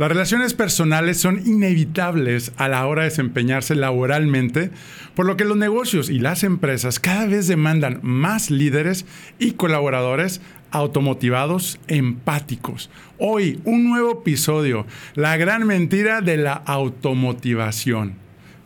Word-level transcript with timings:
Las 0.00 0.08
relaciones 0.08 0.54
personales 0.54 1.20
son 1.20 1.46
inevitables 1.46 2.52
a 2.56 2.68
la 2.68 2.86
hora 2.86 3.02
de 3.02 3.10
desempeñarse 3.10 3.74
laboralmente, 3.74 4.70
por 5.14 5.26
lo 5.26 5.36
que 5.36 5.44
los 5.44 5.58
negocios 5.58 6.08
y 6.08 6.18
las 6.18 6.42
empresas 6.42 6.98
cada 6.98 7.26
vez 7.26 7.48
demandan 7.48 8.00
más 8.00 8.50
líderes 8.50 9.04
y 9.38 9.52
colaboradores 9.52 10.40
automotivados, 10.70 11.78
empáticos. 11.86 12.88
Hoy, 13.18 13.60
un 13.66 13.90
nuevo 13.90 14.22
episodio, 14.22 14.86
la 15.16 15.36
gran 15.36 15.66
mentira 15.66 16.22
de 16.22 16.38
la 16.38 16.54
automotivación. 16.54 18.14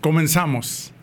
Comenzamos. 0.01 0.94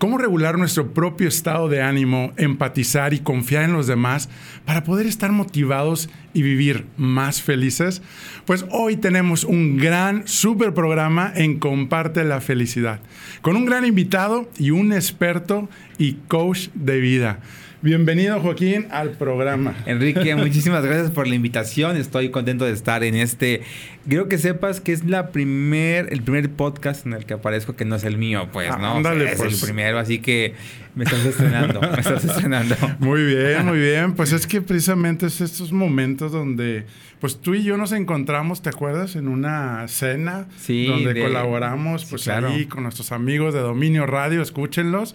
¿Cómo 0.00 0.16
regular 0.16 0.56
nuestro 0.56 0.94
propio 0.94 1.28
estado 1.28 1.68
de 1.68 1.82
ánimo, 1.82 2.32
empatizar 2.38 3.12
y 3.12 3.18
confiar 3.18 3.64
en 3.64 3.74
los 3.74 3.86
demás 3.86 4.30
para 4.64 4.82
poder 4.82 5.04
estar 5.04 5.30
motivados 5.30 6.08
y 6.32 6.40
vivir 6.40 6.86
más 6.96 7.42
felices? 7.42 8.00
Pues 8.46 8.64
hoy 8.70 8.96
tenemos 8.96 9.44
un 9.44 9.76
gran 9.76 10.26
super 10.26 10.72
programa 10.72 11.30
en 11.36 11.58
Comparte 11.58 12.24
la 12.24 12.40
Felicidad, 12.40 13.00
con 13.42 13.56
un 13.56 13.66
gran 13.66 13.84
invitado 13.84 14.48
y 14.56 14.70
un 14.70 14.94
experto 14.94 15.68
y 15.98 16.14
coach 16.28 16.68
de 16.72 16.98
vida. 16.98 17.40
Bienvenido 17.82 18.38
Joaquín 18.40 18.88
al 18.90 19.12
programa. 19.12 19.74
Enrique, 19.86 20.34
muchísimas 20.36 20.84
gracias 20.84 21.10
por 21.10 21.26
la 21.26 21.34
invitación. 21.34 21.96
Estoy 21.96 22.28
contento 22.28 22.66
de 22.66 22.72
estar 22.72 23.02
en 23.04 23.14
este. 23.14 23.62
Quiero 24.06 24.28
que 24.28 24.36
sepas 24.36 24.82
que 24.82 24.92
es 24.92 25.06
la 25.06 25.28
primer, 25.30 26.12
el 26.12 26.22
primer 26.22 26.50
podcast 26.50 27.06
en 27.06 27.14
el 27.14 27.24
que 27.24 27.32
aparezco 27.32 27.76
que 27.76 27.86
no 27.86 27.96
es 27.96 28.04
el 28.04 28.18
mío, 28.18 28.48
pues, 28.52 28.68
¿no? 28.78 28.96
Ándale, 28.98 29.32
es 29.32 29.38
pues. 29.38 29.54
el 29.54 29.66
primero, 29.66 29.98
así 29.98 30.18
que 30.18 30.54
me 30.94 31.04
estás 31.04 31.24
estrenando, 31.24 31.80
me 31.80 32.00
estás 32.00 32.22
estrenando. 32.22 32.76
Muy 32.98 33.24
bien, 33.24 33.64
muy 33.64 33.78
bien. 33.78 34.12
Pues 34.12 34.32
es 34.32 34.46
que 34.46 34.60
precisamente 34.60 35.24
es 35.26 35.40
estos 35.40 35.72
momentos 35.72 36.32
donde, 36.32 36.84
pues 37.18 37.40
tú 37.40 37.54
y 37.54 37.62
yo 37.62 37.78
nos 37.78 37.92
encontramos, 37.92 38.60
¿te 38.60 38.68
acuerdas? 38.68 39.16
En 39.16 39.26
una 39.26 39.88
cena 39.88 40.48
Sí, 40.58 40.84
donde 40.84 41.14
de- 41.14 41.22
colaboramos, 41.22 42.02
sí, 42.02 42.06
pues 42.10 42.24
claro. 42.24 42.48
ahí 42.48 42.66
con 42.66 42.82
nuestros 42.82 43.10
amigos 43.10 43.54
de 43.54 43.60
Dominio 43.60 44.04
Radio, 44.04 44.42
escúchenlos. 44.42 45.14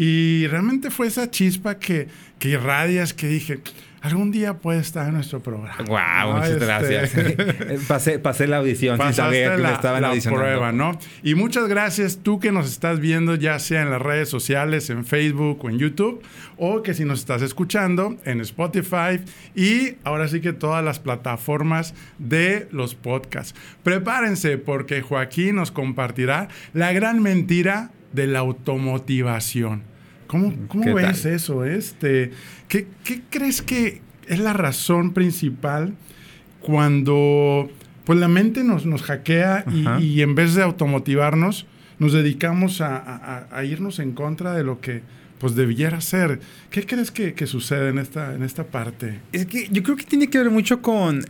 Y 0.00 0.46
realmente 0.46 0.92
fue 0.92 1.08
esa 1.08 1.28
chispa 1.28 1.80
que, 1.80 2.06
que 2.38 2.50
irradias 2.50 3.12
que 3.12 3.26
dije, 3.26 3.58
algún 4.00 4.30
día 4.30 4.54
puede 4.58 4.78
estar 4.78 5.08
en 5.08 5.14
nuestro 5.14 5.40
programa. 5.40 5.76
Wow, 5.88 6.34
¿no? 6.34 6.34
muchas 6.34 6.50
Este, 6.50 6.64
gracias. 6.64 7.82
pasé, 7.88 8.18
pasé 8.20 8.46
la 8.46 8.58
audición 8.58 8.96
sin 8.96 9.12
saber 9.12 9.56
que 9.56 9.62
la, 9.62 9.68
me 9.70 9.74
estaban 9.74 10.02
la 10.02 10.10
audicionando. 10.10 10.44
prueba, 10.44 10.70
¿no? 10.70 10.96
Y 11.24 11.34
muchas 11.34 11.66
gracias 11.66 12.20
tú 12.22 12.38
que 12.38 12.52
nos 12.52 12.70
estás 12.70 13.00
viendo, 13.00 13.34
ya 13.34 13.58
sea 13.58 13.82
en 13.82 13.90
las 13.90 14.00
redes 14.00 14.28
sociales, 14.28 14.88
en 14.88 15.04
Facebook 15.04 15.64
o 15.64 15.68
en 15.68 15.78
YouTube, 15.78 16.22
o 16.58 16.82
que 16.82 16.94
si 16.94 17.04
nos 17.04 17.18
estás 17.18 17.42
escuchando 17.42 18.16
en 18.24 18.40
Spotify 18.40 19.18
y 19.56 19.96
ahora 20.04 20.28
sí 20.28 20.40
que 20.40 20.52
todas 20.52 20.84
las 20.84 21.00
plataformas 21.00 21.92
de 22.18 22.68
los 22.70 22.94
podcasts. 22.94 23.58
Prepárense 23.82 24.58
porque 24.58 25.02
Joaquín 25.02 25.56
nos 25.56 25.72
compartirá 25.72 26.46
la 26.72 26.92
gran 26.92 27.20
mentira 27.20 27.90
de 28.12 28.26
la 28.26 28.40
automotivación. 28.40 29.82
¿Cómo, 30.26 30.54
cómo 30.68 30.84
¿Qué 30.84 30.92
ves 30.94 31.22
tal? 31.22 31.32
eso? 31.32 31.64
Este, 31.64 32.30
¿qué, 32.68 32.86
¿Qué 33.04 33.22
crees 33.30 33.62
que 33.62 34.02
es 34.26 34.38
la 34.38 34.52
razón 34.52 35.12
principal 35.14 35.94
cuando 36.60 37.70
pues 38.04 38.18
la 38.18 38.28
mente 38.28 38.64
nos, 38.64 38.86
nos 38.86 39.02
hackea 39.02 39.64
y, 40.00 40.22
en 40.22 40.34
vez 40.34 40.54
de 40.54 40.62
automotivarnos, 40.62 41.66
nos 41.98 42.12
dedicamos 42.12 42.80
a, 42.80 42.96
a- 42.96 43.46
a 43.50 43.64
irnos 43.64 43.98
en 43.98 44.12
contra 44.12 44.54
de 44.54 44.64
lo 44.64 44.80
que 44.80 45.02
pues 45.38 45.54
debiera 45.54 46.00
ser. 46.00 46.40
¿Qué 46.70 46.84
crees 46.84 47.10
que, 47.10 47.32
que 47.34 47.46
sucede 47.46 47.90
en 47.90 47.98
esta, 47.98 48.34
en 48.34 48.42
esta 48.42 48.64
parte? 48.64 49.20
Es 49.32 49.46
que 49.46 49.68
yo 49.70 49.82
creo 49.82 49.96
que 49.96 50.04
tiene 50.04 50.28
que 50.28 50.38
ver 50.38 50.50
mucho 50.50 50.82
con, 50.82 51.24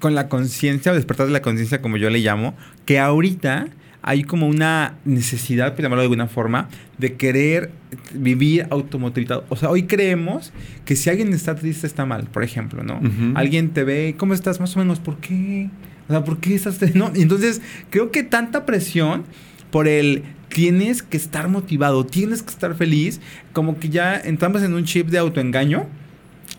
con 0.00 0.14
la 0.14 0.28
conciencia 0.28 0.92
o 0.92 0.94
despertar 0.94 1.26
de 1.26 1.32
la 1.32 1.42
conciencia, 1.42 1.80
como 1.82 1.96
yo 1.96 2.10
le 2.10 2.20
llamo, 2.20 2.54
que 2.86 2.98
ahorita 2.98 3.68
hay 4.06 4.22
como 4.22 4.46
una 4.46 4.98
necesidad, 5.06 5.74
por 5.74 5.82
llamarlo 5.82 6.02
de 6.02 6.06
alguna 6.06 6.26
forma, 6.26 6.68
de 6.98 7.14
querer 7.14 7.70
vivir 8.12 8.66
automotivado. 8.68 9.46
O 9.48 9.56
sea, 9.56 9.70
hoy 9.70 9.84
creemos 9.84 10.52
que 10.84 10.94
si 10.94 11.08
alguien 11.08 11.32
está 11.32 11.54
triste 11.54 11.86
está 11.86 12.04
mal, 12.04 12.24
por 12.24 12.44
ejemplo, 12.44 12.82
¿no? 12.82 13.00
Alguien 13.34 13.70
te 13.70 13.82
ve, 13.82 14.14
¿cómo 14.18 14.34
estás? 14.34 14.60
Más 14.60 14.76
o 14.76 14.78
menos, 14.78 15.00
¿por 15.00 15.16
qué? 15.16 15.70
O 16.06 16.12
sea, 16.12 16.22
¿por 16.22 16.38
qué 16.38 16.54
estás 16.54 16.76
triste? 16.76 16.98
No, 16.98 17.12
entonces 17.14 17.62
creo 17.88 18.10
que 18.10 18.22
tanta 18.22 18.66
presión 18.66 19.24
por 19.70 19.88
el 19.88 20.22
tienes 20.50 21.02
que 21.02 21.16
estar 21.16 21.48
motivado, 21.48 22.04
tienes 22.04 22.42
que 22.42 22.50
estar 22.50 22.74
feliz, 22.74 23.22
como 23.54 23.78
que 23.78 23.88
ya 23.88 24.20
entramos 24.20 24.62
en 24.62 24.74
un 24.74 24.84
chip 24.84 25.08
de 25.08 25.16
autoengaño. 25.16 25.86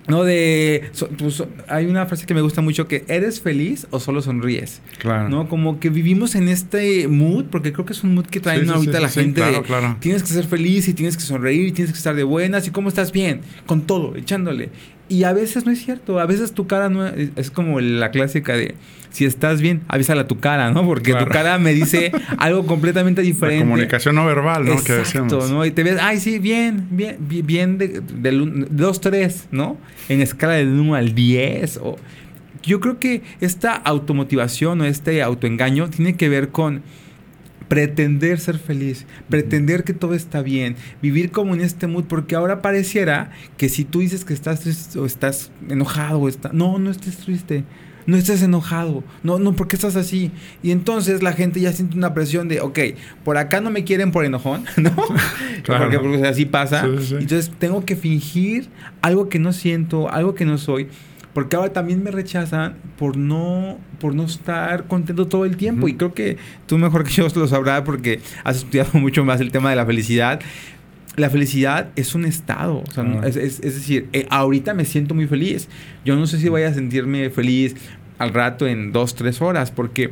No 0.08 0.24
de... 0.24 0.90
so- 0.92 1.10
so- 1.30 1.48
hay 1.68 1.88
una 1.88 2.06
frase 2.06 2.26
que 2.26 2.34
me 2.34 2.42
gusta 2.42 2.62
mucho 2.62 2.88
que 2.88 3.06
¿eres 3.08 3.42
feliz 3.42 3.88
o 3.90 4.00
solo 4.00 4.22
sonríes? 4.22 4.82
Claro. 5.00 5.30
¿No? 5.30 5.50
Como 5.50 5.80
que 5.80 5.90
vivimos 5.90 6.36
en 6.36 6.48
este 6.48 7.08
mood, 7.08 7.46
porque 7.46 7.74
creo 7.74 7.86
que 7.86 7.94
es 7.94 8.04
un 8.04 8.14
mood 8.14 8.26
que 8.28 8.40
traen 8.40 8.66
Sí, 8.66 8.72
ahorita 8.72 8.98
sí, 8.98 9.02
la 9.04 9.10
gente 9.10 9.42
claro, 9.42 9.58
de 9.58 9.62
claro. 9.64 9.98
tienes 10.00 10.22
que 10.22 10.30
ser 10.30 10.46
feliz 10.46 10.88
y 10.88 10.94
tienes 10.94 11.18
que 11.18 11.24
sonreír 11.24 11.68
y 11.68 11.72
tienes 11.72 11.92
que 11.92 11.98
estar 11.98 12.16
de 12.16 12.24
buenas 12.24 12.68
y 12.68 12.72
cómo 12.72 12.90
estás 12.90 13.12
bien, 13.12 13.42
con 13.66 13.82
todo, 13.82 14.16
echándole. 14.16 14.70
Y 15.08 15.24
a 15.24 15.34
veces 15.34 15.66
no 15.66 15.72
es 15.72 15.84
cierto, 15.86 16.20
a 16.20 16.26
veces 16.26 16.54
tu 16.54 16.66
cara 16.66 16.90
no 16.90 17.06
es, 17.06 17.52
como 17.52 17.80
la 17.80 18.10
clásica 18.12 18.56
de 18.58 18.74
si 19.12 19.24
estás 19.24 19.62
bien, 19.62 19.82
avísala 19.88 20.22
a 20.24 20.28
tu 20.28 20.40
cara, 20.40 20.72
¿no? 20.72 20.84
Porque 20.86 21.12
Claro. 21.12 21.28
tu 21.28 21.32
cara 21.32 21.58
me 21.60 21.74
dice 21.74 22.12
algo 22.38 22.66
completamente 22.66 23.22
La 23.22 23.26
diferente. 23.28 23.64
comunicación 23.64 24.16
no 24.16 24.26
verbal, 24.26 24.66
¿no? 24.66 24.72
que 24.72 24.80
Exacto, 24.98 24.98
decíamos. 25.38 25.52
¿no? 25.52 25.66
Y 25.66 25.72
te 25.72 25.84
ves, 25.84 25.98
ay, 26.02 26.20
sí, 26.20 26.40
bien, 26.40 26.88
bien, 26.92 27.18
bi- 27.20 27.42
bien 27.44 27.78
de, 27.78 28.02
del 28.16 28.42
un- 28.42 28.68
2, 28.72 29.00
3, 29.02 29.48
¿no? 29.52 29.78
En 30.10 30.22
escala 30.22 30.54
de 30.56 30.66
1 30.66 30.96
al 30.96 31.14
10. 31.16 31.78
O... 31.84 31.98
Yo 32.64 32.80
creo 32.82 33.00
que 33.00 33.22
esta 33.42 33.74
automotivación 33.76 34.82
o 34.82 34.86
este 34.86 35.22
autoengaño 35.22 35.90
tiene 35.92 36.16
que 36.16 36.28
ver 36.30 36.50
con 36.50 36.82
pretender 37.68 38.40
ser 38.40 38.58
feliz, 38.58 39.06
pretender 39.30 39.84
que 39.84 39.94
todo 39.94 40.14
está 40.14 40.42
bien, 40.42 40.76
vivir 41.02 41.32
como 41.32 41.54
en 41.56 41.62
este 41.62 41.88
mood, 41.88 42.06
porque 42.06 42.36
ahora 42.36 42.62
pareciera 42.62 43.32
que 43.58 43.70
si 43.70 43.86
tú 43.86 44.00
dices 44.00 44.26
que 44.26 44.34
estás 44.34 44.62
triste 44.62 45.00
o 45.00 45.06
estás 45.06 45.52
enojado 45.70 46.20
o 46.20 46.30
está, 46.30 46.52
no, 46.54 46.80
no 46.80 46.92
estés 46.92 47.18
triste. 47.18 47.64
No 48.08 48.18
estés 48.18 48.44
enojado. 48.44 49.04
No, 49.24 49.40
no, 49.40 49.56
¿por 49.56 49.68
qué 49.68 49.76
estás 49.76 49.96
así? 49.96 50.32
Y 50.62 50.70
entonces 50.70 51.24
la 51.24 51.34
gente 51.34 51.60
ya 51.60 51.74
siente 51.74 51.98
una 51.98 52.14
presión 52.14 52.48
de, 52.48 52.62
ok, 52.62 52.80
por 53.24 53.38
acá 53.38 53.62
no 53.62 53.72
me 53.72 53.84
quieren 53.84 54.12
por 54.12 54.26
enojón, 54.26 54.66
¿no? 54.78 54.92
Claro. 55.64 55.86
Porque, 55.86 56.00
porque 56.00 56.28
así 56.28 56.46
pasa. 56.46 56.84
Sí, 56.84 56.98
sí, 57.00 57.06
sí. 57.08 57.16
Entonces 57.16 57.52
tengo 57.58 57.84
que 57.84 57.96
fingir 57.96 58.70
algo 59.02 59.30
que 59.30 59.40
no 59.40 59.52
siento, 59.52 60.12
algo 60.12 60.36
que 60.36 60.46
no 60.46 60.60
soy. 60.60 60.90
Porque 61.36 61.56
ahora 61.58 61.72
también 61.74 62.02
me 62.02 62.10
rechazan 62.10 62.76
por 62.98 63.18
no, 63.18 63.78
por 64.00 64.16
no 64.16 64.24
estar 64.24 64.86
contento 64.88 65.28
todo 65.28 65.46
el 65.46 65.58
tiempo. 65.58 65.88
Y 65.88 65.94
creo 65.96 66.14
que 66.16 66.38
tú 66.66 66.78
mejor 66.80 67.04
que 67.04 67.12
yo 67.12 67.28
lo 67.36 67.48
sabrás 67.48 67.82
porque 67.84 68.22
has 68.44 68.56
estudiado 68.56 68.92
mucho 69.00 69.24
más 69.26 69.40
el 69.42 69.52
tema 69.52 69.70
de 69.70 69.76
la 69.76 69.86
felicidad. 69.86 70.40
La 71.18 71.30
felicidad 71.30 71.90
es 71.98 72.16
un 72.16 72.26
estado. 72.26 72.84
O 72.88 72.92
sea, 72.92 73.04
no- 73.04 73.20
Ah. 73.22 73.28
es, 73.28 73.36
es- 73.36 73.60
es 73.60 73.76
decir, 73.76 74.08
eh, 74.14 74.26
ahorita 74.30 74.74
me 74.74 74.86
siento 74.86 75.14
muy 75.14 75.28
feliz. 75.28 75.68
Yo 76.06 76.16
no 76.16 76.26
sé 76.26 76.40
si 76.40 76.48
voy 76.50 76.64
a 76.64 76.74
sentirme 76.74 77.30
feliz 77.30 77.76
al 78.18 78.34
rato 78.34 78.66
en 78.66 78.92
dos, 78.94 79.14
tres 79.16 79.42
horas. 79.42 79.72
Porque 79.72 80.12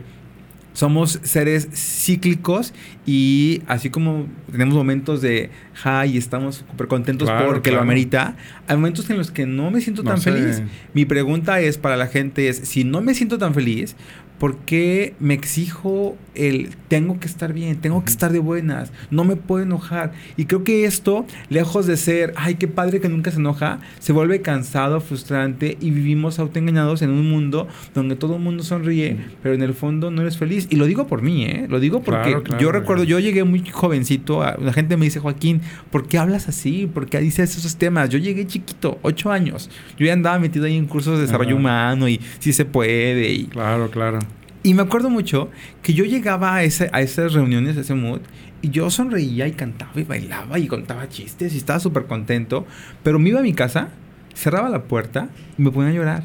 somos 0.73 1.19
seres 1.23 1.67
cíclicos 1.73 2.73
y 3.05 3.61
así 3.67 3.89
como 3.89 4.27
tenemos 4.51 4.75
momentos 4.75 5.21
de 5.21 5.49
high 5.75 6.11
y 6.13 6.17
estamos 6.17 6.65
súper 6.69 6.87
contentos 6.87 7.29
Claro, 7.29 7.47
porque 7.47 7.69
claro. 7.69 7.77
lo 7.77 7.83
amerita, 7.83 8.35
hay 8.67 8.75
momentos 8.75 9.09
en 9.09 9.17
los 9.17 9.31
que 9.31 9.45
no 9.45 9.71
me 9.71 9.81
siento 9.81 10.03
No 10.03 10.11
tan 10.11 10.19
sé. 10.21 10.31
feliz. 10.31 10.61
Mi 10.93 11.05
pregunta 11.05 11.59
es 11.61 11.77
para 11.77 11.95
la 11.97 12.07
gente 12.07 12.47
es, 12.49 12.57
si 12.57 12.83
no 12.83 13.01
me 13.01 13.13
siento 13.13 13.37
tan 13.37 13.53
feliz, 13.53 13.95
¿por 14.43 14.57
qué 14.57 15.13
me 15.21 15.33
exijo 15.35 16.17
el 16.35 16.71
tengo 16.89 17.17
que 17.17 17.27
estar 17.27 17.53
bien, 17.53 17.77
tengo 17.77 18.03
que 18.03 18.11
estar 18.11 18.33
de 18.33 18.39
buenas, 18.39 18.91
no 19.09 19.23
me 19.23 19.37
puedo 19.37 19.63
enojar? 19.63 20.11
Y 20.35 20.47
creo 20.47 20.65
que 20.65 20.83
esto, 20.83 21.25
lejos 21.47 21.85
de 21.87 21.95
ser, 21.95 22.33
ay, 22.35 22.55
qué 22.55 22.67
padre 22.67 22.99
que 22.99 23.07
nunca 23.07 23.31
se 23.31 23.37
enoja, 23.37 23.79
se 23.99 24.11
vuelve 24.11 24.41
cansado, 24.41 24.99
frustrante 24.99 25.77
y 25.79 25.91
vivimos 25.91 26.39
autoengañados 26.39 27.01
en 27.03 27.11
un 27.11 27.29
mundo 27.29 27.69
donde 27.93 28.17
todo 28.17 28.35
el 28.35 28.41
mundo 28.41 28.63
sonríe, 28.63 29.15
pero 29.41 29.55
en 29.55 29.61
el 29.61 29.73
fondo 29.73 30.11
no 30.11 30.19
eres 30.19 30.37
feliz. 30.37 30.67
Y 30.69 30.75
lo 30.75 30.87
digo 30.87 31.07
por 31.07 31.21
mí, 31.21 31.45
¿eh? 31.45 31.67
Lo 31.69 31.79
digo 31.79 32.01
porque 32.03 32.23
Claro, 32.31 32.43
claro, 32.43 32.61
yo 32.61 32.73
recuerdo, 32.73 33.05
yo 33.05 33.19
llegué 33.19 33.45
muy 33.45 33.63
jovencito, 33.69 34.43
a- 34.43 34.57
la 34.59 34.73
gente 34.73 34.97
me 34.97 35.05
dice, 35.05 35.21
Joaquín, 35.21 35.61
¿por 35.89 36.05
qué 36.09 36.17
hablas 36.17 36.49
así? 36.49 36.85
¿Por 36.93 37.05
qué 37.05 37.19
dices 37.21 37.55
esos 37.55 37.77
temas? 37.77 38.09
Yo 38.09 38.17
llegué 38.19 38.45
chiquito, 38.45 38.99
ocho 39.03 39.31
años. 39.31 39.69
Yo 39.97 40.05
ya 40.05 40.11
andaba 40.11 40.37
metido 40.37 40.65
ahí 40.65 40.75
en 40.75 40.85
cursos 40.85 41.15
de 41.15 41.21
desarrollo 41.27 41.55
humano 41.55 42.09
y 42.09 42.19
si 42.39 42.51
se 42.51 42.65
puede. 42.65 43.31
Y, 43.31 43.43
Claro, 43.45 43.89
claro. 43.89 44.19
Y 44.63 44.73
me 44.73 44.81
acuerdo 44.81 45.09
mucho 45.09 45.49
que 45.81 45.93
yo 45.93 46.05
llegaba 46.05 46.55
a, 46.55 46.63
ese, 46.63 46.89
a 46.93 47.01
esas 47.01 47.33
reuniones, 47.33 47.77
a 47.77 47.81
ese 47.81 47.93
mood, 47.93 48.21
y 48.61 48.69
yo 48.69 48.89
sonreía 48.89 49.45
y 49.45 49.51
cantaba 49.51 49.91
y 49.99 50.03
bailaba 50.03 50.57
y 50.57 50.67
contaba 50.67 51.09
chistes 51.09 51.53
y 51.53 51.57
estaba 51.57 51.81
súper 51.81 52.05
contento. 52.05 52.65
Pero 53.03 53.19
me 53.19 53.29
iba 53.29 53.41
a 53.41 53.43
mi 53.43 53.53
casa, 53.53 53.89
cerraba 54.33 54.69
la 54.69 54.83
puerta 54.83 55.27
y 55.57 55.61
me 55.61 55.69
ponía 55.69 55.89
a 55.89 55.93
llorar. 55.93 56.23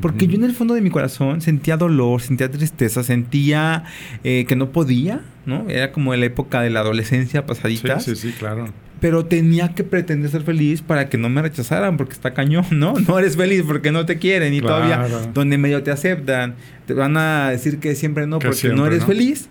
Porque 0.00 0.26
yo 0.26 0.36
en 0.36 0.44
el 0.44 0.54
fondo 0.54 0.74
de 0.74 0.80
mi 0.80 0.90
corazón 0.90 1.40
sentía 1.40 1.76
dolor, 1.76 2.20
sentía 2.20 2.50
tristeza, 2.50 3.02
sentía 3.02 3.84
eh, 4.24 4.44
que 4.46 4.56
no 4.56 4.70
podía, 4.70 5.22
¿no? 5.46 5.68
Era 5.68 5.92
como 5.92 6.14
la 6.14 6.26
época 6.26 6.60
de 6.60 6.70
la 6.70 6.80
adolescencia 6.80 7.46
pasadita. 7.46 7.98
Sí, 8.00 8.14
sí, 8.14 8.28
sí, 8.28 8.34
claro. 8.38 8.66
Pero 9.00 9.26
tenía 9.26 9.74
que 9.74 9.84
pretender 9.84 10.30
ser 10.30 10.42
feliz 10.42 10.82
para 10.82 11.08
que 11.08 11.18
no 11.18 11.28
me 11.28 11.42
rechazaran, 11.42 11.96
porque 11.96 12.12
está 12.12 12.34
cañón, 12.34 12.66
¿no? 12.70 12.94
No 12.94 13.18
eres 13.18 13.36
feliz 13.36 13.62
porque 13.66 13.90
no 13.90 14.06
te 14.06 14.18
quieren 14.18 14.54
y 14.54 14.60
todavía 14.60 15.06
donde 15.34 15.58
medio 15.58 15.82
te 15.82 15.90
aceptan, 15.90 16.54
te 16.86 16.94
van 16.94 17.16
a 17.16 17.50
decir 17.50 17.78
que 17.78 17.94
siempre 17.94 18.26
no 18.26 18.38
porque 18.38 18.68
no 18.68 18.86
eres 18.86 19.04
feliz. 19.04 19.48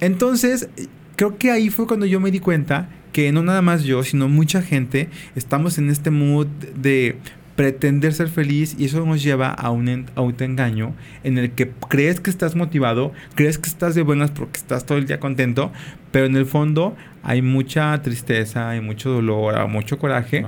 Entonces, 0.00 0.68
creo 1.16 1.38
que 1.38 1.50
ahí 1.50 1.70
fue 1.70 1.86
cuando 1.86 2.06
yo 2.06 2.20
me 2.20 2.30
di 2.30 2.40
cuenta 2.40 2.88
que 3.12 3.30
no 3.30 3.42
nada 3.42 3.62
más 3.62 3.84
yo, 3.84 4.02
sino 4.02 4.28
mucha 4.28 4.60
gente 4.60 5.08
estamos 5.36 5.78
en 5.78 5.88
este 5.88 6.10
mood 6.10 6.48
de 6.74 7.16
pretender 7.56 8.12
ser 8.12 8.28
feliz 8.28 8.74
y 8.78 8.86
eso 8.86 9.04
nos 9.04 9.22
lleva 9.22 9.48
a 9.48 9.70
un 9.70 10.06
autoengaño 10.14 10.94
en 11.22 11.38
el 11.38 11.52
que 11.52 11.70
crees 11.88 12.20
que 12.20 12.30
estás 12.30 12.56
motivado, 12.56 13.12
crees 13.34 13.58
que 13.58 13.68
estás 13.68 13.94
de 13.94 14.02
buenas 14.02 14.30
porque 14.30 14.58
estás 14.58 14.86
todo 14.86 14.98
el 14.98 15.06
día 15.06 15.20
contento, 15.20 15.72
pero 16.10 16.26
en 16.26 16.36
el 16.36 16.46
fondo 16.46 16.96
hay 17.22 17.42
mucha 17.42 18.00
tristeza, 18.02 18.70
hay 18.70 18.80
mucho 18.80 19.10
dolor, 19.10 19.56
hay 19.56 19.68
mucho 19.68 19.98
coraje. 19.98 20.44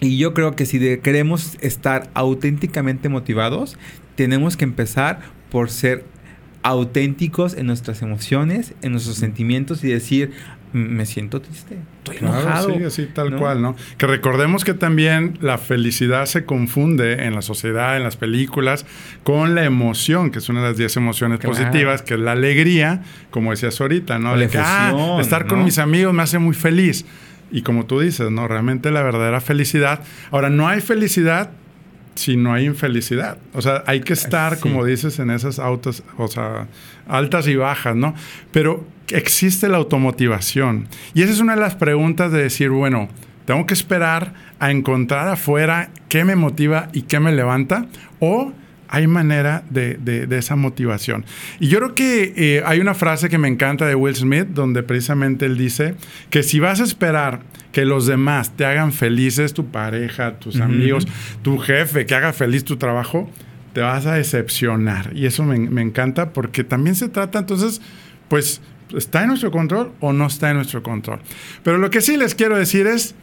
Y 0.00 0.18
yo 0.18 0.34
creo 0.34 0.56
que 0.56 0.66
si 0.66 0.78
queremos 0.98 1.56
estar 1.60 2.10
auténticamente 2.14 3.08
motivados, 3.08 3.78
tenemos 4.16 4.56
que 4.56 4.64
empezar 4.64 5.20
por 5.50 5.70
ser 5.70 6.04
auténticos 6.62 7.54
en 7.54 7.66
nuestras 7.66 8.02
emociones, 8.02 8.74
en 8.82 8.92
nuestros 8.92 9.16
sentimientos 9.16 9.82
y 9.84 9.88
decir, 9.88 10.32
me 10.72 11.04
siento 11.04 11.40
triste, 11.40 11.76
estoy 11.98 12.16
enojado. 12.18 12.74
Sí, 12.74 12.84
así 12.84 13.06
tal 13.06 13.36
cual, 13.36 13.60
¿no? 13.60 13.76
Que 13.98 14.06
recordemos 14.06 14.64
que 14.64 14.72
también 14.72 15.38
la 15.40 15.58
felicidad 15.58 16.26
se 16.26 16.44
confunde 16.44 17.24
en 17.24 17.34
la 17.34 17.42
sociedad, 17.42 17.96
en 17.96 18.04
las 18.04 18.16
películas, 18.16 18.86
con 19.22 19.54
la 19.54 19.64
emoción, 19.64 20.30
que 20.30 20.38
es 20.38 20.48
una 20.48 20.62
de 20.62 20.68
las 20.68 20.76
10 20.78 20.96
emociones 20.96 21.40
positivas, 21.40 22.02
que 22.02 22.14
es 22.14 22.20
la 22.20 22.32
alegría, 22.32 23.02
como 23.30 23.50
decías 23.50 23.80
ahorita, 23.80 24.18
¿no? 24.18 24.36
De 24.36 24.48
que, 24.48 24.58
ah, 24.58 25.18
estar 25.20 25.46
con 25.46 25.64
mis 25.64 25.78
amigos 25.78 26.14
me 26.14 26.22
hace 26.22 26.38
muy 26.38 26.54
feliz. 26.54 27.04
Y 27.50 27.60
como 27.60 27.84
tú 27.84 28.00
dices, 28.00 28.30
¿no? 28.30 28.48
Realmente 28.48 28.90
la 28.90 29.02
verdadera 29.02 29.42
felicidad. 29.42 30.00
Ahora, 30.30 30.48
no 30.48 30.68
hay 30.68 30.80
felicidad 30.80 31.50
si 32.14 32.36
no 32.36 32.52
hay 32.52 32.66
infelicidad. 32.66 33.38
O 33.54 33.62
sea, 33.62 33.82
hay 33.86 34.00
que 34.00 34.12
estar, 34.12 34.58
como 34.58 34.84
dices, 34.84 35.18
en 35.18 35.30
esas 35.30 35.58
autos, 35.58 36.02
o 36.18 36.28
sea, 36.28 36.66
altas 37.08 37.48
y 37.48 37.56
bajas, 37.56 37.96
¿no? 37.96 38.14
Pero 38.50 38.86
existe 39.08 39.68
la 39.68 39.78
automotivación. 39.78 40.88
Y 41.14 41.22
esa 41.22 41.32
es 41.32 41.40
una 41.40 41.54
de 41.54 41.60
las 41.60 41.74
preguntas 41.74 42.32
de 42.32 42.42
decir, 42.42 42.70
bueno, 42.70 43.08
tengo 43.44 43.66
que 43.66 43.74
esperar 43.74 44.34
a 44.58 44.70
encontrar 44.70 45.28
afuera 45.28 45.90
qué 46.08 46.24
me 46.24 46.36
motiva 46.36 46.88
y 46.92 47.02
qué 47.02 47.20
me 47.20 47.32
levanta, 47.32 47.86
o 48.20 48.52
hay 48.88 49.06
manera 49.06 49.64
de, 49.70 49.94
de, 49.94 50.36
esa 50.36 50.54
motivación. 50.54 51.24
Y 51.58 51.68
yo 51.68 51.78
creo 51.78 51.94
que 51.94 52.34
eh, 52.36 52.62
hay 52.66 52.78
una 52.78 52.92
frase 52.92 53.30
que 53.30 53.38
me 53.38 53.48
encanta 53.48 53.86
de 53.86 53.94
Will 53.94 54.14
Smith, 54.14 54.48
donde 54.48 54.82
precisamente 54.82 55.46
él 55.46 55.56
dice 55.56 55.94
que 56.28 56.42
si 56.42 56.60
vas 56.60 56.78
a 56.78 56.84
esperar 56.84 57.40
que 57.72 57.84
los 57.84 58.06
demás 58.06 58.54
te 58.56 58.64
hagan 58.64 58.92
felices, 58.92 59.54
tu 59.54 59.66
pareja, 59.66 60.38
tus 60.38 60.60
amigos, 60.60 61.08
tu 61.42 61.58
jefe, 61.58 62.06
que 62.06 62.14
haga 62.14 62.32
feliz 62.32 62.64
tu 62.64 62.76
trabajo, 62.76 63.30
te 63.72 63.80
vas 63.80 64.06
a 64.06 64.14
decepcionar. 64.14 65.10
Y 65.14 65.26
eso 65.26 65.42
me, 65.42 65.58
me 65.58 65.82
encanta 65.82 66.32
porque 66.32 66.64
también 66.64 66.94
se 66.94 67.08
trata 67.08 67.38
entonces, 67.38 67.80
pues, 68.28 68.60
¿está 68.96 69.22
en 69.22 69.28
nuestro 69.28 69.50
control 69.50 69.92
o 70.00 70.12
no 70.12 70.26
está 70.26 70.50
en 70.50 70.56
nuestro 70.56 70.82
control? 70.82 71.20
Pero 71.62 71.78
lo 71.78 71.90
que 71.90 72.00
sí 72.00 72.16
les 72.16 72.34
quiero 72.34 72.56
decir 72.56 72.86
es, 72.86 73.14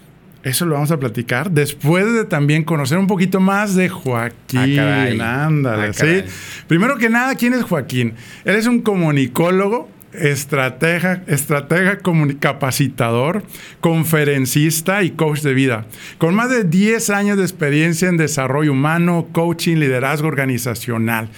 eso 0.43 0.65
lo 0.65 0.75
vamos 0.75 0.91
a 0.91 0.97
platicar 0.97 1.51
después 1.51 2.11
de 2.13 2.25
también 2.25 2.63
conocer 2.63 2.97
un 2.97 3.07
poquito 3.07 3.39
más 3.39 3.75
de 3.75 3.89
Joaquín. 3.89 4.79
Ah, 5.21 5.45
Ándale, 5.45 5.87
ah, 5.87 5.93
¿sí? 5.93 6.23
Primero 6.67 6.97
que 6.97 7.09
nada, 7.09 7.35
¿quién 7.35 7.53
es 7.53 7.63
Joaquín? 7.63 8.13
Él 8.45 8.55
es 8.55 8.65
un 8.65 8.81
comunicólogo, 8.81 9.89
estratega, 10.13 11.23
estratega 11.27 11.99
capacitador, 12.39 13.43
conferencista 13.81 15.03
y 15.03 15.11
coach 15.11 15.41
de 15.41 15.53
vida. 15.53 15.85
Con 16.17 16.35
más 16.35 16.49
de 16.49 16.63
10 16.63 17.09
años 17.09 17.37
de 17.37 17.43
experiencia 17.43 18.09
en 18.09 18.17
desarrollo 18.17 18.71
humano, 18.71 19.27
coaching, 19.31 19.77
liderazgo 19.77 20.27
organizacional. 20.27 21.29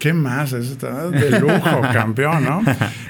¿Qué 0.00 0.14
más? 0.14 0.54
Está 0.54 1.10
de 1.10 1.38
lujo, 1.38 1.82
campeón, 1.92 2.42
¿no? 2.42 2.62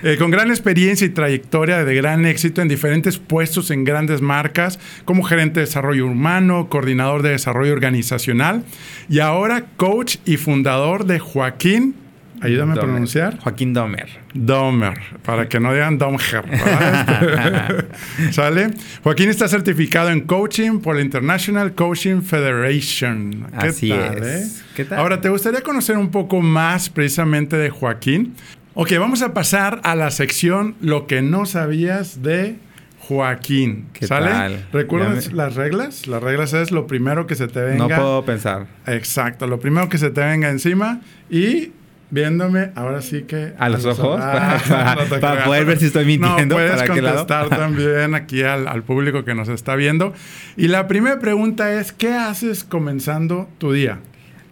Eh, 0.03 0.17
con 0.19 0.33
gran 0.33 0.51
experiencia 0.51 1.07
y 1.07 1.11
trayectoria 1.11 1.85
de 1.85 1.95
gran 1.95 2.27
éxito 2.27 2.63
en 2.63 2.69
diferentes 2.69 3.17
puestos 3.17 3.71
en 3.71 3.85
grandes 3.85 4.21
marcas, 4.21 4.81
como 5.05 5.23
gerente 5.23 5.61
de 5.61 5.67
desarrollo 5.67 6.07
humano, 6.07 6.69
coordinador 6.69 7.23
de 7.23 7.31
desarrollo 7.31 7.73
organizacional 7.73 8.65
y 9.09 9.21
ahora 9.21 9.67
coach 9.77 10.17
y 10.25 10.37
fundador 10.37 11.05
de 11.07 11.21
Joaquín 11.21 11.95
Ayúdame 12.41 12.73
a 12.73 12.77
pronunciar. 12.77 13.39
Joaquín 13.39 13.75
Domer. 13.75 14.09
Domer, 14.33 14.99
para 15.25 15.49
que 15.49 15.61
no 15.61 15.73
digan 15.73 15.99
Domher. 15.99 16.45
¿Sale? 18.31 18.71
Joaquín 19.03 19.29
está 19.29 19.47
certificado 19.49 20.11
en 20.11 20.23
coaching 20.23 20.81
por 20.81 20.97
la 20.97 21.03
International 21.03 21.75
Coaching 21.75 22.23
Federation. 22.23 23.47
¿Qué 23.61 23.67
Así 23.69 23.89
tal, 23.91 24.19
es. 24.25 24.25
Eh? 24.25 24.63
¿Qué 24.75 24.85
tal? 24.87 24.99
Ahora, 25.01 25.21
¿te 25.21 25.29
gustaría 25.29 25.61
conocer 25.61 25.99
un 25.99 26.11
poco 26.11 26.41
más 26.41 26.89
precisamente 26.89 27.57
de 27.57 27.69
Joaquín? 27.69 28.35
Ok, 28.75 28.93
vamos 28.99 29.21
a 29.23 29.35
pasar 29.35 29.81
a 29.83 29.95
la 29.97 30.11
sección 30.11 30.77
Lo 30.81 31.07
que 31.07 31.23
no 31.23 31.45
sabías 31.45 32.23
de 32.23 32.57
Joaquín. 33.01 33.89
¿Qué 33.93 34.07
¿Sale? 34.07 34.61
¿Recuerdas 34.73 35.33
las 35.33 35.57
reglas? 35.57 36.07
Las 36.07 36.23
reglas 36.23 36.53
es 36.53 36.71
lo 36.71 36.87
primero 36.87 37.27
que 37.27 37.35
se 37.35 37.49
te 37.49 37.61
venga. 37.61 37.89
No 37.89 37.89
puedo 37.89 38.25
pensar. 38.25 38.69
Exacto, 38.87 39.49
lo 39.49 39.59
primero 39.59 39.89
que 39.89 39.99
se 39.99 40.11
te 40.11 40.21
venga 40.21 40.49
encima 40.49 41.01
y 41.29 41.73
viéndome, 42.11 42.71
ahora 42.75 43.03
sí 43.03 43.23
que... 43.23 43.53
¿A 43.59 43.69
los 43.69 43.85
ojos? 43.85 44.21
para, 45.21 45.45
poder 45.45 45.65
ver 45.65 45.79
si 45.79 45.87
estoy 45.87 46.05
mintiendo. 46.05 46.59
No, 46.59 46.67
puedes 46.67 46.83
contestar 46.83 47.49
también 47.51 48.15
aquí 48.15 48.43
al, 48.43 48.83
público 48.83 49.25
que 49.25 49.35
nos 49.35 49.49
está 49.49 49.77
viendo. 49.77 50.13
Y 50.57 50.69
la 50.69 50.89
primera 50.89 51.19
pregunta 51.19 51.73
es, 51.73 51.93
¿qué 51.93 52.13
haces 52.15 52.65
comenzando 52.65 53.49
tu 53.59 53.73
día? 53.73 53.99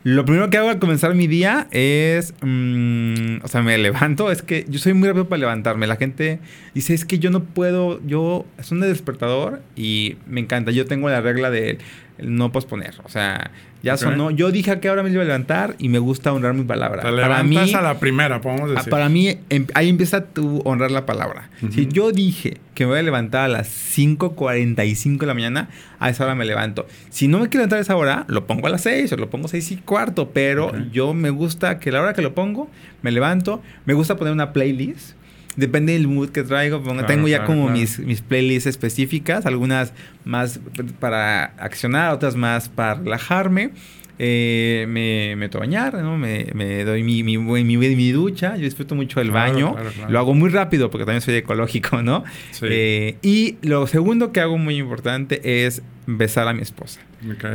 Lo 0.04 0.24
primero 0.24 0.48
que 0.48 0.56
hago 0.56 0.70
al 0.70 0.78
comenzar 0.78 1.14
mi 1.14 1.26
día 1.26 1.66
es, 1.70 2.32
mm, 2.40 3.38
o 3.42 3.48
sea, 3.48 3.62
me 3.62 3.76
levanto, 3.76 4.30
es 4.30 4.42
que 4.42 4.64
yo 4.68 4.78
soy 4.78 4.94
muy 4.94 5.08
rápido 5.08 5.28
para 5.28 5.40
levantarme. 5.40 5.86
La 5.86 5.96
gente 5.96 6.38
dice, 6.72 6.94
es 6.94 7.04
que 7.04 7.18
yo 7.18 7.30
no 7.30 7.42
puedo, 7.42 8.00
yo, 8.06 8.46
es 8.58 8.70
un 8.70 8.80
despertador 8.80 9.60
y 9.76 10.16
me 10.26 10.40
encanta. 10.40 10.70
Yo 10.70 10.86
tengo 10.86 11.10
la 11.10 11.20
regla 11.20 11.50
de 11.50 11.78
no 12.20 12.52
posponer. 12.52 12.94
O 13.04 13.08
sea, 13.08 13.50
ya 13.82 13.96
sonó. 13.96 14.30
Yo 14.30 14.50
dije 14.50 14.72
a 14.72 14.80
qué 14.80 14.90
hora 14.90 15.02
me 15.02 15.10
iba 15.10 15.22
a 15.22 15.24
levantar 15.24 15.76
y 15.78 15.88
me 15.88 15.98
gusta 15.98 16.32
honrar 16.32 16.54
mi 16.54 16.64
palabra. 16.64 17.02
Te 17.02 17.10
para 17.10 17.42
mí, 17.42 17.56
a 17.56 17.82
la 17.82 17.98
primera, 17.98 18.40
podemos 18.40 18.70
decir. 18.70 18.90
Para 18.90 19.08
mí, 19.08 19.38
em, 19.50 19.66
ahí 19.74 19.88
empieza 19.88 20.24
tu 20.24 20.60
honrar 20.64 20.90
la 20.90 21.06
palabra. 21.06 21.50
Si 21.70 21.86
yo 21.86 22.12
dije 22.12 22.58
que 22.74 22.84
me 22.84 22.90
voy 22.90 22.98
a 23.00 23.02
levantar 23.02 23.44
a 23.44 23.48
las 23.48 23.68
5.45 23.68 25.20
de 25.20 25.26
la 25.26 25.34
mañana, 25.34 25.68
a 25.98 26.10
esa 26.10 26.24
hora 26.24 26.34
me 26.34 26.44
levanto. 26.44 26.86
Si 27.10 27.28
no 27.28 27.38
me 27.38 27.48
quiero 27.48 27.62
levantar 27.62 27.78
a 27.78 27.82
esa 27.82 27.96
hora, 27.96 28.24
lo 28.28 28.46
pongo 28.46 28.66
a 28.66 28.70
las 28.70 28.82
6 28.82 29.12
o 29.12 29.16
lo 29.16 29.30
pongo 29.30 29.46
a 29.46 29.48
6 29.50 29.72
y 29.72 29.76
cuarto. 29.76 30.30
Pero 30.30 30.72
yo 30.90 31.14
me 31.14 31.30
gusta 31.30 31.78
que 31.78 31.92
la 31.92 32.00
hora 32.00 32.14
que 32.14 32.22
lo 32.22 32.34
pongo, 32.34 32.70
me 33.02 33.12
levanto. 33.12 33.62
Me 33.84 33.94
gusta 33.94 34.16
poner 34.16 34.32
una 34.32 34.52
playlist 34.52 35.17
depende 35.58 35.92
del 35.92 36.06
mood 36.06 36.30
que 36.30 36.44
traigo. 36.44 36.80
tengo 37.06 37.28
ya 37.28 37.44
como 37.44 37.68
mis, 37.68 37.98
mis 37.98 38.22
playlists 38.22 38.66
específicas, 38.66 39.44
algunas 39.44 39.92
más 40.24 40.60
para 41.00 41.46
accionar, 41.58 42.14
otras 42.14 42.36
más 42.36 42.68
para 42.68 42.94
relajarme. 42.94 43.72
Eh, 44.20 44.86
me 44.88 45.36
meto 45.36 45.58
a 45.58 45.60
bañar, 45.60 45.94
¿no? 45.94 46.18
me, 46.18 46.48
me, 46.52 46.82
doy 46.82 47.04
mi, 47.04 47.22
mi, 47.22 47.38
mi, 47.38 47.76
mi, 47.76 48.10
ducha, 48.10 48.56
yo 48.56 48.64
disfruto 48.64 48.96
mucho 48.96 49.20
el 49.20 49.30
baño, 49.30 49.76
lo 50.08 50.18
hago 50.18 50.34
muy 50.34 50.50
rápido 50.50 50.90
porque 50.90 51.04
también 51.04 51.20
soy 51.20 51.36
ecológico, 51.36 52.02
¿no? 52.02 52.24
Eh, 52.62 53.16
y 53.22 53.58
lo 53.62 53.86
segundo 53.86 54.32
que 54.32 54.40
hago 54.40 54.58
muy 54.58 54.76
importante 54.76 55.64
es 55.64 55.82
besar 56.16 56.48
a 56.48 56.54
mi 56.54 56.62
esposa. 56.62 57.00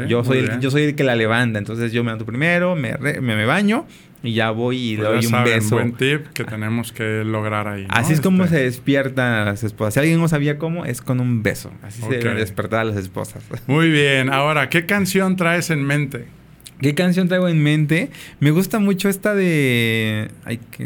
yo, 0.07 0.23
soy 0.23 0.39
el, 0.39 0.59
yo 0.59 0.69
soy 0.69 0.83
el 0.83 0.95
que 0.95 1.03
la 1.03 1.15
levanta, 1.15 1.57
entonces 1.57 1.91
yo 1.91 2.03
me 2.03 2.09
levanto 2.09 2.25
primero, 2.25 2.75
me, 2.75 2.95
me, 2.99 3.19
me 3.19 3.45
baño, 3.45 3.87
y 4.21 4.33
ya 4.33 4.51
voy 4.51 4.93
y 4.93 4.97
pues 4.97 5.07
doy 5.09 5.25
un 5.25 5.43
beso. 5.43 5.75
buen 5.75 5.93
tip 5.93 6.27
que 6.27 6.43
tenemos 6.43 6.91
que 6.91 7.23
lograr 7.25 7.67
ahí. 7.67 7.87
Así 7.89 8.13
es 8.13 8.21
como 8.21 8.43
este 8.43 8.57
se 8.57 8.63
despiertan 8.63 9.45
las 9.45 9.63
esposas. 9.63 9.95
Si 9.95 9.99
alguien 9.99 10.19
no 10.19 10.27
sabía 10.27 10.59
cómo, 10.59 10.85
es 10.85 11.01
con 11.01 11.19
un 11.19 11.41
beso. 11.41 11.71
Así 11.81 12.01
se 12.03 12.09
deben 12.09 12.37
despertar 12.37 12.81
a 12.81 12.83
las 12.83 12.97
esposas. 12.97 13.43
Muy 13.67 13.89
bien. 13.89 14.31
Ahora, 14.31 14.69
¿qué 14.69 14.85
canción 14.85 15.35
traes 15.35 15.71
en 15.71 15.83
mente? 15.83 16.27
¿Qué 16.83 16.95
canción 16.95 17.29
traigo 17.29 17.47
en 17.47 17.63
mente? 17.63 18.09
Me 18.41 18.51
gusta 18.51 18.77
mucho 18.79 19.07
esta 19.07 19.33
de. 19.33 20.29
Hay 20.43 20.57
que. 20.57 20.85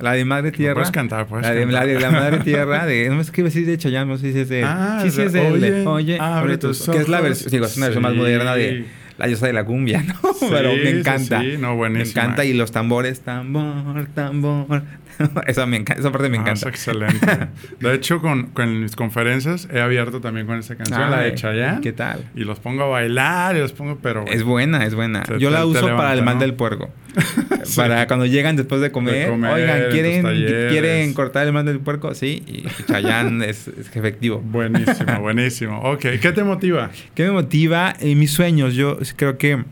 La 0.00 0.12
de 0.12 0.24
Madre 0.24 0.50
Tierra. 0.50 0.74
Puedes 0.74 0.90
cantar, 0.90 1.26
puedes 1.28 1.46
la 1.46 1.54
de, 1.54 1.66
La 1.66 1.86
de 1.86 2.00
la 2.00 2.10
Madre 2.10 2.38
Tierra. 2.44 2.84
De, 2.84 3.08
no 3.10 3.20
es 3.20 3.30
que 3.30 3.44
decir 3.44 3.64
de 3.64 3.78
Chayanne, 3.78 4.10
no 4.10 4.18
sé 4.18 4.32
si 4.32 4.40
es 4.40 4.48
de. 4.48 4.64
Ah, 4.64 4.98
sí, 5.02 5.10
sí 5.10 5.22
es 5.22 5.32
de. 5.32 5.86
Oye, 5.86 6.18
abre 6.18 6.58
tus 6.58 6.82
ojos, 6.82 6.96
Que 6.96 7.02
es 7.02 7.08
la 7.08 7.20
versión. 7.20 7.52
Digo, 7.52 7.66
es 7.66 7.76
una 7.76 7.86
versión 7.86 8.02
más 8.02 8.14
moderna 8.14 8.56
de 8.56 8.86
la 9.18 9.28
diosa 9.28 9.46
de 9.46 9.52
la 9.52 9.64
cumbia, 9.64 10.02
¿no? 10.22 10.30
Pero 10.50 10.72
me 10.72 10.90
encanta. 10.90 11.40
Sí, 11.40 11.54
no, 11.58 11.76
buenísimo. 11.76 12.20
Me 12.20 12.22
encanta 12.24 12.44
y 12.44 12.54
los 12.54 12.72
tambores, 12.72 13.20
tambor, 13.20 14.06
tambor. 14.14 14.82
Eso 15.46 15.66
me 15.66 15.76
encanta, 15.76 16.00
esa 16.00 16.12
parte 16.12 16.28
me 16.28 16.36
encanta. 16.36 16.68
Es 16.68 16.74
excelente. 16.74 17.26
De 17.80 17.94
hecho, 17.94 18.20
con, 18.20 18.46
con, 18.48 18.80
mis 18.80 18.96
conferencias 18.96 19.68
he 19.72 19.80
abierto 19.80 20.20
también 20.20 20.46
con 20.46 20.58
esa 20.58 20.76
canción, 20.76 21.10
la 21.10 21.20
de 21.20 21.34
Chayanne. 21.34 21.80
¿Qué 21.80 21.92
tal? 21.92 22.24
Y 22.34 22.44
los 22.44 22.58
pongo 22.60 22.84
a 22.84 22.86
bailar 22.86 23.56
y 23.56 23.60
los 23.60 23.72
pongo, 23.72 23.98
pero... 24.02 24.24
Es 24.26 24.42
buena, 24.42 24.84
es 24.84 24.94
buena. 24.94 25.22
Yo 25.38 25.50
la 25.50 25.66
uso 25.66 25.86
para 25.96 26.12
el 26.14 26.22
mal 26.22 26.38
del 26.38 26.54
puerco. 26.54 26.90
Para 27.76 28.06
cuando 28.06 28.26
llegan 28.26 28.56
después 28.56 28.80
de 28.80 28.90
comer, 28.90 29.30
oigan, 29.30 29.84
¿quieren, 29.90 30.22
¿quieren 30.68 31.14
cortar 31.14 31.46
el 31.46 31.52
mal 31.52 31.64
del 31.64 31.80
puerco? 31.80 32.14
Sí, 32.14 32.42
y 32.46 32.64
Chayanne 32.84 33.48
es, 33.48 33.68
es, 33.68 33.94
efectivo. 33.94 34.40
Buenísimo, 34.40 35.20
buenísimo. 35.20 35.80
Ok, 35.80 36.06
¿qué 36.20 36.32
te 36.32 36.44
motiva? 36.44 36.90
¿Qué 37.14 37.24
me 37.24 37.30
motiva? 37.30 37.94
Eh, 38.00 38.14
mis 38.14 38.32
sueños. 38.32 38.74
Yo 38.74 38.98
creo 39.16 39.38
que 39.38 39.64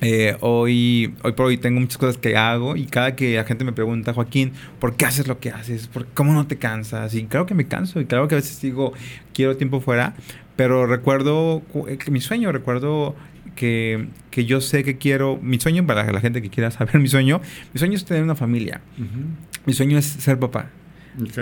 eh, 0.00 0.36
hoy, 0.40 1.14
hoy 1.22 1.32
por 1.32 1.46
hoy 1.46 1.58
tengo 1.58 1.78
muchas 1.78 1.98
cosas 1.98 2.16
que 2.16 2.36
hago 2.36 2.76
y 2.76 2.86
cada 2.86 3.14
que 3.16 3.36
la 3.36 3.44
gente 3.44 3.64
me 3.64 3.72
pregunta, 3.72 4.14
Joaquín, 4.14 4.52
¿por 4.78 4.96
qué 4.96 5.04
haces 5.04 5.26
lo 5.26 5.40
que 5.40 5.50
haces? 5.50 5.88
¿Por 5.88 6.06
¿Cómo 6.06 6.32
no 6.32 6.46
te 6.46 6.56
cansas? 6.56 7.14
Y 7.14 7.24
claro 7.24 7.46
que 7.46 7.54
me 7.54 7.66
canso 7.66 8.00
y 8.00 8.06
claro 8.06 8.26
que 8.26 8.34
a 8.34 8.38
veces 8.38 8.60
digo, 8.62 8.92
quiero 9.34 9.56
tiempo 9.56 9.80
fuera, 9.80 10.14
pero 10.56 10.86
recuerdo 10.86 11.62
eh, 11.86 11.98
que 11.98 12.10
mi 12.10 12.20
sueño, 12.20 12.50
recuerdo 12.50 13.14
que, 13.56 14.08
que, 14.30 14.46
yo 14.46 14.62
sé 14.62 14.84
que 14.84 14.96
quiero, 14.96 15.38
mi 15.42 15.60
sueño, 15.60 15.86
para 15.86 16.10
la 16.10 16.20
gente 16.20 16.40
que 16.40 16.48
quiera 16.48 16.70
saber 16.70 16.98
mi 16.98 17.08
sueño, 17.08 17.42
mi 17.74 17.78
sueño 17.78 17.96
es 17.96 18.04
tener 18.04 18.22
una 18.22 18.36
familia. 18.36 18.80
Mi 19.66 19.74
sueño 19.74 19.98
es 19.98 20.06
ser 20.06 20.38
papá. 20.38 20.70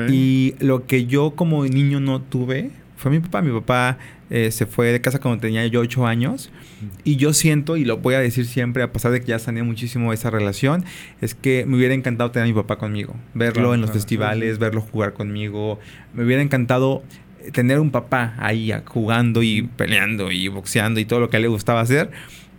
Y 0.09 0.55
lo 0.59 0.87
que 0.87 1.07
yo 1.07 1.33
como 1.33 1.65
niño 1.65 2.01
no 2.01 2.21
tuve 2.23 2.71
fue 2.99 3.11
mi 3.11 3.21
papá. 3.21 3.41
Mi 3.41 3.53
papá 3.53 3.97
eh, 4.29 4.51
se 4.51 4.67
fue 4.67 4.89
de 4.89 5.01
casa 5.01 5.21
cuando 5.21 5.41
tenía 5.41 5.67
yo 5.67 5.81
ocho 5.81 6.07
años. 6.07 6.51
Y 7.05 7.17
yo 7.17 7.33
siento, 7.33 7.77
y 7.77 7.85
lo 7.85 7.99
voy 7.99 8.15
a 8.15 8.21
decir 8.21 8.47
siempre, 8.47 8.83
a 8.83 8.93
pesar 8.93 9.13
de 9.13 9.21
que 9.21 9.27
ya 9.27 9.39
sané 9.39 9.63
muchísimo 9.63 10.13
esa 10.13 10.31
relación, 10.31 10.85
es 11.21 11.35
que 11.35 11.65
me 11.67 11.77
hubiera 11.77 11.95
encantado 11.95 12.31
tener 12.31 12.45
a 12.45 12.49
mi 12.49 12.55
papá 12.55 12.77
conmigo. 12.77 13.17
Verlo 13.35 13.75
en 13.75 13.81
los 13.81 13.91
festivales, 13.91 14.59
verlo 14.59 14.81
jugar 14.81 15.15
conmigo. 15.15 15.79
Me 16.13 16.25
hubiera 16.25 16.43
encantado 16.43 17.03
tener 17.53 17.81
un 17.81 17.91
papá 17.91 18.35
ahí 18.39 18.73
jugando 18.87 19.43
y 19.43 19.63
peleando 19.63 20.31
y 20.31 20.49
boxeando 20.49 21.01
y 21.01 21.05
todo 21.05 21.21
lo 21.21 21.31
que 21.31 21.37
a 21.37 21.39
él 21.39 21.43
le 21.43 21.49
gustaba 21.49 21.81
hacer. 21.81 22.11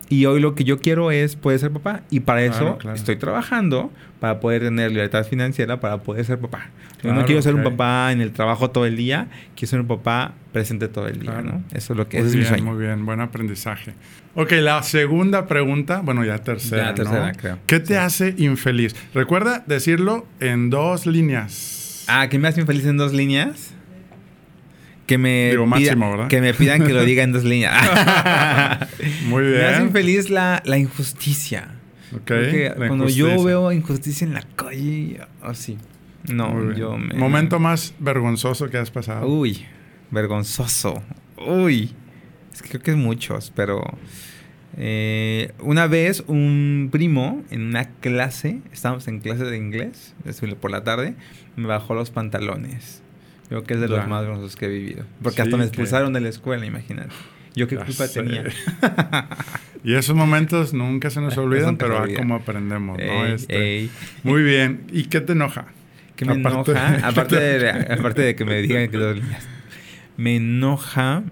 Y 0.10 0.26
hoy 0.26 0.40
lo 0.40 0.56
que 0.56 0.64
yo 0.64 0.80
quiero 0.80 1.12
es 1.12 1.36
poder 1.36 1.60
ser 1.60 1.72
papá. 1.72 2.02
Y 2.10 2.22
para 2.22 2.44
eso 2.44 2.78
estoy 2.94 3.16
trabajando 3.16 3.92
para 4.20 4.40
poder 4.40 4.64
tener 4.64 4.92
libertad 4.92 5.24
financiera, 5.24 5.80
para 5.80 6.00
poder 6.00 6.26
ser 6.26 6.40
papá. 6.40 6.70
yo 7.04 7.14
no 7.14 7.26
quiero 7.26 7.42
ser 7.42 7.56
un 7.56 7.64
papá 7.64 8.12
en 8.12 8.20
el 8.20 8.32
trabajo 8.32 8.72
todo 8.72 8.86
el 8.86 8.98
día, 8.98 9.28
quiero 9.56 9.70
ser 9.70 9.80
un 9.80 9.88
papá 9.88 10.34
presente 10.52 10.88
todo 10.88 11.08
el 11.08 11.20
día, 11.20 11.42
¿no? 11.42 11.64
Eso 11.72 11.94
es 11.94 11.98
lo 11.98 12.10
que 12.10 12.18
muy 12.18 12.28
es 12.28 12.34
bien, 12.34 12.44
mi 12.44 12.50
sueño. 12.50 12.64
Muy 12.66 12.84
bien, 12.84 13.06
buen 13.06 13.22
aprendizaje. 13.22 13.94
Ok, 14.36 14.52
la 14.54 14.84
segunda 14.84 15.48
pregunta, 15.48 16.02
bueno, 16.04 16.26
ya 16.26 16.40
tercera. 16.40 16.86
Ya 16.86 16.96
tercera, 16.96 17.32
¿no? 17.32 17.38
creo. 17.38 17.60
¿Qué 17.68 17.80
te 17.80 17.98
hace 17.98 18.34
infeliz? 18.38 18.96
Recuerda 19.14 19.64
decirlo 19.68 20.26
en 20.40 20.70
dos 20.70 21.06
líneas. 21.06 22.06
Ah, 22.08 22.28
¿qué 22.30 22.40
me 22.40 22.48
hace 22.48 22.62
infeliz 22.62 22.86
en 22.86 22.98
dos 22.98 23.14
líneas? 23.14 23.69
Que 25.10 25.18
me, 25.18 25.50
Digo, 25.50 25.66
máximo, 25.66 26.12
¿verdad? 26.12 26.28
que 26.28 26.40
me 26.40 26.54
pidan 26.54 26.86
que 26.86 26.94
lo 26.94 27.04
diga 27.04 27.24
en 27.24 27.32
dos 27.32 27.44
líneas. 27.44 27.74
Muy 29.26 29.42
bien. 29.42 29.58
Me 29.58 29.66
hace 29.66 29.82
infeliz 29.82 30.30
la, 30.30 30.62
la 30.66 30.78
injusticia. 30.78 31.70
Ok. 32.14 32.20
Porque 32.28 32.74
la 32.78 32.88
cuando 32.88 33.10
yo 33.10 33.44
veo 33.44 33.72
injusticia 33.72 34.28
en 34.28 34.36
la 34.36 34.44
calle, 34.56 35.20
así. 35.42 35.80
No, 36.32 36.72
yo 36.74 36.96
me. 37.00 37.16
Momento 37.16 37.60
más 37.60 37.96
vergonzoso 37.98 38.70
que 38.70 38.78
has 38.78 38.92
pasado. 38.92 39.26
Uy, 39.28 39.66
vergonzoso. 40.12 41.02
Uy. 41.44 41.90
Es 42.54 42.62
que 42.62 42.70
creo 42.70 42.82
que 42.84 42.92
es 42.92 42.98
muchos, 42.98 43.52
pero. 43.56 43.84
eh, 44.78 45.54
una 45.60 45.88
vez 45.88 46.24
un 46.28 46.90
primo 46.92 47.42
en 47.50 47.64
una 47.64 47.86
clase, 48.00 48.60
estábamos 48.72 49.08
en 49.08 49.22
clase 49.22 49.46
de 49.46 49.58
inglés, 49.58 50.14
por 50.62 50.70
la 50.70 50.84
tarde, 50.84 51.16
me 51.56 51.66
bajó 51.66 51.96
los 51.96 52.12
pantalones. 52.12 53.02
Creo 53.50 53.64
que 53.64 53.74
es 53.74 53.80
de 53.82 53.88
los 53.88 54.08
más 54.08 54.22
vergonzosos 54.22 54.56
que 54.56 54.66
he 54.66 54.70
vivido. 54.70 55.06
Porque 55.24 55.38
Sí, 55.38 55.42
hasta 55.42 55.58
me 55.58 55.64
que- 55.64 55.68
expulsaron 55.70 56.14
de 56.14 56.22
la 56.22 56.30
escuela, 56.30 56.66
imagínate. 56.66 57.10
Yo 57.56 57.68
qué 57.68 57.76
Ya 57.76 57.86
culpa 57.86 58.08
sé. 58.08 58.22
tenía. 58.24 58.44
Y 59.84 59.94
esos 59.96 60.14
momentos 60.16 60.74
nunca 60.74 61.10
se 61.10 61.22
nos 61.22 61.38
olvidan, 61.38 61.78
pero 61.78 62.00
ah, 62.00 62.08
como 62.16 62.36
aprendemos, 62.36 62.98
¿no? 62.98 63.26
Este. 63.26 63.90
Muy 64.24 64.44
bien. 64.44 64.82
¿Y 64.92 65.04
qué 65.06 65.22
te 65.22 65.32
enoja? 65.32 65.66
¿Qué 66.18 66.26
me 66.26 66.34
Aparte- 66.34 66.72
enoja? 66.72 67.08
Aparte 67.08 67.36
de, 67.40 67.70
aparte 67.70 68.22
de 68.22 68.36
que 68.36 68.44
me 68.46 68.62
digan 68.62 68.90
que 68.90 68.98
líneas. 68.98 69.48
Me 70.18 70.36
enoja. 70.36 71.24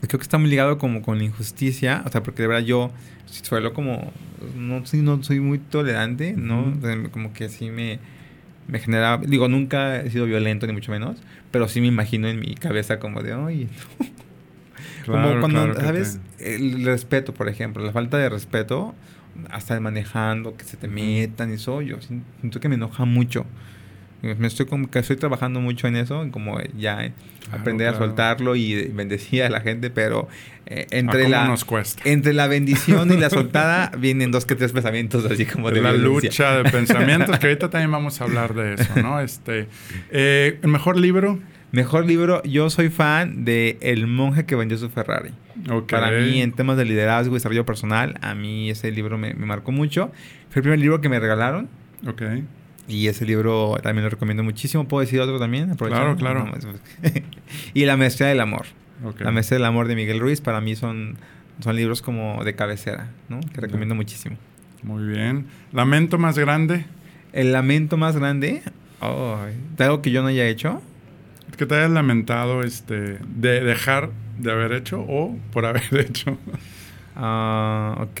Creo 0.00 0.18
que 0.18 0.22
está 0.22 0.38
muy 0.38 0.48
ligado 0.48 0.78
como 0.78 1.02
con 1.02 1.18
la 1.18 1.24
injusticia. 1.24 2.02
O 2.06 2.10
sea, 2.10 2.22
porque 2.22 2.42
de 2.42 2.48
verdad 2.48 2.64
yo 2.64 2.90
suelo 3.26 3.74
como. 3.74 4.12
No 4.56 4.86
soy, 4.86 5.02
no 5.02 5.22
soy 5.22 5.40
muy 5.40 5.58
tolerante, 5.58 6.32
¿no? 6.36 6.74
Como 7.10 7.32
que 7.34 7.44
así 7.44 7.68
me, 7.70 7.98
me 8.68 8.78
genera. 8.78 9.18
Digo, 9.18 9.48
nunca 9.48 10.00
he 10.00 10.10
sido 10.10 10.26
violento, 10.26 10.66
ni 10.66 10.72
mucho 10.72 10.92
menos. 10.92 11.16
Pero 11.50 11.68
sí 11.68 11.80
me 11.80 11.86
imagino 11.88 12.28
en 12.28 12.40
mi 12.40 12.54
cabeza 12.54 12.98
como 13.00 13.22
de. 13.22 13.32
Ay, 13.34 13.68
como 15.06 15.22
Claro, 15.22 15.40
cuando, 15.40 15.60
claro 15.60 15.74
¿sabes? 15.80 16.20
te- 16.38 16.54
El 16.56 16.84
respeto, 16.84 17.34
por 17.34 17.48
ejemplo, 17.48 17.84
la 17.84 17.92
falta 17.92 18.18
de 18.18 18.28
respeto, 18.28 18.94
hasta 19.50 19.78
manejando, 19.80 20.56
que 20.56 20.64
se 20.64 20.76
te 20.76 20.88
metan 20.88 21.50
y 21.50 21.54
eso, 21.54 21.82
yo 21.82 21.96
siento 22.00 22.60
que 22.60 22.68
me 22.68 22.74
enoja 22.76 23.04
mucho. 23.04 23.46
Me 24.22 24.46
estoy 24.48 24.66
como 24.66 24.90
que 24.90 24.98
estoy 24.98 25.16
trabajando 25.16 25.60
mucho 25.60 25.86
en 25.86 25.96
eso, 25.96 26.22
en 26.22 26.30
como 26.30 26.58
ya 26.76 27.12
Claro, 27.48 27.62
aprender 27.62 27.88
a 27.88 27.90
claro. 27.92 28.06
soltarlo 28.06 28.56
y 28.56 28.88
bendecir 28.88 29.42
a 29.42 29.48
la 29.48 29.60
gente, 29.60 29.88
pero 29.90 30.28
eh, 30.66 30.86
entre 30.90 31.22
¿cómo 31.22 31.30
la 31.34 31.46
nos 31.46 31.64
entre 32.04 32.34
la 32.34 32.46
bendición 32.46 33.10
y 33.10 33.16
la 33.16 33.30
soltada 33.30 33.90
vienen 33.98 34.30
dos 34.30 34.44
que 34.44 34.54
tres 34.54 34.72
pensamientos 34.72 35.24
así 35.24 35.46
como 35.46 35.70
de 35.70 35.80
la 35.80 35.92
violencia. 35.92 36.28
lucha 36.28 36.56
de 36.62 36.64
pensamientos, 36.70 37.38
que 37.38 37.46
ahorita 37.46 37.70
también 37.70 37.90
vamos 37.90 38.20
a 38.20 38.24
hablar 38.24 38.54
de 38.54 38.74
eso, 38.74 39.02
¿no? 39.02 39.18
Este, 39.28 39.66
eh, 40.10 40.58
¿El 40.62 40.68
mejor 40.68 40.98
libro? 40.98 41.38
Mejor 41.72 42.06
libro, 42.06 42.42
yo 42.44 42.70
soy 42.70 42.88
fan 42.88 43.44
de 43.44 43.78
El 43.80 44.06
monje 44.06 44.44
que 44.46 44.56
vendió 44.56 44.76
su 44.78 44.88
Ferrari. 44.88 45.30
Ok. 45.70 45.90
Para 45.90 46.10
mí, 46.10 46.40
en 46.40 46.52
temas 46.52 46.76
de 46.78 46.84
liderazgo 46.86 47.34
y 47.34 47.36
desarrollo 47.36 47.66
personal, 47.66 48.18
a 48.22 48.34
mí 48.34 48.70
ese 48.70 48.90
libro 48.90 49.18
me, 49.18 49.34
me 49.34 49.44
marcó 49.46 49.70
mucho. 49.70 50.10
Fue 50.50 50.60
el 50.60 50.62
primer 50.62 50.78
libro 50.78 51.00
que 51.00 51.08
me 51.08 51.20
regalaron 51.20 51.68
Ok. 52.06 52.22
Y 52.88 53.06
ese 53.08 53.24
libro 53.26 53.76
también 53.82 54.04
lo 54.04 54.10
recomiendo 54.10 54.42
muchísimo. 54.42 54.88
¿Puedo 54.88 55.02
decir 55.02 55.20
otro 55.20 55.38
también? 55.38 55.74
Claro, 55.76 56.16
claro. 56.16 56.46
No, 56.46 56.54
es- 56.56 56.66
y 57.74 57.84
La 57.84 57.96
Maestría 57.96 58.28
del 58.28 58.40
Amor. 58.40 58.66
La 59.20 59.30
Maestría 59.30 59.58
del 59.58 59.66
Amor 59.66 59.86
de 59.86 59.94
Miguel 59.94 60.18
Ruiz, 60.18 60.40
para 60.40 60.60
mí 60.60 60.74
son, 60.74 61.18
son 61.62 61.76
libros 61.76 62.02
como 62.02 62.42
de 62.44 62.54
cabecera, 62.56 63.10
¿no? 63.28 63.38
Que 63.54 63.60
recomiendo 63.60 63.94
muchísimo. 63.94 64.36
Muy 64.82 65.06
bien. 65.06 65.46
¿Lamento 65.72 66.18
más 66.18 66.38
grande? 66.38 66.86
El 67.32 67.52
lamento 67.52 67.96
más 67.96 68.16
grande, 68.16 68.62
oh, 69.00 69.38
de 69.76 69.84
algo 69.84 70.00
que 70.02 70.10
yo 70.10 70.22
no 70.22 70.28
haya 70.28 70.46
hecho. 70.48 70.80
que 71.56 71.66
te 71.66 71.74
hayas 71.76 71.90
lamentado 71.90 72.62
este, 72.62 73.18
de 73.28 73.60
dejar 73.60 74.10
de 74.38 74.50
haber 74.52 74.72
hecho 74.72 75.00
o 75.06 75.36
por 75.52 75.66
haber 75.66 75.82
hecho? 75.92 76.38
Ah, 77.14 77.96
ok. 78.00 78.20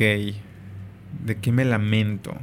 ¿De 1.24 1.36
qué 1.40 1.52
me 1.52 1.64
lamento? 1.64 2.36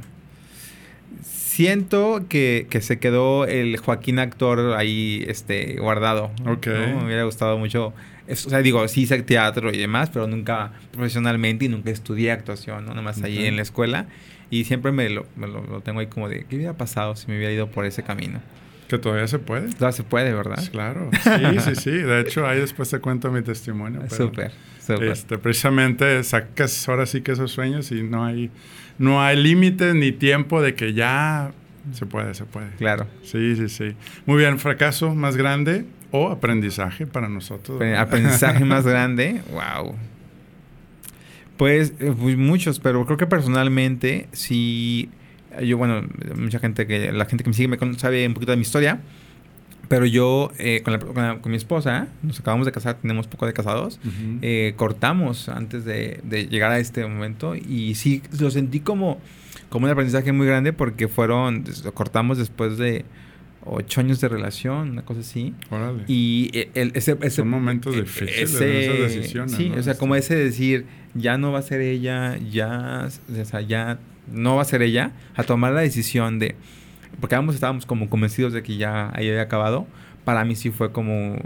Siento 1.22 2.26
que, 2.28 2.66
que 2.68 2.80
se 2.80 2.98
quedó 2.98 3.46
el 3.46 3.76
Joaquín 3.78 4.18
actor 4.18 4.74
ahí 4.76 5.24
este, 5.28 5.76
guardado. 5.78 6.30
Ok. 6.46 6.66
¿no? 6.66 6.98
Me 7.00 7.06
hubiera 7.06 7.24
gustado 7.24 7.56
mucho. 7.58 7.92
es- 8.26 8.46
o 8.46 8.50
sea, 8.50 8.60
digo, 8.62 8.86
sí 8.88 9.02
hice 9.02 9.22
teatro 9.22 9.72
y 9.72 9.78
demás, 9.78 10.10
pero 10.12 10.26
nunca 10.26 10.72
profesionalmente 10.92 11.64
y 11.64 11.68
nunca 11.68 11.90
estudié 11.90 12.32
actuación, 12.32 12.84
¿no? 12.84 12.90
Nada 12.90 13.02
más 13.02 13.22
ahí 13.22 13.38
Ok. 13.38 13.44
en 13.44 13.56
la 13.56 13.62
escuela. 13.62 14.06
Y 14.50 14.64
siempre 14.64 14.92
me, 14.92 15.08
lo, 15.10 15.26
me 15.36 15.46
lo- 15.48 15.62
lo 15.66 15.80
tengo 15.80 16.00
ahí 16.00 16.06
como 16.08 16.28
de, 16.28 16.44
¿qué 16.44 16.56
hubiera 16.56 16.74
pasado 16.74 17.16
si 17.16 17.26
me 17.28 17.36
hubiera 17.36 17.52
ido 17.52 17.68
por 17.70 17.84
ese 17.86 18.02
camino? 18.02 18.40
Que 18.88 18.98
todavía 18.98 19.26
se 19.26 19.38
puede. 19.40 19.72
Todavía 19.72 19.92
se 19.96 20.04
puede, 20.04 20.32
¿verdad? 20.32 20.62
Claro. 20.70 21.10
Sí, 21.22 21.60
sí, 21.60 21.74
sí. 21.74 21.90
De 21.90 22.20
hecho, 22.20 22.46
ahí 22.46 22.60
después 22.60 22.88
te 22.90 23.00
cuento 23.00 23.32
mi 23.32 23.42
testimonio. 23.42 24.02
Súper, 24.08 24.52
súper. 24.80 25.08
Este, 25.08 25.38
precisamente 25.38 26.22
sacas 26.22 26.88
ahora 26.88 27.06
sí 27.06 27.20
que 27.22 27.32
esos 27.32 27.50
sueños 27.50 27.90
y 27.90 28.02
no 28.04 28.24
hay, 28.24 28.50
no 28.98 29.22
hay 29.22 29.36
límites 29.42 29.94
ni 29.94 30.12
tiempo 30.12 30.60
de 30.62 30.74
que 30.74 30.92
ya 30.94 31.52
se 31.92 32.06
puede, 32.06 32.34
se 32.34 32.44
puede. 32.44 32.70
Claro. 32.78 33.06
Sí, 33.22 33.56
sí, 33.56 33.68
sí. 33.68 33.94
Muy 34.26 34.38
bien, 34.38 34.58
fracaso 34.58 35.14
más 35.14 35.36
grande 35.36 35.84
o 36.10 36.30
aprendizaje 36.30 37.06
para 37.06 37.28
nosotros. 37.28 37.80
Apre- 37.80 37.96
Aprendizaje 37.98 38.64
más 38.64 38.84
grande, 38.86 39.40
wow. 39.52 39.94
Pues, 41.56 41.94
eh, 42.00 42.12
pues 42.18 42.36
muchos, 42.36 42.80
pero 42.80 43.04
creo 43.06 43.16
que 43.16 43.26
personalmente 43.26 44.28
sí. 44.32 45.08
Yo, 45.62 45.78
bueno, 45.78 46.02
mucha 46.36 46.58
gente 46.58 46.86
que. 46.86 47.12
La 47.12 47.24
gente 47.24 47.42
que 47.44 47.50
me 47.50 47.54
sigue 47.54 47.68
me 47.68 47.98
sabe 47.98 48.26
un 48.26 48.34
poquito 48.34 48.52
de 48.52 48.56
mi 48.56 48.62
historia. 48.62 49.00
Pero 49.88 50.04
yo, 50.06 50.50
eh, 50.58 50.80
con, 50.84 50.92
la- 50.94 50.98
con 50.98 51.14
la- 51.16 51.38
con 51.40 51.50
mi 51.52 51.56
esposa, 51.56 52.08
nos 52.22 52.40
acabamos 52.40 52.66
de 52.66 52.72
casar, 52.72 52.96
tenemos 53.00 53.26
poco 53.28 53.46
de 53.46 53.52
casados. 53.52 54.00
Eh, 54.42 54.74
cortamos 54.76 55.48
antes 55.48 55.84
de, 55.84 56.20
de 56.24 56.46
llegar 56.48 56.72
a 56.72 56.78
este 56.78 57.06
momento 57.06 57.54
y 57.54 57.94
sí 57.94 58.22
lo 58.40 58.50
sentí 58.50 58.80
como, 58.80 59.20
como 59.68 59.86
un 59.86 59.92
aprendizaje 59.92 60.32
muy 60.32 60.46
grande 60.46 60.72
porque 60.72 61.06
fueron, 61.08 61.64
lo 61.84 61.94
cortamos 61.94 62.38
después 62.38 62.78
de 62.78 63.04
ocho 63.68 64.00
años 64.00 64.20
de 64.20 64.28
relación, 64.28 64.90
una 64.90 65.02
cosa 65.02 65.20
así. 65.20 65.54
Órale. 65.70 66.04
Y 66.08 66.50
e, 66.52 66.70
el, 66.74 66.92
ese, 66.94 67.16
ese, 67.20 67.30
Son 67.30 67.48
momentos 67.48 67.94
difíciles, 67.94 68.38
ese- 68.54 68.84
esas 68.84 69.14
decisiones, 69.14 69.52
Sí, 69.52 69.68
¿no? 69.70 69.76
o 69.78 69.82
sea, 69.82 69.92
Este- 69.92 70.00
como 70.00 70.14
ese 70.16 70.34
decir, 70.36 70.86
ya 71.14 71.36
no 71.38 71.52
va 71.52 71.60
a 71.60 71.62
ser 71.62 71.80
ella, 71.80 72.38
ya, 72.50 73.08
o 73.40 73.44
sea, 73.44 73.60
ya 73.60 73.98
no 74.32 74.56
va 74.56 74.62
a 74.62 74.64
ser 74.64 74.82
ella, 74.82 75.12
a 75.34 75.42
tomar 75.44 75.72
la 75.72 75.80
decisión 75.80 76.38
de, 76.38 76.54
porque 77.20 77.34
ambos 77.34 77.54
estábamos 77.54 77.86
como 77.86 78.08
convencidos 78.08 78.52
de 78.52 78.62
que 78.62 78.76
ya 78.76 79.10
ahí 79.14 79.28
había 79.28 79.42
acabado, 79.42 79.86
para 80.24 80.44
mí 80.44 80.56
sí 80.56 80.70
fue 80.70 80.92
como, 80.92 81.36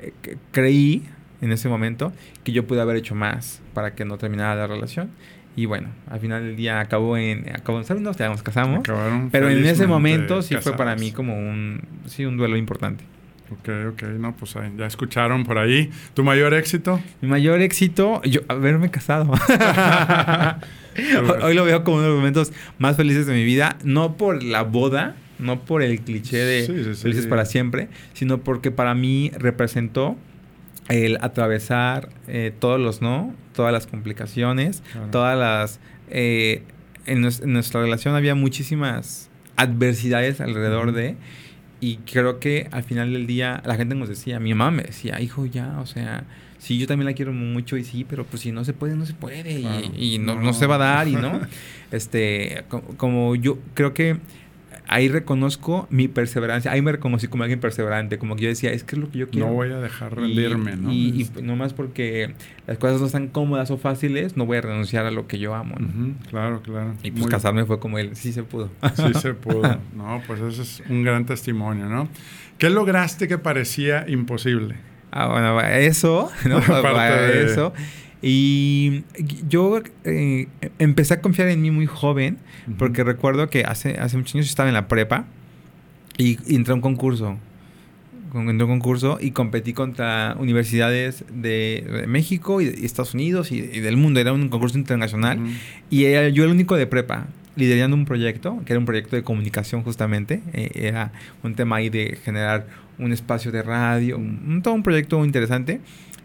eh, 0.00 0.12
creí 0.50 1.02
en 1.40 1.52
ese 1.52 1.68
momento 1.68 2.12
que 2.44 2.52
yo 2.52 2.66
pude 2.66 2.80
haber 2.80 2.96
hecho 2.96 3.14
más 3.14 3.60
para 3.74 3.94
que 3.94 4.04
no 4.04 4.18
terminara 4.18 4.54
la 4.54 4.66
relación. 4.66 5.10
Y 5.54 5.66
bueno, 5.66 5.88
al 6.08 6.18
final 6.20 6.42
del 6.42 6.56
día 6.56 6.80
acabó 6.80 7.16
en, 7.18 7.50
acabó 7.54 7.78
en 7.78 8.12
ya 8.14 8.28
nos 8.28 8.42
casamos. 8.42 8.78
Acabaron 8.78 9.28
Pero 9.30 9.50
en 9.50 9.66
ese 9.66 9.86
momento 9.86 10.40
sí 10.40 10.56
fue 10.56 10.76
para 10.76 10.96
mí 10.96 11.12
como 11.12 11.36
un, 11.36 11.82
sí, 12.06 12.24
un 12.24 12.38
duelo 12.38 12.56
importante. 12.56 13.04
Ok, 13.52 13.68
ok, 13.92 14.02
no, 14.18 14.34
pues 14.36 14.56
ahí, 14.56 14.72
ya 14.76 14.86
escucharon 14.86 15.44
por 15.44 15.58
ahí. 15.58 15.90
¿Tu 16.14 16.24
mayor 16.24 16.54
éxito? 16.54 17.00
Mi 17.20 17.28
mayor 17.28 17.60
éxito, 17.60 18.20
yo 18.24 18.40
haberme 18.48 18.90
casado. 18.90 19.32
hoy, 21.42 21.54
lo 21.54 21.64
veo 21.64 21.84
como 21.84 21.96
uno 21.96 22.04
de 22.04 22.08
los 22.10 22.18
momentos 22.18 22.52
más 22.78 22.96
felices 22.96 23.26
de 23.26 23.34
mi 23.34 23.44
vida, 23.44 23.76
no 23.84 24.16
por 24.16 24.42
la 24.42 24.62
boda, 24.62 25.16
no 25.38 25.60
por 25.60 25.82
el 25.82 26.00
cliché 26.00 26.38
de 26.38 26.66
Sí, 26.66 26.84
sí, 26.84 26.94
sí, 26.94 27.02
felices 27.02 27.26
para 27.26 27.44
siempre, 27.44 27.88
sino 28.12 28.38
porque 28.38 28.70
para 28.70 28.94
mí 28.94 29.30
representó 29.38 30.16
el 30.88 31.18
atravesar 31.20 32.08
eh, 32.28 32.52
todos 32.58 32.80
los 32.80 33.02
no, 33.02 33.34
todas 33.54 33.72
las 33.72 33.86
complicaciones, 33.86 34.82
Claro. 34.92 35.08
todas 35.10 35.38
las... 35.38 35.80
eh, 36.10 36.62
en, 37.06 37.24
en 37.24 37.52
nuestra 37.52 37.80
relación 37.82 38.14
había 38.14 38.34
muchísimas 38.34 39.30
adversidades 39.56 40.40
alrededor 40.40 40.92
de... 40.92 41.16
Y 41.82 41.96
creo 42.10 42.38
que 42.38 42.68
al 42.70 42.84
final 42.84 43.12
del 43.12 43.26
día 43.26 43.60
la 43.66 43.74
gente 43.74 43.96
nos 43.96 44.08
decía, 44.08 44.38
mi 44.38 44.54
mamá 44.54 44.70
me 44.70 44.84
decía, 44.84 45.20
hijo, 45.20 45.46
ya, 45.46 45.80
o 45.80 45.86
sea, 45.86 46.22
sí, 46.58 46.78
yo 46.78 46.86
también 46.86 47.06
la 47.06 47.12
quiero 47.12 47.32
mucho 47.32 47.76
y 47.76 47.82
sí, 47.82 48.06
pero 48.08 48.24
pues 48.24 48.42
si 48.42 48.52
no 48.52 48.64
se 48.64 48.72
puede, 48.72 48.94
no 48.94 49.04
se 49.04 49.14
puede 49.14 49.58
y- 49.58 49.62
Claro. 49.62 49.86
y, 49.96 50.18
no, 50.18 50.36
No. 50.36 50.42
no 50.42 50.52
se 50.54 50.66
va 50.66 50.76
a 50.76 50.78
dar 50.78 51.08
y 51.08 51.16
no. 51.16 51.40
este, 51.90 52.62
co- 52.68 52.82
como 52.96 53.34
yo 53.34 53.58
creo 53.74 53.92
que 53.94 54.18
ahí 54.88 55.08
reconozco 55.08 55.86
mi 55.90 56.08
perseverancia, 56.08 56.70
ahí 56.72 56.82
me 56.82 56.92
reconocí 56.92 57.28
como 57.28 57.42
alguien 57.44 57.60
perseverante, 57.60 58.18
como 58.18 58.36
que 58.36 58.42
yo 58.42 58.48
decía, 58.48 58.72
es 58.72 58.84
que 58.84 58.96
es 58.96 59.00
lo 59.02 59.10
que 59.10 59.18
yo 59.18 59.28
quiero. 59.30 59.46
No 59.48 59.52
voy 59.54 59.70
a 59.70 59.78
dejar 59.78 60.14
rendirme, 60.16 60.72
Y- 60.72 60.76
¿no? 60.76 60.92
Y, 60.92 61.08
y 61.16 61.22
Este, 61.22 61.42
no 61.42 61.56
más 61.56 61.72
porque 61.72 62.34
las 62.66 62.78
cosas 62.78 63.00
no 63.00 63.06
están 63.06 63.28
cómodas 63.28 63.70
o 63.70 63.78
fáciles, 63.78 64.36
no 64.36 64.44
voy 64.46 64.58
a 64.58 64.60
renunciar 64.62 65.06
a 65.06 65.10
lo 65.10 65.26
que 65.26 65.38
yo 65.38 65.54
amo. 65.54 65.74
claro, 66.30 66.60
claro. 66.62 66.94
Y 67.02 67.10
pues 67.10 67.22
Muy- 67.22 67.30
casarme 67.30 67.64
fue 67.64 67.78
como 67.78 67.98
él, 67.98 68.14
sí 68.16 68.32
se 68.32 68.42
pudo. 68.42 68.70
Sí 68.96 69.14
se 69.20 69.34
pudo. 69.34 69.62
No, 69.96 70.22
pues 70.26 70.40
eso 70.40 70.62
es 70.62 70.82
un 70.88 71.02
gran 71.04 71.24
testimonio, 71.26 71.86
¿no? 71.86 72.08
¿Qué 72.58 72.70
lograste 72.70 73.28
que 73.28 73.38
parecía 73.38 74.04
imposible? 74.08 74.76
Ah, 75.10 75.28
bueno, 75.28 75.60
eso, 75.60 76.30
¿no? 76.46 76.56
Aparte 76.58 76.88
Va, 76.92 77.10
de- 77.10 77.44
eso. 77.44 77.72
Y 78.22 79.02
yo 79.48 79.82
eh, 80.04 80.46
empecé 80.78 81.14
a 81.14 81.20
confiar 81.20 81.48
en 81.48 81.60
mí 81.60 81.70
muy 81.72 81.86
joven, 81.86 82.38
porque 82.78 83.02
recuerdo 83.02 83.50
que 83.50 83.64
hace, 83.64 83.98
hace 83.98 84.16
muchos 84.16 84.36
años 84.36 84.46
yo 84.46 84.50
estaba 84.50 84.68
en 84.68 84.74
la 84.74 84.86
prepa 84.88 85.24
y, 86.16 86.38
y 86.46 86.54
entré 86.54 86.72
a 86.72 86.76
un 86.76 86.80
concurso. 86.80 87.36
Con- 88.30 88.48
Entré 88.48 88.62
a 88.62 88.66
un 88.66 88.78
concurso 88.78 89.18
y 89.20 89.32
competí 89.32 89.72
contra 89.74 90.36
universidades 90.38 91.24
de, 91.34 91.84
de 92.00 92.06
México 92.06 92.60
y 92.60 92.66
de 92.66 92.86
Estados 92.86 93.12
Unidos 93.14 93.50
y, 93.52 93.56
y 93.58 93.80
del 93.80 93.96
mundo. 93.96 94.20
Era 94.20 94.32
un 94.32 94.48
concurso 94.48 94.78
internacional. 94.78 95.38
Ujú. 95.40 95.50
Y 95.90 96.04
era 96.04 96.28
yo 96.30 96.44
el 96.44 96.50
único 96.50 96.76
de 96.76 96.86
prepa, 96.86 97.26
liderando 97.56 97.94
un 97.96 98.04
proyecto, 98.06 98.62
que 98.64 98.72
era 98.72 98.80
un 98.80 98.86
proyecto 98.86 99.16
de 99.16 99.22
comunicación 99.22 99.82
justamente. 99.82 100.40
Eh, 100.54 100.70
era 100.74 101.12
un 101.42 101.54
tema 101.56 101.76
ahí 101.76 101.90
de 101.90 102.16
generar 102.24 102.66
un 102.98 103.12
espacio 103.12 103.50
de 103.52 103.62
radio, 103.62 104.16
un- 104.16 104.62
todo 104.62 104.72
un 104.74 104.82
proyecto 104.84 105.18
muy 105.18 105.26
interesante. 105.26 105.80